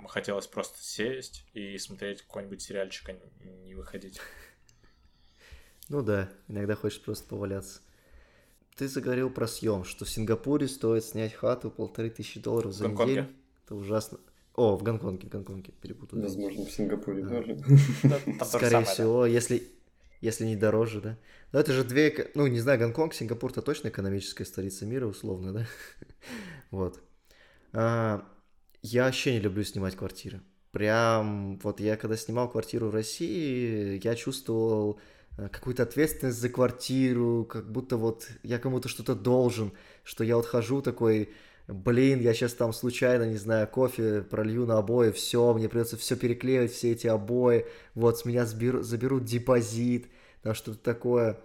хотелось 0.08 0.48
просто 0.48 0.82
сесть 0.82 1.46
и 1.54 1.78
смотреть 1.78 2.22
какой-нибудь 2.22 2.62
сериальчик, 2.62 3.10
а 3.10 3.44
не 3.44 3.76
выходить. 3.76 4.20
Ну 5.90 6.02
да, 6.02 6.30
иногда 6.48 6.76
хочешь 6.76 7.02
просто 7.02 7.28
поваляться. 7.28 7.82
Ты 8.78 8.88
заговорил 8.88 9.30
про 9.30 9.46
съем, 9.46 9.84
что 9.84 10.06
в 10.06 10.10
Сингапуре 10.10 10.70
стоит 10.70 11.04
снять 11.04 11.34
хату 11.34 11.70
полторы 11.70 12.10
тысячи 12.10 12.40
долларов 12.40 12.72
за 12.72 12.86
Гонконге. 12.86 13.12
неделю. 13.12 13.30
Это 13.66 13.76
ужасно. 13.76 14.18
О, 14.56 14.78
в 14.78 14.84
Гонконге, 14.84 15.28
в 15.28 15.30
Гонконге, 15.30 15.74
перепутал. 15.82 16.22
Возможно, 16.22 16.64
в 16.66 16.72
Сингапуре 16.72 17.24
тоже. 17.28 17.58
Скорее 18.46 18.86
всего, 18.86 19.26
если, 19.26 19.68
если 20.22 20.46
не 20.46 20.56
дороже, 20.56 21.02
да. 21.02 21.18
Но 21.52 21.60
это 21.60 21.74
же 21.74 21.84
две, 21.84 22.32
ну, 22.36 22.48
не 22.48 22.60
знаю, 22.60 22.80
Гонконг, 22.80 23.14
Сингапур-то 23.14 23.62
точно 23.62 23.90
экономическая 23.90 24.46
столица 24.46 24.86
мира, 24.86 25.08
условно, 25.08 25.52
да? 25.52 25.66
Вот. 26.72 27.02
А, 27.74 28.26
я 28.82 29.06
вообще 29.06 29.34
не 29.34 29.40
люблю 29.40 29.64
снимать 29.64 29.96
квартиры. 29.96 30.42
Прям, 30.72 31.60
вот 31.60 31.82
я 31.82 31.98
когда 31.98 32.16
снимал 32.16 32.50
квартиру 32.50 32.88
в 32.88 32.94
России, 32.94 34.00
я 34.02 34.16
чувствовал 34.16 35.02
э, 35.38 35.50
какую-то 35.50 35.84
ответственность 35.84 36.40
за 36.40 36.48
квартиру, 36.48 37.44
как 37.44 37.70
будто 37.70 37.98
вот 37.98 38.30
я 38.44 38.58
кому-то 38.58 38.88
что-то 38.88 39.14
должен, 39.14 39.74
что 40.04 40.24
я 40.24 40.38
вот 40.38 40.46
хожу 40.46 40.82
такой, 40.82 41.30
блин, 41.68 42.20
я 42.22 42.34
сейчас 42.34 42.54
там 42.54 42.74
случайно, 42.74 43.24
не 43.30 43.38
знаю, 43.38 43.68
кофе 43.68 44.22
пролью 44.22 44.66
на 44.66 44.78
обои, 44.78 45.12
все, 45.12 45.54
мне 45.54 45.70
придется 45.70 45.98
все 45.98 46.16
переклеивать, 46.16 46.72
все 46.72 46.92
эти 46.92 47.08
обои, 47.08 47.66
вот, 47.96 48.20
с 48.20 48.26
меня 48.26 48.44
сберу- 48.44 48.82
заберут 48.82 49.26
депозит, 49.26 50.08
там 50.42 50.54
что-то 50.54 50.80
такое. 50.80 51.40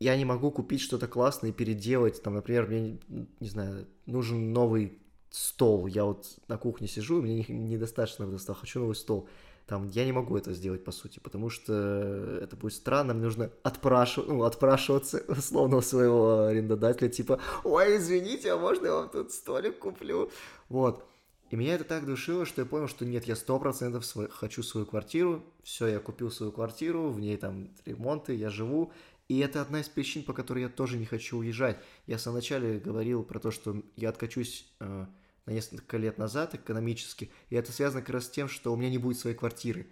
Я 0.00 0.16
не 0.16 0.24
могу 0.24 0.50
купить 0.50 0.80
что-то 0.80 1.08
классное 1.08 1.50
и 1.50 1.52
переделать, 1.52 2.22
там, 2.22 2.34
например, 2.34 2.66
мне, 2.68 2.98
не 3.40 3.48
знаю, 3.48 3.86
нужен 4.06 4.52
новый 4.52 4.98
стол, 5.30 5.86
я 5.86 6.04
вот 6.04 6.26
на 6.48 6.56
кухне 6.56 6.88
сижу, 6.88 7.20
мне 7.20 7.44
не- 7.48 7.54
недостаточно 7.54 8.24
этого 8.24 8.38
стола, 8.38 8.58
хочу 8.60 8.80
новый 8.80 8.94
стол. 8.94 9.28
Там, 9.68 9.86
я 9.88 10.06
не 10.06 10.12
могу 10.12 10.34
это 10.38 10.54
сделать, 10.54 10.82
по 10.82 10.92
сути, 10.92 11.18
потому 11.18 11.50
что 11.50 12.38
это 12.40 12.56
будет 12.56 12.72
странно, 12.72 13.12
мне 13.12 13.24
нужно 13.24 13.50
отпрашивать, 13.62 14.30
ну, 14.30 14.42
отпрашиваться 14.44 15.22
условно 15.28 15.76
у 15.76 15.82
своего 15.82 16.46
арендодателя, 16.46 17.10
типа, 17.10 17.38
ой, 17.64 17.98
извините, 17.98 18.50
а 18.52 18.56
можно 18.56 18.86
я 18.86 18.94
вам 18.94 19.10
тут 19.10 19.30
столик 19.30 19.78
куплю? 19.78 20.30
Вот. 20.70 21.04
И 21.50 21.56
меня 21.56 21.74
это 21.74 21.84
так 21.84 22.06
душило, 22.06 22.46
что 22.46 22.62
я 22.62 22.66
понял, 22.66 22.88
что 22.88 23.04
нет, 23.04 23.26
я 23.26 23.36
сто 23.36 23.58
процентов 23.60 24.06
свой- 24.06 24.30
хочу 24.30 24.62
свою 24.62 24.86
квартиру, 24.86 25.44
все, 25.62 25.86
я 25.86 25.98
купил 25.98 26.30
свою 26.30 26.50
квартиру, 26.50 27.10
в 27.10 27.20
ней 27.20 27.36
там 27.36 27.68
ремонты, 27.84 28.34
я 28.34 28.48
живу, 28.48 28.90
и 29.28 29.38
это 29.40 29.60
одна 29.60 29.80
из 29.80 29.88
причин, 29.90 30.22
по 30.22 30.32
которой 30.32 30.60
я 30.62 30.70
тоже 30.70 30.96
не 30.96 31.04
хочу 31.04 31.36
уезжать. 31.36 31.78
Я 32.06 32.16
в 32.16 32.22
самом 32.22 32.36
начале 32.36 32.78
говорил 32.78 33.22
про 33.22 33.38
то, 33.38 33.50
что 33.50 33.82
я 33.96 34.08
откачусь 34.08 34.66
э, 34.80 35.04
на 35.48 35.52
несколько 35.52 35.96
лет 35.96 36.18
назад 36.18 36.54
экономически, 36.54 37.30
и 37.48 37.56
это 37.56 37.72
связано 37.72 38.02
как 38.02 38.10
раз 38.10 38.26
с 38.26 38.30
тем, 38.30 38.48
что 38.48 38.72
у 38.72 38.76
меня 38.76 38.90
не 38.90 38.98
будет 38.98 39.18
своей 39.18 39.34
квартиры. 39.34 39.86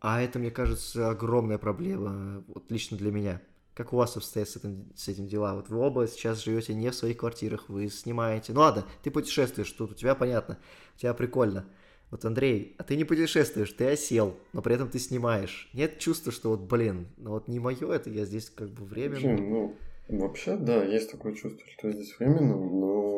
А 0.00 0.22
это, 0.22 0.38
мне 0.38 0.50
кажется, 0.50 1.10
огромная 1.10 1.58
проблема, 1.58 2.44
вот 2.46 2.70
лично 2.70 2.96
для 2.96 3.10
меня. 3.10 3.42
Как 3.74 3.92
у 3.92 3.96
вас 3.96 4.16
обстоят 4.16 4.48
с 4.48 4.56
этим, 4.56 4.92
с 4.94 5.08
этим 5.08 5.26
дела? 5.26 5.54
Вот 5.54 5.68
вы 5.68 5.78
оба 5.78 6.06
сейчас 6.06 6.42
живете 6.42 6.74
не 6.74 6.90
в 6.90 6.94
своих 6.94 7.18
квартирах, 7.18 7.68
вы 7.68 7.88
снимаете. 7.88 8.52
Ну 8.52 8.60
ладно, 8.60 8.86
ты 9.02 9.10
путешествуешь, 9.10 9.70
тут 9.72 9.92
у 9.92 9.94
тебя 9.94 10.14
понятно, 10.14 10.58
у 10.96 10.98
тебя 10.98 11.12
прикольно. 11.12 11.66
Вот, 12.10 12.24
Андрей, 12.24 12.74
а 12.78 12.82
ты 12.82 12.96
не 12.96 13.04
путешествуешь, 13.04 13.72
ты 13.72 13.86
осел, 13.86 14.36
но 14.52 14.62
при 14.62 14.74
этом 14.74 14.88
ты 14.88 14.98
снимаешь. 14.98 15.70
Нет 15.72 15.98
чувства, 15.98 16.32
что 16.32 16.50
вот, 16.50 16.60
блин, 16.60 17.08
ну 17.16 17.30
вот 17.30 17.48
не 17.48 17.58
мое 17.58 17.92
это, 17.92 18.10
я 18.10 18.24
здесь 18.24 18.50
как 18.50 18.70
бы 18.70 18.84
временно. 18.84 19.36
Ну, 19.36 19.76
вообще, 20.08 20.56
да, 20.56 20.84
есть 20.84 21.10
такое 21.10 21.34
чувство, 21.34 21.64
что 21.76 21.88
я 21.88 21.94
здесь 21.94 22.16
временно, 22.18 22.56
но 22.56 23.09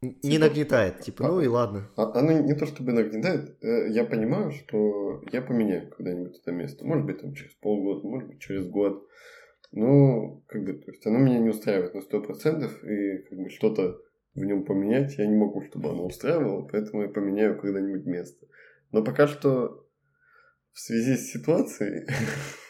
Не 0.00 0.12
типа, 0.12 0.44
нагнетает, 0.44 1.00
типа, 1.00 1.24
а- 1.26 1.28
ну 1.28 1.40
и 1.40 1.48
ладно. 1.48 1.90
А- 1.96 2.18
Оно 2.18 2.32
не 2.32 2.54
то 2.54 2.66
чтобы 2.66 2.92
нагнетает, 2.92 3.56
э, 3.62 3.88
я 3.90 4.04
понимаю, 4.04 4.52
что 4.52 5.22
я 5.32 5.42
поменяю 5.42 5.90
когда-нибудь 5.90 6.38
это 6.40 6.52
место. 6.52 6.84
Может 6.84 7.04
быть, 7.04 7.20
там 7.20 7.34
через 7.34 7.52
полгода, 7.54 8.06
может 8.06 8.28
быть, 8.28 8.40
через 8.40 8.68
год. 8.68 9.08
Но, 9.72 10.42
как 10.46 10.64
бы, 10.64 10.74
то 10.74 10.90
есть, 10.90 11.04
оно 11.06 11.18
меня 11.18 11.40
не 11.40 11.50
устраивает 11.50 11.94
на 11.94 12.00
100%, 12.00 12.84
и 12.84 13.18
как 13.28 13.38
бы 13.38 13.50
что-то 13.50 13.98
в 14.34 14.44
нем 14.44 14.64
поменять 14.64 15.18
я 15.18 15.26
не 15.26 15.36
могу, 15.36 15.62
чтобы 15.62 15.90
оно 15.90 16.06
устраивало, 16.06 16.62
поэтому 16.70 17.02
я 17.02 17.08
поменяю 17.08 17.58
когда-нибудь 17.60 18.06
место. 18.06 18.46
Но 18.92 19.02
пока 19.02 19.26
что 19.26 19.84
в 20.72 20.78
связи 20.80 21.16
с 21.16 21.32
ситуацией 21.32 22.06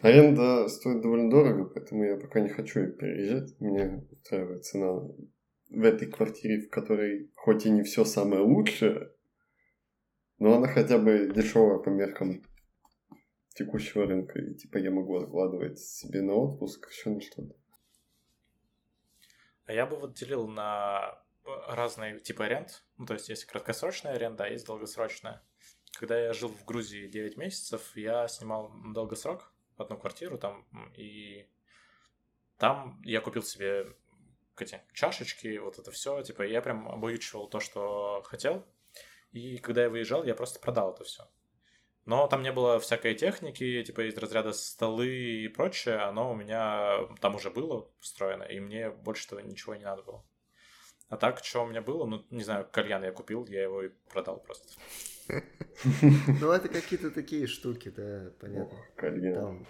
аренда 0.00 0.68
стоит 0.68 1.02
довольно 1.02 1.30
дорого, 1.30 1.64
поэтому 1.64 2.04
я 2.04 2.16
пока 2.16 2.40
не 2.40 2.48
хочу 2.48 2.92
переезжать. 2.92 3.58
Меня 3.60 4.04
устраивает 4.10 4.64
цена 4.64 5.02
в 5.70 5.82
этой 5.82 6.10
квартире, 6.10 6.60
в 6.62 6.70
которой 6.70 7.32
хоть 7.34 7.66
и 7.66 7.70
не 7.70 7.82
все 7.82 8.04
самое 8.04 8.42
лучшее, 8.42 9.10
но 10.38 10.54
она 10.54 10.68
хотя 10.68 10.98
бы 10.98 11.32
дешевая 11.34 11.78
по 11.78 11.88
меркам 11.88 12.42
текущего 13.54 14.06
рынка. 14.06 14.38
И 14.40 14.54
типа 14.54 14.78
я 14.78 14.90
могу 14.90 15.16
откладывать 15.16 15.78
себе 15.78 16.22
на 16.22 16.34
отпуск 16.34 16.88
еще 16.90 17.10
на 17.10 17.20
что-то. 17.20 17.54
А 19.66 19.72
я 19.72 19.86
бы 19.86 19.96
вот 19.96 20.14
делил 20.14 20.46
на 20.46 21.22
э, 21.44 21.48
разные 21.68 22.20
типы 22.20 22.44
аренд. 22.44 22.84
Ну, 22.98 23.06
то 23.06 23.14
есть 23.14 23.28
есть 23.28 23.46
краткосрочная 23.46 24.12
аренда, 24.12 24.44
а 24.44 24.48
есть 24.48 24.66
долгосрочная. 24.66 25.42
Когда 25.98 26.20
я 26.20 26.32
жил 26.34 26.50
в 26.50 26.64
Грузии 26.64 27.06
9 27.06 27.36
месяцев, 27.38 27.92
я 27.96 28.28
снимал 28.28 28.72
долгосрок 28.92 29.53
одну 29.76 29.98
квартиру 29.98 30.38
там, 30.38 30.66
и 30.96 31.48
там 32.58 33.00
я 33.04 33.20
купил 33.20 33.42
себе 33.42 33.94
эти 34.58 34.80
чашечки, 34.92 35.58
вот 35.58 35.78
это 35.78 35.90
все, 35.90 36.22
типа, 36.22 36.42
я 36.42 36.62
прям 36.62 36.88
обуючивал 36.88 37.48
то, 37.48 37.60
что 37.60 38.22
хотел, 38.24 38.64
и 39.32 39.58
когда 39.58 39.82
я 39.82 39.90
выезжал, 39.90 40.24
я 40.24 40.34
просто 40.34 40.60
продал 40.60 40.94
это 40.94 41.04
все. 41.04 41.28
Но 42.04 42.26
там 42.28 42.42
не 42.42 42.52
было 42.52 42.78
всякой 42.78 43.14
техники, 43.14 43.82
типа 43.82 44.08
из 44.08 44.16
разряда 44.18 44.52
столы 44.52 45.08
и 45.08 45.48
прочее, 45.48 45.96
оно 45.96 46.30
у 46.30 46.34
меня 46.34 47.08
там 47.20 47.34
уже 47.34 47.50
было 47.50 47.90
встроено, 47.98 48.42
и 48.44 48.60
мне 48.60 48.90
больше 48.90 49.26
этого 49.26 49.40
ничего 49.40 49.74
не 49.74 49.84
надо 49.84 50.02
было. 50.02 50.24
А 51.08 51.16
так, 51.16 51.42
что 51.44 51.64
у 51.64 51.66
меня 51.66 51.80
было, 51.80 52.04
ну, 52.06 52.24
не 52.30 52.44
знаю, 52.44 52.68
кальян 52.70 53.04
я 53.04 53.12
купил, 53.12 53.46
я 53.46 53.62
его 53.62 53.82
и 53.82 53.88
продал 54.10 54.38
просто. 54.40 54.68
Ну 56.40 56.50
это 56.50 56.68
какие-то 56.68 57.10
такие 57.10 57.46
штуки, 57.46 57.88
да, 57.90 58.32
понятно. 58.40 58.78
Кальян. 58.96 59.66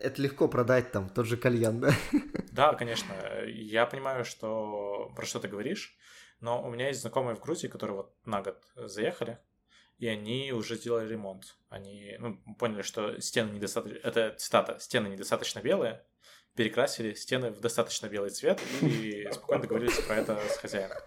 Это 0.00 0.20
легко 0.20 0.48
продать 0.48 0.90
там, 0.92 1.08
тот 1.08 1.26
же 1.26 1.36
кальян, 1.36 1.80
да? 1.80 1.92
Да, 2.52 2.74
конечно, 2.74 3.12
я 3.46 3.84
понимаю, 3.86 4.24
что 4.24 5.12
про 5.16 5.26
что 5.26 5.40
ты 5.40 5.48
говоришь, 5.48 5.96
но 6.40 6.62
у 6.62 6.70
меня 6.70 6.88
есть 6.88 7.00
знакомые 7.00 7.34
в 7.34 7.40
Грузии, 7.40 7.66
которые 7.68 7.96
вот 7.96 8.14
на 8.24 8.42
год 8.42 8.62
заехали, 8.76 9.38
и 9.98 10.06
они 10.06 10.52
уже 10.52 10.76
сделали 10.76 11.08
ремонт. 11.08 11.56
Они 11.68 12.16
ну, 12.18 12.40
поняли, 12.58 12.82
что 12.82 13.20
стены 13.20 13.50
недостаточно... 13.52 13.98
Это 14.06 14.34
цитата. 14.36 14.78
Стены 14.78 15.08
недостаточно 15.08 15.60
белые, 15.60 16.04
перекрасили 16.54 17.14
стены 17.14 17.50
в 17.50 17.60
достаточно 17.60 18.06
белый 18.06 18.30
цвет 18.30 18.60
и 18.82 19.28
спокойно 19.32 19.62
договорились 19.62 19.98
про 20.00 20.16
это 20.16 20.38
с 20.48 20.58
хозяином. 20.58 20.98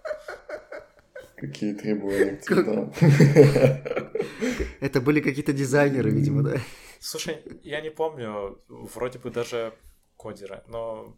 Какие 1.38 1.74
требования 1.76 2.38
к 2.38 2.42
цветам. 2.42 2.92
Это 4.80 5.02
были 5.02 5.22
какие-то 5.22 5.54
дизайнеры, 5.54 6.10
видимо, 6.10 6.42
да? 6.44 6.58
Слушай, 7.00 7.44
я 7.64 7.80
не 7.82 7.92
помню, 7.92 8.60
вроде 8.68 9.20
бы 9.20 9.30
даже 9.30 9.74
кодеры, 10.16 10.64
но 10.68 11.16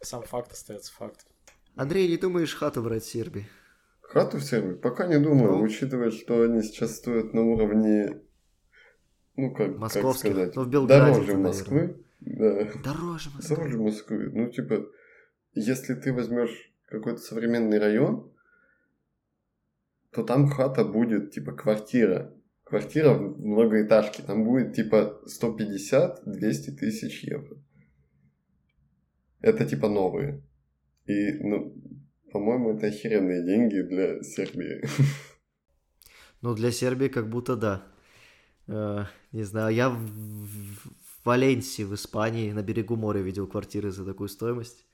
сам 0.00 0.22
факт 0.24 0.50
остается 0.52 0.92
фактом. 0.92 1.28
Андрей, 1.76 2.08
не 2.08 2.16
думаешь 2.16 2.54
хату 2.54 2.82
брать 2.82 3.04
в 3.04 3.10
Сербии? 3.10 3.46
Хату 4.00 4.38
в 4.38 4.42
Сербии? 4.42 4.74
Пока 4.74 5.06
не 5.06 5.18
думаю, 5.18 5.52
Ну. 5.52 5.62
учитывая, 5.62 6.10
что 6.10 6.42
они 6.42 6.62
сейчас 6.62 6.96
стоят 6.96 7.32
на 7.32 7.42
уровне, 7.42 8.20
ну 9.36 9.54
как, 9.54 9.68
как 9.68 9.78
Московских. 9.78 10.32
сказать, 10.32 10.56
Ну, 10.56 10.64
в 10.64 10.68
Белграде, 10.68 11.12
дороже. 11.12 11.36
Москвы. 11.36 12.04
Да. 12.20 12.64
Дороже 12.84 13.30
Москвы. 13.30 13.56
Дороже 13.56 13.78
Москвы. 13.78 14.30
Ну, 14.34 14.50
типа, 14.50 14.84
если 15.54 15.94
ты 15.94 16.12
возьмешь 16.12 16.72
какой-то 16.88 17.18
современный 17.20 17.78
район, 17.78 18.31
то 20.12 20.22
там 20.22 20.48
хата 20.48 20.84
будет, 20.84 21.30
типа, 21.32 21.52
квартира. 21.52 22.34
Квартира 22.64 23.14
в 23.14 23.40
многоэтажке. 23.40 24.22
Там 24.22 24.44
будет, 24.44 24.74
типа, 24.74 25.20
150-200 25.26 26.72
тысяч 26.78 27.24
евро. 27.24 27.56
Это, 29.40 29.64
типа, 29.64 29.88
новые. 29.88 30.42
И, 31.06 31.32
ну, 31.40 31.74
по-моему, 32.30 32.76
это 32.76 32.86
охеренные 32.86 33.44
деньги 33.44 33.80
для 33.82 34.22
Сербии. 34.22 34.84
Ну, 36.42 36.54
для 36.54 36.72
Сербии 36.72 37.06
как 37.06 37.28
будто 37.28 37.54
да. 37.54 37.86
Э, 38.66 39.04
не 39.30 39.44
знаю, 39.44 39.72
я 39.72 39.90
в, 39.90 40.48
Валенсии, 41.24 41.84
в 41.84 41.94
Испании, 41.94 42.50
на 42.50 42.62
берегу 42.62 42.96
моря 42.96 43.20
видел 43.20 43.46
квартиры 43.46 43.92
за 43.92 44.04
такую 44.04 44.28
стоимость. 44.28 44.84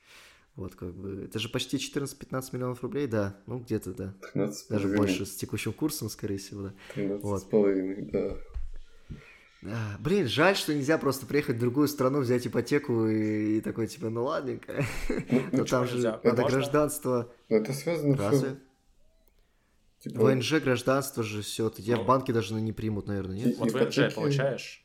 Вот, 0.59 0.75
как 0.75 0.93
бы, 0.93 1.23
это 1.23 1.39
же 1.39 1.49
почти 1.49 1.77
14-15 1.77 2.49
миллионов 2.53 2.83
рублей, 2.83 3.07
да, 3.07 3.37
ну, 3.47 3.61
где-то, 3.61 3.95
да. 3.95 4.15
13 4.33 4.69
Даже 4.69 4.89
больше 4.89 5.25
с 5.25 5.37
текущим 5.37 5.73
курсом, 5.73 6.11
скорее 6.11 6.39
всего, 6.39 6.63
да. 6.63 6.75
13 6.95 7.23
Вот. 7.23 7.43
с 7.43 7.45
половиной, 7.45 8.03
да. 8.11 8.37
А, 9.63 9.97
блин, 10.01 10.27
жаль, 10.27 10.57
что 10.57 10.75
нельзя 10.75 10.99
просто 10.99 11.27
приехать 11.27 11.57
в 11.57 11.61
другую 11.61 11.87
страну, 11.87 12.19
взять 12.19 12.45
ипотеку 12.49 13.07
и, 13.07 13.59
и 13.59 13.61
такой, 13.61 13.87
типа, 13.87 14.11
ну 14.11 14.25
ладненько. 14.25 14.85
Ну, 15.31 15.43
Но 15.53 15.65
там 15.65 15.87
же 15.87 15.95
нельзя? 15.95 16.21
надо 16.25 16.43
Можно? 16.43 16.59
гражданство. 16.59 17.33
ну, 17.49 17.57
это 17.57 17.73
связано 17.73 18.17
Разве? 18.17 18.39
все. 20.01 20.11
Типа, 20.11 20.25
ВНЖ 20.25 20.55
гражданство 20.55 21.23
же 21.23 21.43
все. 21.43 21.71
Тебя 21.71 21.97
в 21.99 22.01
Ну. 22.01 22.05
банке 22.05 22.33
даже 22.33 22.55
не 22.55 22.73
примут, 22.73 23.07
наверное, 23.07 23.37
нет? 23.37 23.59
Вот 23.59 23.71
ВНЖ 23.71 24.13
получаешь? 24.13 24.85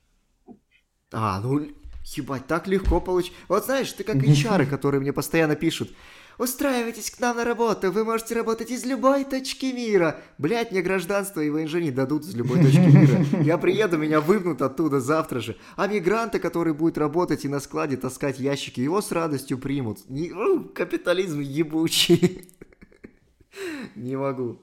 А, 1.12 1.40
ну, 1.42 1.68
ебать, 2.04 2.48
так 2.48 2.68
легко 2.68 3.00
получить. 3.00 3.34
Вот 3.48 3.66
знаешь, 3.66 3.92
ты 3.92 4.04
как 4.04 4.16
HR, 4.18 4.66
которые 4.66 5.02
мне 5.02 5.14
постоянно 5.14 5.56
пишут. 5.56 5.92
Устраивайтесь 6.40 7.12
к 7.12 7.20
нам 7.20 7.38
на 7.38 7.44
работу, 7.44 7.92
вы 7.92 8.04
можете 8.04 8.34
работать 8.34 8.72
из 8.72 8.86
любой 8.86 9.24
точки 9.24 9.68
мира. 9.68 10.20
Блять, 10.40 10.72
мне 10.72 10.82
гражданство 10.82 11.42
и 11.42 11.50
ВНЖ 11.52 11.76
не 11.76 11.92
дадут 11.92 12.24
из 12.24 12.34
любой 12.34 12.60
точки 12.60 12.80
мира. 12.80 13.44
Я 13.44 13.60
приеду, 13.60 13.98
меня 14.00 14.20
выгнут 14.20 14.62
оттуда 14.64 15.00
завтра 15.00 15.42
же. 15.42 15.58
А 15.76 15.88
мигранта, 15.88 16.40
который 16.40 16.74
будет 16.74 16.98
работать 16.98 17.46
и 17.46 17.50
на 17.50 17.60
складе 17.60 17.98
таскать 17.98 18.40
ящики, 18.40 18.82
его 18.82 19.02
с 19.02 19.12
радостью 19.12 19.60
примут. 19.60 20.10
Не- 20.10 20.32
у, 20.32 20.70
капитализм 20.70 21.40
ебучий. 21.40 22.50
Не 23.96 24.16
могу. 24.16 24.60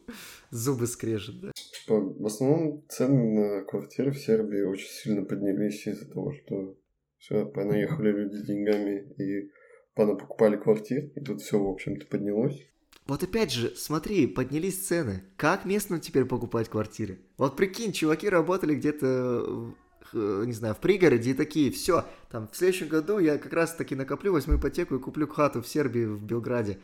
Зубы 0.51 0.88
скрежет, 0.88 1.41
да. 1.41 1.53
типа, 1.55 2.01
в 2.01 2.26
основном 2.26 2.82
цены 2.88 3.59
на 3.59 3.62
квартиры 3.62 4.11
в 4.11 4.18
Сербии 4.18 4.62
очень 4.62 4.88
сильно 4.88 5.22
поднялись 5.22 5.86
из-за 5.86 6.11
того, 6.11 6.32
что 6.32 6.74
все, 7.20 7.44
понаехали 7.44 8.10
люди 8.10 8.36
с 8.36 8.42
деньгами 8.42 9.14
и 9.18 9.50
покупали 9.94 10.56
квартир, 10.56 11.10
и 11.14 11.20
тут 11.20 11.42
все, 11.42 11.62
в 11.62 11.68
общем-то, 11.68 12.06
поднялось. 12.06 12.66
Вот 13.06 13.22
опять 13.22 13.52
же, 13.52 13.74
смотри, 13.76 14.26
поднялись 14.26 14.86
цены. 14.86 15.24
Как 15.36 15.66
местным 15.66 16.00
теперь 16.00 16.24
покупать 16.24 16.70
квартиры? 16.70 17.20
Вот 17.36 17.56
прикинь, 17.56 17.92
чуваки 17.92 18.28
работали 18.28 18.74
где-то, 18.74 19.74
э, 20.14 20.44
не 20.46 20.52
знаю, 20.52 20.74
в 20.74 20.78
пригороде 20.78 21.32
и 21.32 21.34
такие, 21.34 21.70
все, 21.70 22.06
там, 22.30 22.48
в 22.48 22.56
следующем 22.56 22.88
году 22.88 23.18
я 23.18 23.36
как 23.36 23.52
раз 23.52 23.74
таки 23.74 23.94
накоплю, 23.94 24.32
возьму 24.32 24.56
ипотеку 24.56 24.94
и 24.94 25.00
куплю 25.00 25.26
хату 25.28 25.60
в 25.60 25.68
Сербии, 25.68 26.06
в 26.06 26.24
Белграде. 26.24 26.78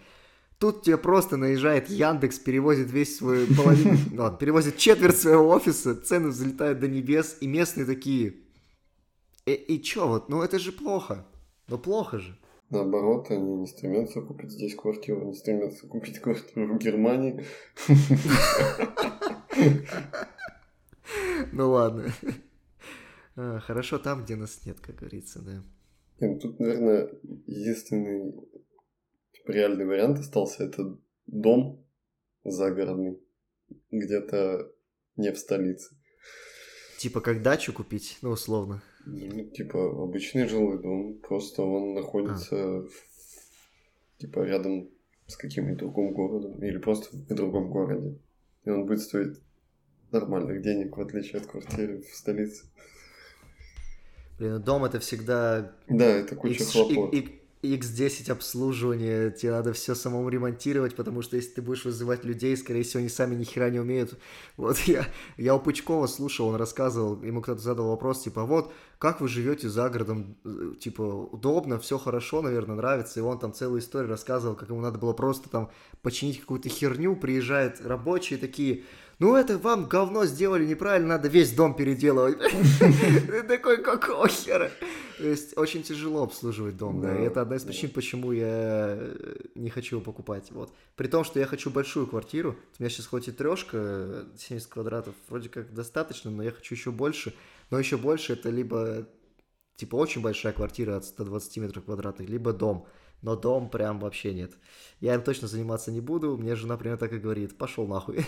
Тут 0.58 0.82
тебе 0.82 0.98
просто 0.98 1.36
наезжает 1.36 1.88
Яндекс, 1.88 2.38
перевозит 2.40 2.90
весь 2.90 3.16
свой 3.16 3.46
половину, 3.46 3.96
ну, 4.12 4.36
перевозит 4.36 4.76
четверть 4.76 5.16
своего 5.16 5.48
офиса, 5.48 5.94
цены 5.94 6.28
взлетают 6.28 6.80
до 6.80 6.88
небес, 6.88 7.38
и 7.40 7.46
местные 7.46 7.86
такие, 7.86 8.45
и, 9.46 9.52
и 9.52 9.82
чё 9.82 10.08
вот, 10.08 10.28
ну 10.28 10.42
это 10.42 10.58
же 10.58 10.72
плохо, 10.72 11.24
ну 11.68 11.78
плохо 11.78 12.18
же. 12.18 12.38
Наоборот, 12.68 13.30
они 13.30 13.54
не 13.54 13.66
стремятся 13.68 14.20
купить 14.20 14.50
здесь 14.50 14.74
квартиру, 14.74 15.22
они 15.22 15.34
стремятся 15.34 15.86
купить 15.86 16.18
квартиру 16.18 16.74
в 16.74 16.78
Германии. 16.78 17.44
Ну 21.52 21.70
ладно. 21.70 22.12
А, 23.36 23.60
Хорошо 23.60 23.98
там, 23.98 24.24
где 24.24 24.34
нас 24.34 24.66
нет, 24.66 24.80
как 24.80 24.96
говорится, 24.96 25.40
да. 25.40 25.62
Не, 26.20 26.34
ну 26.34 26.40
Тут, 26.40 26.58
наверное, 26.58 27.10
единственный 27.46 28.32
типа, 29.32 29.52
реальный 29.52 29.86
вариант 29.86 30.18
остался 30.18 30.64
это 30.64 30.98
дом 31.26 31.86
загородный, 32.44 33.20
где-то 33.90 34.72
не 35.16 35.32
в 35.32 35.38
столице. 35.38 35.94
Типа 36.98 37.20
как 37.20 37.42
дачу 37.42 37.72
купить, 37.72 38.18
ну 38.22 38.30
условно. 38.30 38.82
Ну, 39.06 39.44
типа 39.44 40.02
обычный 40.02 40.46
жилой 40.48 40.82
дом, 40.82 41.14
просто 41.22 41.62
он 41.62 41.94
находится 41.94 42.82
в- 42.82 44.18
типа 44.18 44.40
рядом 44.40 44.88
с 45.26 45.36
каким-нибудь 45.36 45.78
другим 45.78 46.12
городом 46.12 46.58
или 46.64 46.78
просто 46.78 47.16
в 47.16 47.26
другом 47.34 47.70
городе. 47.70 48.18
И 48.64 48.70
он 48.70 48.86
будет 48.86 49.00
стоить 49.00 49.38
нормальных 50.10 50.60
денег, 50.62 50.96
в 50.96 51.00
отличие 51.00 51.40
от 51.40 51.46
квартиры 51.46 52.02
в 52.02 52.06
столице. 52.16 52.64
Блин, 54.38 54.54
ну 54.54 54.58
дом 54.58 54.84
это 54.84 54.98
всегда 55.00 55.72
Да, 55.88 56.04
это 56.04 56.36
куча 56.36 56.62
X, 56.62 56.72
хлопот. 56.72 57.14
и- 57.14 57.18
и- 57.18 57.40
X10 57.62 58.30
обслуживание, 58.30 59.30
тебе 59.30 59.52
надо 59.52 59.72
все 59.72 59.94
самому 59.94 60.28
ремонтировать, 60.28 60.94
потому 60.94 61.22
что 61.22 61.36
если 61.36 61.50
ты 61.54 61.62
будешь 61.62 61.84
вызывать 61.84 62.24
людей, 62.24 62.56
скорее 62.56 62.82
всего, 62.82 63.00
они 63.00 63.08
сами 63.08 63.34
ни 63.34 63.44
хера 63.44 63.70
не 63.70 63.80
умеют. 63.80 64.18
Вот 64.56 64.78
я, 64.80 65.06
я 65.36 65.54
у 65.54 65.60
Пучкова 65.60 66.06
слушал, 66.06 66.48
он 66.48 66.56
рассказывал, 66.56 67.22
ему 67.22 67.42
кто-то 67.42 67.60
задал 67.60 67.88
вопрос, 67.88 68.22
типа, 68.22 68.44
вот, 68.44 68.72
как 68.98 69.20
вы 69.20 69.28
живете 69.28 69.68
за 69.68 69.88
городом, 69.88 70.36
типа, 70.80 71.02
удобно, 71.02 71.78
все 71.78 71.98
хорошо, 71.98 72.42
наверное, 72.42 72.76
нравится, 72.76 73.20
и 73.20 73.22
он 73.22 73.38
там 73.38 73.52
целую 73.52 73.80
историю 73.80 74.10
рассказывал, 74.10 74.54
как 74.54 74.68
ему 74.68 74.80
надо 74.80 74.98
было 74.98 75.12
просто 75.12 75.48
там 75.48 75.70
починить 76.02 76.40
какую-то 76.40 76.68
херню, 76.68 77.16
приезжают 77.16 77.80
рабочие 77.80 78.38
такие, 78.38 78.84
ну 79.18 79.34
это 79.34 79.56
вам 79.58 79.86
говно 79.86 80.26
сделали 80.26 80.66
неправильно, 80.66 81.16
надо 81.16 81.28
весь 81.28 81.52
дом 81.52 81.74
переделывать. 81.74 82.38
Ты 82.78 83.42
такой, 83.42 83.82
какого 83.82 84.28
хера? 84.28 84.70
То 85.18 85.26
есть 85.26 85.56
очень 85.56 85.82
тяжело 85.82 86.24
обслуживать 86.24 86.76
дом, 86.76 87.00
да, 87.00 87.14
это 87.14 87.40
одна 87.40 87.56
из 87.56 87.64
причин, 87.64 87.88
почему 87.88 88.32
я 88.32 88.96
э, 88.98 89.36
не 89.54 89.70
хочу 89.70 89.96
его 89.96 90.04
покупать, 90.04 90.50
вот. 90.50 90.70
При 90.94 91.06
том, 91.06 91.24
что 91.24 91.40
я 91.40 91.46
хочу 91.46 91.70
большую 91.70 92.06
квартиру, 92.06 92.56
у 92.78 92.82
меня 92.82 92.90
сейчас 92.90 93.06
хоть 93.06 93.28
и 93.28 93.32
трешка, 93.32 94.26
70 94.36 94.68
квадратов, 94.68 95.14
вроде 95.28 95.48
как 95.48 95.72
достаточно, 95.72 96.30
но 96.30 96.42
я 96.42 96.50
хочу 96.50 96.74
еще 96.74 96.90
больше, 96.90 97.32
но 97.70 97.78
еще 97.78 97.96
больше 97.96 98.34
это 98.34 98.50
либо, 98.50 99.08
типа, 99.76 99.96
очень 99.96 100.20
большая 100.20 100.52
квартира 100.52 100.96
от 100.96 101.06
120 101.06 101.56
метров 101.56 101.84
квадратных, 101.84 102.28
либо 102.28 102.52
дом, 102.52 102.86
но 103.22 103.36
дом 103.36 103.70
прям 103.70 103.98
вообще 103.98 104.34
нет. 104.34 104.52
Я 105.00 105.14
им 105.14 105.22
точно 105.22 105.48
заниматься 105.48 105.90
не 105.92 106.00
буду, 106.00 106.36
мне 106.36 106.54
жена 106.54 106.76
примерно 106.76 106.98
так 106.98 107.12
и 107.12 107.18
говорит, 107.18 107.56
пошел 107.58 107.86
нахуй. 107.86 108.24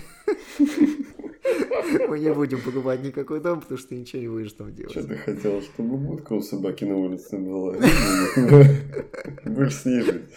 Мы 2.09 2.18
не 2.18 2.34
будем 2.34 2.61
покупать 2.61 3.03
никакой 3.03 3.41
дом, 3.41 3.61
потому 3.61 3.78
что 3.78 3.89
ты 3.89 3.97
ничего 3.97 4.20
не 4.20 4.28
будешь 4.28 4.53
там 4.53 4.74
делать. 4.74 4.93
Что 4.93 5.05
ты 5.05 5.16
хотел, 5.16 5.62
чтобы 5.62 5.97
будка 5.97 6.34
у 6.34 6.43
собаки 6.43 6.84
на 6.84 6.97
улице 6.97 7.39
была? 7.39 7.74
Будешь 9.45 9.74
с 9.74 9.84
ней 9.86 10.03
жить. 10.03 10.28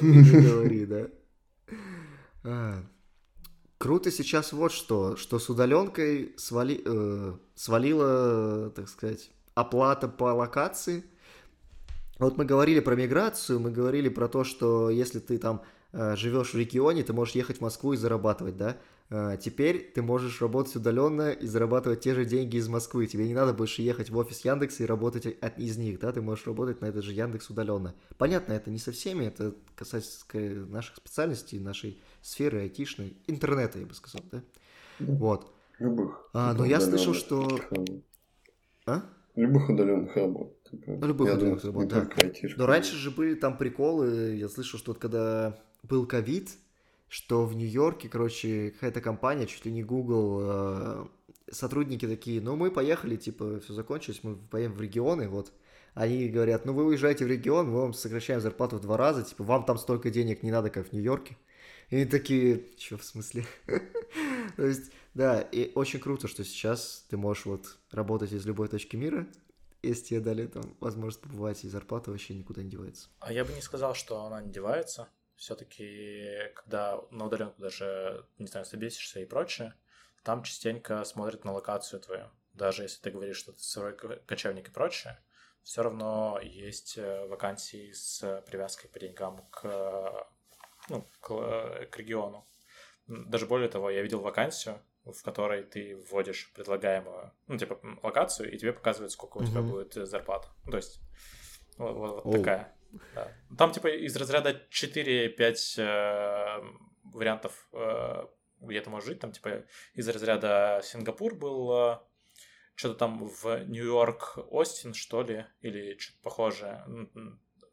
Не 0.00 0.42
говори, 0.42 0.86
да. 0.86 1.06
А, 2.42 2.82
Круто 3.84 4.10
сейчас 4.10 4.54
вот 4.54 4.72
что, 4.72 5.14
что 5.16 5.38
с 5.38 5.50
удаленкой 5.50 6.32
свали, 6.38 6.80
э, 6.82 7.34
свалила, 7.54 8.70
так 8.70 8.88
сказать, 8.88 9.30
оплата 9.54 10.08
по 10.08 10.32
локации. 10.32 11.04
Вот 12.18 12.38
мы 12.38 12.44
говорили 12.44 12.80
про 12.80 12.94
миграцию, 12.94 13.58
мы 13.58 13.70
говорили 13.70 14.08
про 14.08 14.28
то, 14.28 14.44
что 14.44 14.88
если 14.88 15.18
ты 15.18 15.38
там 15.38 15.62
э, 15.92 16.14
живешь 16.16 16.54
в 16.54 16.58
регионе, 16.58 17.02
ты 17.02 17.12
можешь 17.12 17.34
ехать 17.34 17.58
в 17.58 17.60
Москву 17.60 17.92
и 17.92 17.96
зарабатывать, 17.96 18.56
да? 18.56 18.76
Э, 19.10 19.36
теперь 19.40 19.90
ты 19.92 20.00
можешь 20.00 20.40
работать 20.40 20.76
удаленно 20.76 21.30
и 21.32 21.46
зарабатывать 21.46 22.00
те 22.00 22.14
же 22.14 22.24
деньги 22.24 22.56
из 22.56 22.68
Москвы. 22.68 23.06
Тебе 23.06 23.26
не 23.26 23.34
надо 23.34 23.52
больше 23.52 23.82
ехать 23.82 24.10
в 24.10 24.16
офис 24.16 24.44
Яндекса 24.44 24.84
и 24.84 24.86
работать 24.86 25.26
от, 25.26 25.58
из 25.58 25.76
них, 25.76 25.98
да? 25.98 26.12
Ты 26.12 26.22
можешь 26.22 26.46
работать 26.46 26.80
на 26.80 26.86
этот 26.86 27.04
же 27.04 27.12
Яндекс 27.12 27.50
удаленно. 27.50 27.94
Понятно, 28.16 28.52
это 28.52 28.70
не 28.70 28.78
со 28.78 28.92
всеми, 28.92 29.24
это 29.24 29.54
касается 29.74 30.24
наших 30.32 30.96
специальностей, 30.96 31.58
нашей 31.58 32.00
сферы 32.22 32.60
айтишной, 32.60 33.16
интернета, 33.26 33.80
я 33.80 33.86
бы 33.86 33.94
сказал, 33.94 34.22
да? 34.30 34.42
Вот. 35.00 35.52
Любых. 35.80 36.28
А, 36.32 36.54
но 36.54 36.64
я 36.64 36.80
слышал, 36.80 37.14
что-. 37.14 37.58
А? 38.86 39.02
Любых 39.36 39.68
удаленных 39.68 40.14
работ. 40.16 40.56
Ну, 40.70 41.06
любых 41.06 41.28
я 41.28 41.34
удаленных 41.34 41.62
думаю, 41.62 41.88
работ, 41.90 42.16
да. 42.16 42.22
айтишка. 42.24 42.58
Но 42.58 42.66
раньше 42.66 42.96
же 42.96 43.10
были 43.10 43.34
там 43.34 43.58
приколы, 43.58 44.36
я 44.36 44.48
слышал, 44.48 44.78
что 44.78 44.92
вот 44.92 45.00
когда 45.00 45.58
был 45.82 46.06
ковид, 46.06 46.50
что 47.08 47.44
в 47.44 47.56
Нью-Йорке, 47.56 48.08
короче, 48.08 48.70
какая-то 48.70 49.00
компания, 49.00 49.46
чуть 49.46 49.64
ли 49.64 49.72
не 49.72 49.82
Google, 49.82 50.40
э, 50.42 51.04
сотрудники 51.50 52.06
такие, 52.06 52.40
ну 52.40 52.56
мы 52.56 52.70
поехали, 52.70 53.16
типа, 53.16 53.60
все 53.60 53.72
закончилось, 53.72 54.20
мы 54.22 54.36
поедем 54.36 54.72
в 54.74 54.80
регионы, 54.80 55.28
вот. 55.28 55.52
Они 55.94 56.28
говорят, 56.28 56.64
ну 56.64 56.72
вы 56.72 56.84
уезжаете 56.84 57.24
в 57.24 57.28
регион, 57.28 57.70
мы 57.70 57.80
вам 57.82 57.94
сокращаем 57.94 58.40
зарплату 58.40 58.76
в 58.76 58.80
два 58.80 58.96
раза, 58.96 59.22
типа, 59.22 59.44
вам 59.44 59.64
там 59.64 59.78
столько 59.78 60.10
денег 60.10 60.42
не 60.42 60.50
надо, 60.50 60.70
как 60.70 60.88
в 60.88 60.92
Нью-Йорке. 60.92 61.36
И 61.90 61.96
они 61.96 62.04
такие, 62.06 62.62
что 62.78 62.96
в 62.98 63.04
смысле? 63.04 63.44
То 64.56 64.66
есть, 64.66 64.90
да, 65.14 65.40
и 65.40 65.72
очень 65.74 66.00
круто, 66.00 66.28
что 66.28 66.44
сейчас 66.44 67.06
ты 67.08 67.16
можешь 67.16 67.46
вот 67.46 67.78
работать 67.90 68.32
из 68.32 68.44
любой 68.46 68.68
точки 68.68 68.96
мира, 68.96 69.26
если 69.82 70.04
тебе 70.04 70.20
дали 70.20 70.46
там 70.46 70.76
возможность 70.80 71.20
побывать, 71.20 71.64
и 71.64 71.68
зарплата 71.68 72.10
вообще 72.10 72.34
никуда 72.34 72.62
не 72.62 72.70
девается. 72.70 73.08
А 73.20 73.32
я 73.32 73.44
бы 73.44 73.52
не 73.52 73.60
сказал, 73.60 73.94
что 73.94 74.24
она 74.24 74.42
не 74.42 74.50
девается. 74.50 75.08
Все-таки, 75.36 76.28
когда 76.54 77.00
на 77.10 77.26
удаленку 77.26 77.60
даже, 77.60 78.26
не 78.38 78.46
знаю, 78.46 78.66
собесишься 78.66 79.20
и 79.20 79.26
прочее, 79.26 79.74
там 80.22 80.42
частенько 80.42 81.04
смотрят 81.04 81.44
на 81.44 81.52
локацию 81.52 82.00
твою. 82.00 82.30
Даже 82.52 82.82
если 82.82 83.02
ты 83.02 83.10
говоришь, 83.10 83.36
что 83.36 83.52
ты 83.52 83.58
сырой 83.58 83.96
ко- 83.96 84.16
кочевник 84.26 84.68
и 84.68 84.72
прочее, 84.72 85.18
все 85.62 85.82
равно 85.82 86.38
есть 86.42 86.96
э, 86.98 87.26
вакансии 87.26 87.92
с 87.92 88.42
привязкой 88.46 88.90
по 88.90 89.00
деньгам 89.00 89.46
к, 89.50 89.64
э, 89.64 90.24
ну, 90.88 91.08
к, 91.20 91.30
э, 91.32 91.86
к 91.86 91.96
региону. 91.98 92.46
Даже 93.06 93.46
более 93.46 93.68
того, 93.68 93.90
я 93.90 94.02
видел 94.02 94.20
вакансию, 94.20 94.80
в 95.04 95.22
которой 95.22 95.62
ты 95.64 95.96
вводишь 95.96 96.52
предлагаемую, 96.54 97.32
ну, 97.46 97.58
типа, 97.58 97.78
локацию, 98.02 98.52
и 98.52 98.58
тебе 98.58 98.72
показывают, 98.72 99.12
сколько 99.12 99.38
у 99.38 99.44
тебя 99.44 99.60
Мгм. 99.60 99.70
будет 99.70 99.96
э, 99.96 100.06
зарплата. 100.06 100.48
Ну, 100.64 100.70
То 100.70 100.76
есть, 100.78 101.00
вот, 101.76 101.94
вот- 101.96 102.24
вот 102.24 102.36
такая. 102.36 102.74
Да. 103.14 103.28
Там, 103.58 103.72
типа, 103.72 103.88
из 103.88 104.16
разряда 104.16 104.62
4-5 104.70 105.78
э, 105.78 106.62
вариантов, 107.04 107.68
э, 107.72 108.26
где 108.60 108.80
ты 108.80 108.88
можешь 108.90 109.08
жить. 109.08 109.20
Там, 109.20 109.32
типа, 109.32 109.64
из 109.94 110.08
разряда 110.08 110.80
Сингапур 110.82 111.34
был, 111.34 111.72
э, 111.72 111.98
что-то 112.76 112.94
там 112.94 113.26
в 113.28 113.64
Нью-Йорк, 113.66 114.38
Остин, 114.50 114.94
что 114.94 115.22
ли, 115.22 115.46
или 115.60 115.96
что-то 115.98 116.22
похожее. 116.22 116.84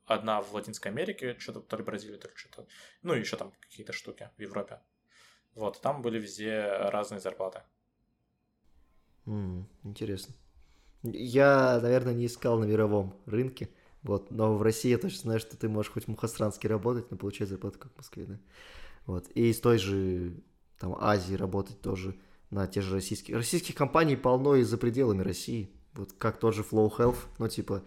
Одна 0.06 0.42
в 0.42 0.54
Латинской 0.54 0.92
Америке, 0.92 1.36
что-то 1.40 1.62
то 1.62 1.78
ли 1.78 1.84
Бразилия, 1.84 2.18
то 2.18 2.28
ли 2.28 2.36
что-то. 2.36 2.68
Ну, 3.02 3.14
еще 3.14 3.38
там 3.38 3.52
какие-то 3.62 3.94
штуки 3.94 4.30
в 4.38 4.42
Европе. 4.42 4.82
Вот, 5.56 5.82
там 5.82 6.02
были 6.02 6.20
везде 6.20 6.66
разные 6.90 7.20
зарплаты. 7.20 7.62
Mm, 9.26 9.66
интересно. 9.84 10.34
Я, 11.04 11.80
наверное, 11.82 12.14
не 12.14 12.28
искал 12.28 12.60
на 12.60 12.66
мировом 12.66 13.16
рынке, 13.26 13.70
вот, 14.04 14.32
но 14.32 14.56
в 14.56 14.62
России 14.62 14.90
я 14.90 14.98
точно 14.98 15.22
знаю, 15.22 15.40
что 15.40 15.58
ты 15.58 15.68
можешь 15.68 15.92
хоть 15.92 16.06
в 16.06 16.08
Мухасранске 16.08 16.68
работать, 16.68 17.12
но 17.12 17.18
получать 17.18 17.50
зарплату 17.50 17.80
как 17.80 17.94
в 17.94 17.98
Москве, 17.98 18.26
да. 18.26 18.40
Вот, 19.06 19.28
и 19.34 19.50
из 19.50 19.60
той 19.60 19.78
же, 19.78 20.34
там, 20.80 20.96
Азии 21.00 21.36
работать 21.36 21.82
тоже 21.82 22.16
на 22.52 22.68
те 22.68 22.82
же 22.82 22.96
российские. 22.96 23.38
Российских 23.38 23.76
компаний 23.76 24.16
полно 24.16 24.56
и 24.56 24.64
за 24.64 24.78
пределами 24.78 25.24
России. 25.24 25.72
Вот 25.94 26.14
как 26.14 26.40
тот 26.40 26.54
же 26.54 26.62
Flow 26.62 26.92
Health, 26.96 27.18
ну, 27.40 27.48
типа, 27.48 27.84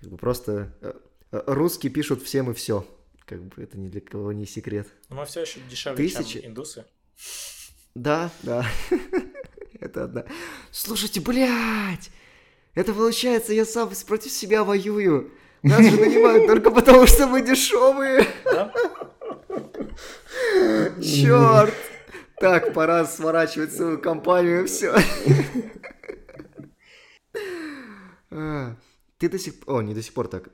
как 0.00 0.10
бы 0.10 0.16
просто 0.16 0.74
э, 0.80 0.92
э, 1.32 1.42
русские 1.46 1.92
пишут 1.92 2.22
всем 2.22 2.50
и 2.50 2.54
все. 2.54 2.86
Как 3.26 3.42
бы 3.42 3.62
это 3.62 3.78
ни 3.78 3.88
для 3.88 4.00
кого 4.00 4.32
не 4.32 4.46
секрет. 4.46 4.88
Но 5.08 5.16
мы 5.16 5.24
все 5.24 5.42
еще 5.42 5.60
дешевле, 5.70 5.96
Тысячи... 5.96 6.40
чем 6.40 6.50
индусы. 6.50 6.84
Да, 7.94 8.30
да. 8.42 8.66
это 9.80 10.04
одна. 10.04 10.24
Слушайте, 10.70 11.20
блядь! 11.20 12.10
Это 12.74 12.94
получается, 12.94 13.52
я 13.52 13.64
сам 13.64 13.90
против 14.06 14.32
себя 14.32 14.64
воюю. 14.64 15.30
Нас 15.62 15.84
же 15.84 16.00
нанимают 16.00 16.46
только 16.46 16.70
потому, 16.70 17.06
что 17.06 17.26
мы 17.26 17.42
дешевые. 17.42 18.26
Черт! 21.00 21.74
Так, 22.40 22.72
пора 22.72 23.04
сворачивать 23.04 23.72
свою 23.72 23.98
компанию, 23.98 24.66
все. 24.66 24.94
А, 28.34 28.76
ты 29.18 29.28
до 29.28 29.38
сих 29.38 29.60
пор... 29.60 29.76
О, 29.76 29.82
не 29.82 29.92
до 29.92 30.02
сих 30.02 30.14
пор 30.14 30.26
так. 30.26 30.48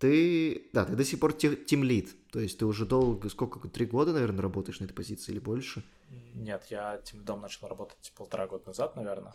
Ты... 0.00 0.70
Да, 0.72 0.86
ты 0.86 0.96
до 0.96 1.04
сих 1.04 1.20
пор 1.20 1.34
тимлид. 1.34 2.16
То 2.32 2.40
есть 2.40 2.58
ты 2.58 2.64
уже 2.64 2.86
долго, 2.86 3.28
сколько, 3.28 3.68
три 3.68 3.84
года, 3.84 4.12
наверное, 4.12 4.40
работаешь 4.40 4.80
на 4.80 4.86
этой 4.86 4.94
позиции 4.94 5.32
или 5.32 5.38
больше? 5.38 5.84
Нет, 6.34 6.64
я 6.70 6.98
тимлидом 6.98 7.42
начал 7.42 7.68
работать 7.68 8.12
полтора 8.16 8.46
года 8.46 8.68
назад, 8.68 8.96
наверное. 8.96 9.34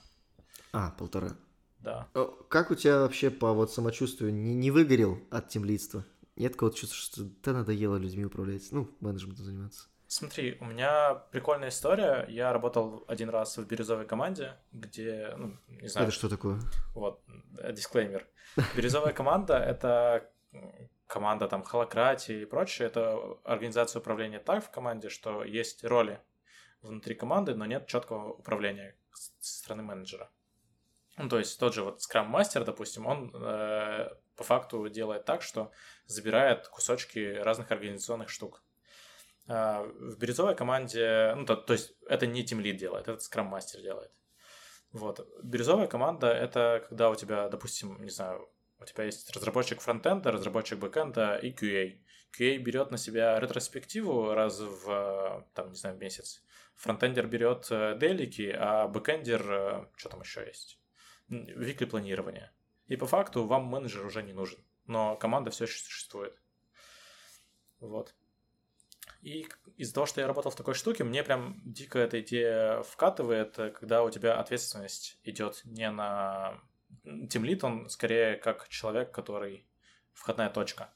А, 0.74 0.90
полтора. 0.92 1.38
Да. 1.80 2.10
Как 2.50 2.72
у 2.72 2.76
тебя 2.76 3.02
вообще 3.02 3.30
по 3.30 3.54
вот 3.54 3.72
самочувствию 3.72 4.34
не, 4.34 4.56
не 4.56 4.72
выгорел 4.72 5.20
от 5.30 5.50
тимлидства? 5.50 6.04
Нет 6.36 6.54
какого-то 6.54 6.78
чувства, 6.78 6.98
что 6.98 7.30
ты 7.44 7.54
надоело 7.54 7.98
людьми 7.98 8.26
управлять, 8.26 8.68
ну, 8.72 8.90
менеджментом 9.02 9.46
заниматься? 9.46 9.88
Смотри, 10.08 10.58
у 10.62 10.66
меня 10.66 11.16
прикольная 11.32 11.70
история. 11.70 12.26
Я 12.28 12.54
работал 12.54 13.04
один 13.08 13.30
раз 13.30 13.58
в 13.58 13.66
бирюзовой 13.68 14.06
команде, 14.06 14.56
где, 14.72 15.34
ну, 15.38 15.58
не 15.68 15.88
знаю. 15.88 16.08
Это 16.08 16.16
что 16.16 16.28
такое? 16.28 16.60
Вот, 16.94 17.22
э, 17.60 17.72
дисклеймер. 17.72 18.28
Бирюзовая 18.76 19.14
команда— 19.14 19.58
это 19.60 20.30
команда 21.08 21.48
там 21.48 21.64
холократии 21.64 22.42
и 22.42 22.46
прочее. 22.46 22.88
Это 22.88 23.38
организация 23.44 24.00
управления 24.00 24.40
так 24.40 24.64
в 24.64 24.72
команде, 24.72 25.10
что 25.10 25.44
есть 25.44 25.84
роли 25.84 26.20
внутри 26.82 27.16
команды, 27.16 27.56
но 27.56 27.66
нет 27.66 27.88
четкого 27.88 28.34
управления 28.34 28.96
со 29.12 29.60
стороны 29.60 29.84
менеджера. 29.84 30.30
Ну, 31.18 31.30
то 31.30 31.40
есть 31.40 31.60
тот 31.60 31.74
же 31.74 31.84
вот 31.84 32.00
Scrum 32.00 32.30
Master, 32.30 32.66
допустим, 32.66 33.06
он 33.06 33.32
э, 33.34 34.10
по 34.36 34.44
факту 34.44 34.90
делает 34.90 35.26
так, 35.26 35.42
что 35.42 35.72
забирает 36.06 36.68
кусочки 36.68 37.36
разных 37.36 37.72
организационных 37.72 38.30
штук. 38.30 38.62
А, 39.48 39.84
в 39.84 40.18
бирюзовой 40.18 40.56
команде, 40.56 41.34
ну, 41.36 41.46
то, 41.46 41.56
то 41.56 41.74
есть 41.74 41.96
это 42.08 42.28
не 42.28 42.44
Team 42.44 42.62
Lead 42.62 42.74
делает, 42.74 43.08
это 43.08 43.20
Scrum 43.20 43.50
Master 43.50 43.82
делает. 43.82 44.12
Вот. 44.92 45.28
Бирюзовая 45.44 45.88
команда— 45.88 46.28
это 46.34 46.86
когда 46.88 47.10
у 47.10 47.16
тебя, 47.16 47.48
допустим, 47.50 48.02
не 48.02 48.10
знаю, 48.10 48.50
у 48.80 48.86
тебя 48.86 49.06
есть 49.06 49.32
разработчик 49.36 49.82
фронтенда, 49.82 50.32
разработчик 50.32 50.80
бэкенда 50.80 51.38
и 51.38 51.52
QA. 51.52 52.00
QA 52.38 52.58
берет 52.58 52.92
на 52.92 52.98
себя 52.98 53.40
ретроспективу 53.40 54.34
раз 54.34 54.60
в, 54.60 55.48
там, 55.54 55.70
не 55.70 55.76
знаю, 55.76 55.96
в 55.96 56.00
месяц. 56.00 56.44
Фронтендер 56.76 57.28
берет 57.28 57.68
э, 57.72 57.98
daily 57.98 58.33
ки, 58.33 58.54
а 58.58 58.88
бэкендер, 58.88 59.52
э, 59.52 59.88
что 59.96 60.10
там 60.10 60.22
еще 60.22 60.46
есть? 60.46 60.80
Weekly 61.30 61.86
планирование. 61.86 62.52
И 62.88 62.98
по 62.98 63.08
факту 63.08 63.46
вам 63.46 63.66
менеджер 63.66 64.06
уже 64.06 64.22
не 64.22 64.34
нужен, 64.34 64.60
но 64.86 65.16
команда 65.16 65.52
все 65.52 65.64
еще 65.64 65.80
существует. 65.80 66.38
Вот. 67.80 68.14
И 69.22 69.48
из-за 69.78 69.94
того, 69.94 70.06
что 70.06 70.22
я 70.22 70.28
работал 70.28 70.52
в 70.52 70.56
такой 70.56 70.76
штуке, 70.76 71.04
мне 71.04 71.24
прям 71.24 71.60
дико 71.66 71.98
эта 71.98 72.22
идея 72.22 72.84
вкатывает, 72.84 73.56
когда 73.56 74.04
у 74.04 74.10
тебя 74.10 74.40
ответственность 74.40 75.18
идет 75.24 75.62
не 75.66 75.90
на... 75.90 76.62
Team 77.30 77.45
Lead, 77.45 77.64
он 77.64 77.90
скорее 77.90 78.36
как 78.36 78.68
человек, 78.70 79.12
который 79.12 79.68
входная 80.14 80.50
точка. 80.50 80.94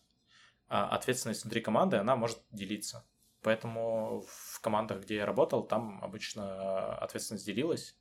А 0.67 0.87
ответственность 0.89 1.43
внутри 1.43 1.61
команды, 1.61 1.97
она 1.97 2.15
может 2.15 2.39
делиться. 2.51 3.05
Поэтому 3.41 4.25
в 4.27 4.59
командах, 4.61 5.01
где 5.01 5.15
я 5.15 5.25
работал, 5.25 5.63
там 5.63 6.03
обычно 6.03 6.95
ответственность 6.97 7.45
делилась. 7.45 7.95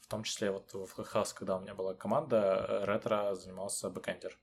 В 0.00 0.06
том 0.06 0.22
числе 0.22 0.50
вот 0.50 0.72
в 0.74 1.02
Хаус, 1.02 1.32
когда 1.32 1.56
у 1.56 1.60
меня 1.60 1.74
была 1.74 1.94
команда, 1.94 2.82
ретро 2.84 3.34
занимался 3.34 3.88
бэкэндер. 3.88 4.36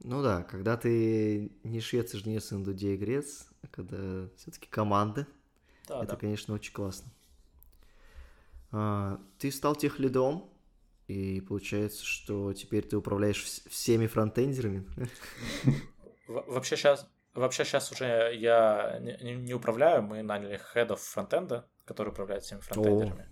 Ну 0.00 0.22
да, 0.22 0.42
когда 0.42 0.76
ты 0.76 1.50
не 1.64 1.80
швец, 1.80 2.12
жнец, 2.14 2.52
и 2.52 2.58
на 2.58 2.71
дуде 2.71 2.96
игрец, 2.96 3.48
а 3.62 3.66
когда 3.68 4.28
все-таки 4.36 4.68
команда, 4.68 5.26
да, 5.88 6.02
это, 6.02 6.12
да. 6.12 6.16
конечно, 6.16 6.54
очень 6.54 6.72
классно. 6.72 7.10
А, 8.70 9.20
ты 9.38 9.50
стал 9.50 9.74
tech 9.76 9.98
lead 9.98 10.28
ом, 10.28 10.50
и 11.06 11.40
получается, 11.40 12.04
что 12.04 12.52
теперь 12.52 12.86
ты 12.86 12.96
управляешь 12.96 13.42
всеми 13.42 14.06
фронтендерами. 14.06 14.86
Вообще 16.26 16.76
сейчас, 16.76 17.06
вообще 17.34 17.64
сейчас 17.64 17.92
уже 17.92 18.34
я 18.34 18.98
не, 19.00 19.34
не 19.34 19.54
управляю, 19.54 20.02
мы 20.02 20.22
наняли 20.22 20.56
хедов 20.56 21.00
фронтенда, 21.00 21.68
который 21.84 22.10
управляет 22.10 22.44
всеми 22.44 22.60
фронтендерами. 22.60 23.28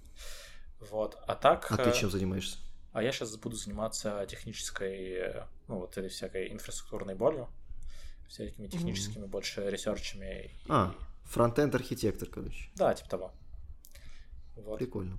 О. 0.81 0.85
Вот, 0.91 1.17
а 1.27 1.35
так... 1.35 1.71
А 1.71 1.77
ты 1.77 1.91
э, 1.91 1.93
чем 1.95 2.11
занимаешься? 2.11 2.59
А 2.93 3.03
я 3.03 3.13
сейчас 3.13 3.35
буду 3.37 3.57
заниматься 3.57 4.27
технической, 4.29 5.45
ну, 5.69 5.79
вот 5.79 5.97
этой 5.97 6.11
всякой 6.11 6.53
инфраструктурной 6.53 7.15
болью, 7.15 7.49
всякими 8.29 8.67
техническими 8.67 9.25
mm-hmm. 9.25 9.29
больше 9.29 9.71
ресерчами. 9.71 10.51
А, 10.69 10.95
фронтенд 11.25 11.75
архитектор, 11.75 12.29
короче. 12.29 12.71
Да, 12.75 12.93
типа 12.93 13.09
того. 13.09 13.33
Вот. 14.57 14.79
Прикольно. 14.79 15.19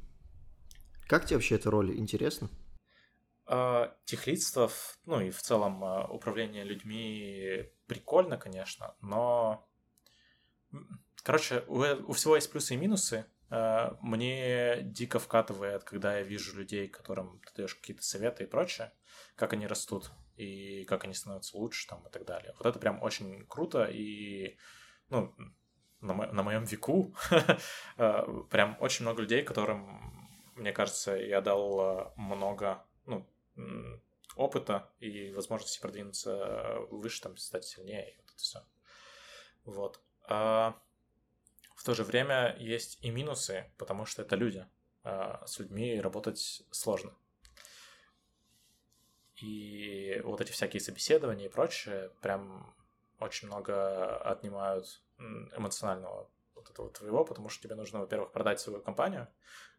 Как 1.14 1.28
тебе 1.28 1.36
вообще 1.38 1.58
эта 1.58 1.70
роль? 1.70 1.96
Интересно? 1.96 2.50
А, 3.46 3.96
техлидство, 4.04 4.72
ну 5.06 5.22
и 5.22 5.30
в 5.30 5.44
целом 5.44 5.84
а, 5.84 6.08
управление 6.08 6.64
людьми 6.64 7.70
прикольно, 7.86 8.40
конечно, 8.40 8.96
но... 9.00 9.70
Короче, 11.22 11.64
у, 11.68 11.84
у 12.08 12.14
всего 12.14 12.36
есть 12.36 12.52
плюсы 12.52 12.74
и 12.74 12.78
минусы. 12.78 13.28
Э, 13.52 13.92
мне 14.02 14.82
дико 14.82 15.20
вкатывает, 15.20 15.84
когда 15.84 16.18
я 16.18 16.24
вижу 16.24 16.58
людей, 16.58 16.88
которым 16.88 17.40
ты 17.42 17.58
даешь 17.58 17.76
какие-то 17.76 18.02
советы 18.02 18.46
и 18.46 18.48
прочее, 18.48 18.92
как 19.36 19.54
они 19.54 19.68
растут 19.68 20.10
и 20.36 20.84
как 20.86 21.04
они 21.04 21.14
становятся 21.14 21.58
лучше 21.60 21.88
там 21.88 22.08
и 22.08 22.10
так 22.10 22.26
далее. 22.26 22.56
Вот 22.58 22.66
это 22.66 22.80
прям 22.80 23.04
очень 23.04 23.46
круто 23.46 23.84
и, 23.86 24.58
ну, 25.10 25.32
на, 26.02 26.14
мо- 26.14 26.32
на 26.32 26.44
моем 26.44 26.64
веку 26.64 27.16
э, 27.98 28.44
прям 28.50 28.78
очень 28.80 29.06
много 29.06 29.22
людей, 29.22 29.44
которым, 29.44 30.23
мне 30.56 30.72
кажется, 30.72 31.16
я 31.16 31.42
дал 31.42 31.80
э, 31.82 32.12
много, 32.16 32.86
ну, 33.06 33.28
опыта 34.36 34.90
и 35.00 35.32
возможности 35.34 35.80
продвинуться 35.80 36.80
выше, 36.90 37.22
там, 37.22 37.38
стать 37.38 37.66
сильнее 37.66 38.12
и 38.12 38.18
вот 38.18 38.26
это 38.26 38.38
все. 38.38 38.60
Вот. 39.66 40.02
А 40.28 40.80
в 41.76 41.84
то 41.84 41.94
же 41.94 42.04
время 42.04 42.56
есть 42.60 42.98
и 43.02 43.12
минусы, 43.12 43.72
потому 43.78 44.06
что 44.06 44.22
это 44.22 44.36
люди. 44.36 44.66
А 45.04 45.46
с 45.46 45.60
людьми 45.60 46.00
работать 46.00 46.64
сложно. 46.72 47.14
И 49.36 50.22
вот 50.24 50.40
эти 50.40 50.52
всякие 50.52 50.80
собеседования 50.80 51.48
и 51.48 51.52
прочее 51.52 52.12
прям 52.22 52.74
очень 53.20 53.48
много 53.48 54.18
отнимают 54.18 55.04
эмоционального 55.58 56.30
вот 56.64 56.72
этого 56.72 56.90
твоего, 56.90 57.26
потому 57.26 57.50
что 57.50 57.64
тебе 57.64 57.76
нужно, 57.76 58.00
во-первых, 58.00 58.32
продать 58.32 58.60
свою 58.60 58.82
компанию, 58.82 59.28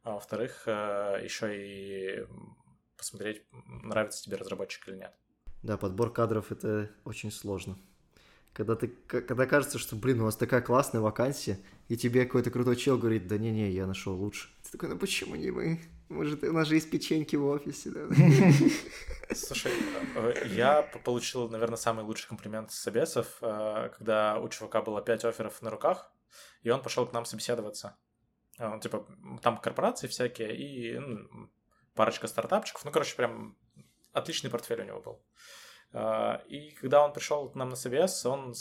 а 0.02 0.12
во-вторых, 0.12 0.64
э, 0.66 1.20
еще 1.22 1.54
и 1.56 2.26
посмотреть, 2.96 3.42
нравится 3.66 4.22
тебе 4.22 4.36
разработчик 4.36 4.88
или 4.88 4.96
нет. 4.96 5.14
Да, 5.62 5.76
подбор 5.76 6.12
кадров 6.12 6.52
это 6.52 6.90
очень 7.04 7.32
сложно. 7.32 7.78
Когда, 8.52 8.76
ты, 8.76 8.88
когда 8.88 9.46
кажется, 9.46 9.78
что, 9.78 9.96
блин, 9.96 10.20
у 10.20 10.24
вас 10.24 10.36
такая 10.36 10.60
классная 10.60 11.00
вакансия, 11.00 11.58
и 11.88 11.96
тебе 11.96 12.24
какой-то 12.24 12.50
крутой 12.50 12.76
чел 12.76 12.96
говорит, 12.96 13.26
да 13.26 13.36
не-не, 13.36 13.70
я 13.70 13.86
нашел 13.86 14.14
лучше. 14.14 14.48
Ты 14.62 14.72
такой, 14.72 14.90
ну 14.90 14.98
почему 14.98 15.34
не 15.34 15.50
мы? 15.50 15.80
Может, 16.08 16.44
у 16.44 16.52
нас 16.52 16.68
же 16.68 16.74
есть 16.74 16.90
печеньки 16.90 17.34
в 17.34 17.46
офисе, 17.46 17.90
да? 17.90 18.08
Слушай, 19.34 19.72
э, 20.14 20.48
я 20.54 20.82
получил, 20.82 21.48
наверное, 21.48 21.78
самый 21.78 22.04
лучший 22.04 22.28
комплимент 22.28 22.70
с 22.70 22.78
собесов, 22.78 23.38
э, 23.40 23.90
когда 23.96 24.38
у 24.38 24.48
чувака 24.48 24.82
было 24.82 25.00
5 25.02 25.24
офферов 25.24 25.60
на 25.62 25.70
руках, 25.70 26.12
и 26.62 26.70
он 26.70 26.82
пошел 26.82 27.06
к 27.06 27.12
нам 27.12 27.24
собеседоваться. 27.24 27.96
Он, 28.58 28.80
типа, 28.80 29.06
там 29.42 29.58
корпорации 29.58 30.06
всякие, 30.06 30.56
и 30.56 30.98
ну, 30.98 31.50
парочка 31.94 32.26
стартапчиков. 32.26 32.84
Ну, 32.84 32.90
короче, 32.90 33.16
прям 33.16 33.56
отличный 34.12 34.50
портфель 34.50 34.82
у 34.82 34.84
него 34.84 35.00
был. 35.00 35.22
А, 35.96 36.42
и 36.48 36.72
когда 36.72 37.04
он 37.04 37.12
пришел 37.12 37.48
к 37.48 37.54
нам 37.54 37.68
на 37.68 37.76
собес, 37.76 38.26
он 38.26 38.52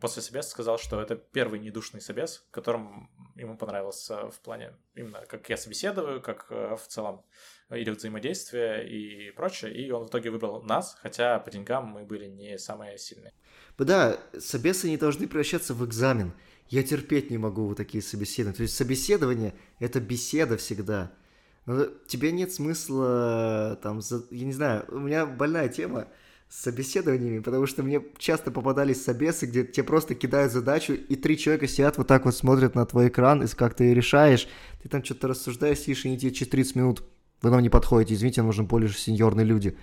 после 0.00 0.22
собеса 0.22 0.48
сказал, 0.48 0.78
что 0.78 1.00
это 1.00 1.14
первый 1.14 1.60
недушный 1.60 2.00
собес, 2.00 2.46
которым 2.50 3.10
ему 3.36 3.58
понравился 3.58 4.30
в 4.30 4.40
плане 4.40 4.74
именно 4.94 5.26
как 5.26 5.48
я 5.50 5.58
собеседую, 5.58 6.22
как 6.22 6.46
э, 6.48 6.76
в 6.76 6.86
целом 6.86 7.22
идет 7.68 7.98
взаимодействие 7.98 8.88
и 8.88 9.30
прочее. 9.32 9.74
И 9.74 9.90
он 9.90 10.04
в 10.04 10.08
итоге 10.08 10.30
выбрал 10.30 10.62
нас, 10.62 10.96
хотя 11.02 11.38
по 11.38 11.50
деньгам 11.50 11.86
мы 11.86 12.04
были 12.04 12.26
не 12.26 12.58
самые 12.58 12.96
сильные. 12.96 13.34
Да, 13.76 14.18
собесы 14.38 14.88
не 14.88 14.96
должны 14.96 15.28
превращаться 15.28 15.74
в 15.74 15.84
экзамен. 15.84 16.32
Я 16.70 16.82
терпеть 16.82 17.30
не 17.30 17.36
могу 17.36 17.66
вот 17.66 17.76
такие 17.76 18.02
собеседования. 18.02 18.56
То 18.56 18.62
есть 18.62 18.74
собеседование– 18.76 19.54
это 19.78 20.00
беседа 20.00 20.56
всегда. 20.56 21.12
Но 21.66 21.84
тебе 22.06 22.32
нет 22.32 22.52
смысла 22.52 23.78
там, 23.82 24.00
за... 24.00 24.24
я 24.30 24.46
не 24.46 24.52
знаю, 24.52 24.86
у 24.88 24.98
меня 24.98 25.26
больная 25.26 25.68
тема– 25.68 26.08
с 26.50 26.62
собеседованиями, 26.62 27.38
потому 27.38 27.66
что 27.66 27.84
мне 27.84 28.02
часто 28.18 28.50
попадались 28.50 29.02
собесы, 29.02 29.46
где 29.46 29.64
тебе 29.64 29.84
просто 29.84 30.16
кидают 30.16 30.52
задачу, 30.52 30.94
и 30.94 31.14
три 31.14 31.38
человека 31.38 31.68
сидят 31.68 31.96
вот 31.96 32.08
так 32.08 32.24
вот 32.24 32.34
смотрят 32.34 32.74
на 32.74 32.84
твой 32.84 33.06
экран, 33.06 33.40
и 33.44 33.46
как 33.46 33.74
ты 33.74 33.94
решаешь, 33.94 34.48
ты 34.82 34.88
там 34.88 35.04
что-то 35.04 35.28
рассуждаешь, 35.28 35.78
сидишь, 35.78 36.04
и 36.04 36.08
они 36.08 36.18
тебе 36.18 36.32
через 36.32 36.50
30 36.50 36.74
минут, 36.74 37.04
вы 37.40 37.50
нам 37.50 37.62
не 37.62 37.68
подходите, 37.68 38.14
извините, 38.14 38.40
нам 38.40 38.48
нужны 38.48 38.64
более 38.64 38.90
сеньорные 38.90 39.46
люди. 39.46 39.76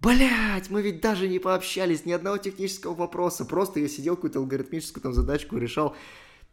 Блять, 0.00 0.70
мы 0.70 0.82
ведь 0.82 1.00
даже 1.00 1.26
не 1.26 1.38
пообщались, 1.38 2.04
ни 2.04 2.12
одного 2.12 2.38
технического 2.38 2.94
вопроса, 2.94 3.44
просто 3.44 3.80
я 3.80 3.88
сидел 3.88 4.14
какую-то 4.14 4.38
алгоритмическую 4.38 5.02
там 5.02 5.14
задачку 5.14 5.56
решал. 5.56 5.96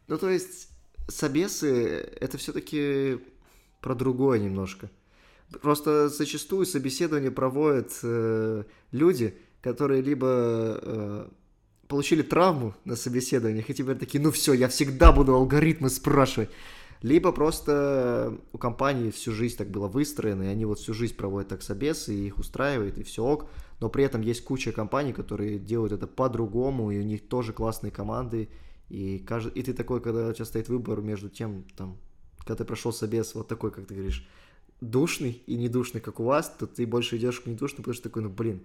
Ну, 0.08 0.18
то 0.18 0.30
есть, 0.30 0.68
собесы, 1.08 1.98
это 2.20 2.38
все-таки 2.38 3.18
про 3.80 3.94
другое 3.94 4.38
немножко. 4.38 4.90
Просто 5.60 6.08
зачастую 6.08 6.66
собеседование 6.66 7.30
проводят 7.30 7.92
э, 8.02 8.64
люди, 8.92 9.34
которые 9.60 10.02
либо 10.02 10.26
э, 10.82 11.28
получили 11.86 12.22
травму 12.22 12.74
на 12.84 12.96
собеседованиях, 12.96 13.68
и 13.68 13.74
теперь 13.74 13.96
такие, 13.96 14.22
ну 14.22 14.30
все, 14.30 14.52
я 14.54 14.68
всегда 14.68 15.12
буду 15.12 15.34
алгоритмы 15.34 15.90
спрашивать. 15.90 16.50
Либо 17.02 17.32
просто 17.32 18.38
у 18.52 18.58
компании 18.58 19.10
всю 19.10 19.32
жизнь 19.32 19.56
так 19.56 19.70
было 19.70 19.88
выстроено, 19.88 20.44
и 20.44 20.46
они 20.46 20.64
вот 20.64 20.78
всю 20.78 20.94
жизнь 20.94 21.16
проводят 21.16 21.48
так 21.48 21.62
собесы, 21.62 22.14
и 22.14 22.26
их 22.26 22.38
устраивает, 22.38 22.98
и 22.98 23.02
все 23.02 23.24
ок. 23.24 23.50
Но 23.80 23.90
при 23.90 24.04
этом 24.04 24.22
есть 24.22 24.44
куча 24.44 24.72
компаний, 24.72 25.12
которые 25.12 25.58
делают 25.58 25.92
это 25.92 26.06
по-другому, 26.06 26.90
и 26.90 26.98
у 26.98 27.02
них 27.02 27.28
тоже 27.28 27.52
классные 27.52 27.90
команды. 27.90 28.48
И, 28.88 29.18
кажд... 29.18 29.54
и 29.54 29.62
ты 29.62 29.74
такой, 29.74 30.00
когда 30.00 30.28
у 30.28 30.32
тебя 30.32 30.44
стоит 30.44 30.68
выбор 30.68 31.00
между 31.00 31.28
тем, 31.28 31.64
там, 31.76 31.98
когда 32.38 32.56
ты 32.56 32.64
прошел 32.64 32.92
собес, 32.92 33.34
вот 33.34 33.48
такой, 33.48 33.70
как 33.70 33.86
ты 33.86 33.94
говоришь, 33.94 34.26
душный 34.80 35.42
и 35.46 35.56
не 35.56 35.68
душный, 35.68 36.00
как 36.00 36.20
у 36.20 36.24
вас, 36.24 36.54
то 36.58 36.66
ты 36.66 36.86
больше 36.86 37.16
идешь 37.16 37.40
к 37.40 37.46
недушному, 37.46 37.82
потому 37.82 37.94
что 37.94 38.02
такой, 38.04 38.22
ну 38.22 38.28
блин, 38.28 38.62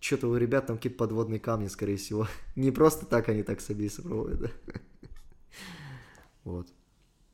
что-то 0.00 0.28
у 0.28 0.36
ребят 0.36 0.66
там 0.66 0.76
какие-то 0.76 0.98
подводные 0.98 1.40
камни, 1.40 1.68
скорее 1.68 1.96
всего. 1.96 2.26
Не 2.56 2.70
просто 2.70 3.06
так 3.06 3.28
они 3.28 3.42
так 3.42 3.60
собесы 3.60 4.02
проводят. 4.02 4.52
Вот. 6.42 6.66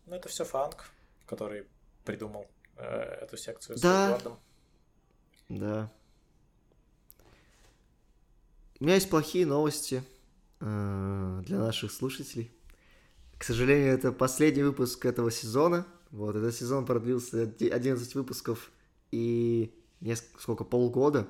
Ну, 0.07 0.15
это 0.15 0.29
все 0.29 0.45
фанк, 0.45 0.89
который 1.27 1.67
придумал 2.05 2.47
э, 2.77 2.85
эту 3.23 3.37
секцию 3.37 3.77
да. 3.79 3.81
с 3.81 4.09
Эдуардом. 4.09 4.39
Да. 5.49 5.93
У 8.79 8.85
меня 8.85 8.95
есть 8.95 9.11
плохие 9.11 9.47
новости 9.47 10.03
э, 10.61 11.43
для 11.45 11.59
наших 11.59 11.91
слушателей. 11.91 12.53
К 13.39 13.45
сожалению, 13.45 13.93
это 13.93 14.13
последний 14.13 14.63
выпуск 14.63 15.05
этого 15.05 15.31
сезона. 15.31 15.87
Вот, 16.11 16.37
этот 16.37 16.55
сезон 16.55 16.87
продлился 16.87 17.43
11 17.43 18.15
выпусков 18.15 18.71
и 19.11 19.75
несколько, 20.01 20.41
сколько, 20.41 20.65
полгода. 20.65 21.27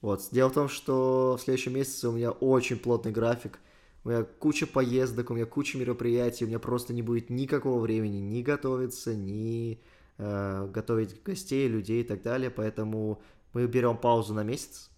Вот, 0.00 0.26
дело 0.32 0.48
в 0.48 0.54
том, 0.54 0.68
что 0.68 1.36
в 1.38 1.42
следующем 1.42 1.74
месяце 1.74 2.08
у 2.08 2.12
меня 2.12 2.30
очень 2.30 2.78
плотный 2.78 3.12
график. 3.12 3.58
У 4.04 4.10
меня 4.10 4.22
куча 4.22 4.66
поездок, 4.66 5.30
у 5.30 5.34
меня 5.34 5.46
куча 5.46 5.78
мероприятий, 5.78 6.44
у 6.44 6.48
меня 6.48 6.58
просто 6.58 6.92
не 6.92 7.00
будет 7.00 7.30
никакого 7.30 7.80
времени 7.80 8.18
ни 8.18 8.42
готовиться, 8.42 9.14
ни 9.14 9.80
э, 10.18 10.68
готовить 10.72 11.22
гостей, 11.22 11.66
людей 11.68 12.02
и 12.02 12.04
так 12.04 12.22
далее. 12.22 12.50
Поэтому 12.50 13.22
мы 13.54 13.66
берем 13.66 13.96
паузу 13.96 14.34
на 14.34 14.42
месяц. 14.42 14.90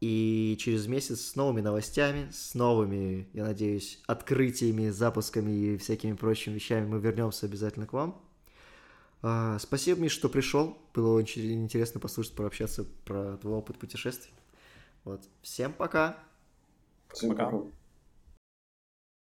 И 0.00 0.56
через 0.58 0.86
месяц 0.86 1.20
с 1.20 1.36
новыми 1.36 1.60
новостями, 1.60 2.30
с 2.32 2.54
новыми, 2.54 3.28
я 3.32 3.44
надеюсь, 3.44 4.02
открытиями, 4.06 4.88
запусками 4.88 5.50
и 5.50 5.76
всякими 5.76 6.14
прочими 6.14 6.54
вещами 6.54 6.86
мы 6.86 6.98
вернемся 7.00 7.46
обязательно 7.46 7.86
к 7.86 7.92
вам. 7.92 8.20
А, 9.22 9.58
спасибо, 9.58 10.00
Миш, 10.00 10.12
что 10.12 10.28
пришел. 10.28 10.76
Было 10.92 11.16
очень 11.16 11.62
интересно 11.62 12.00
послушать, 12.00 12.34
пообщаться 12.34 12.84
про 13.04 13.38
твой 13.38 13.54
опыт 13.54 13.78
путешествий. 13.78 14.32
Вот. 15.04 15.22
Всем 15.40 15.72
пока. 15.72 16.18
Всем 17.10 17.30
пока. 17.30 17.50
пока. 17.50 17.64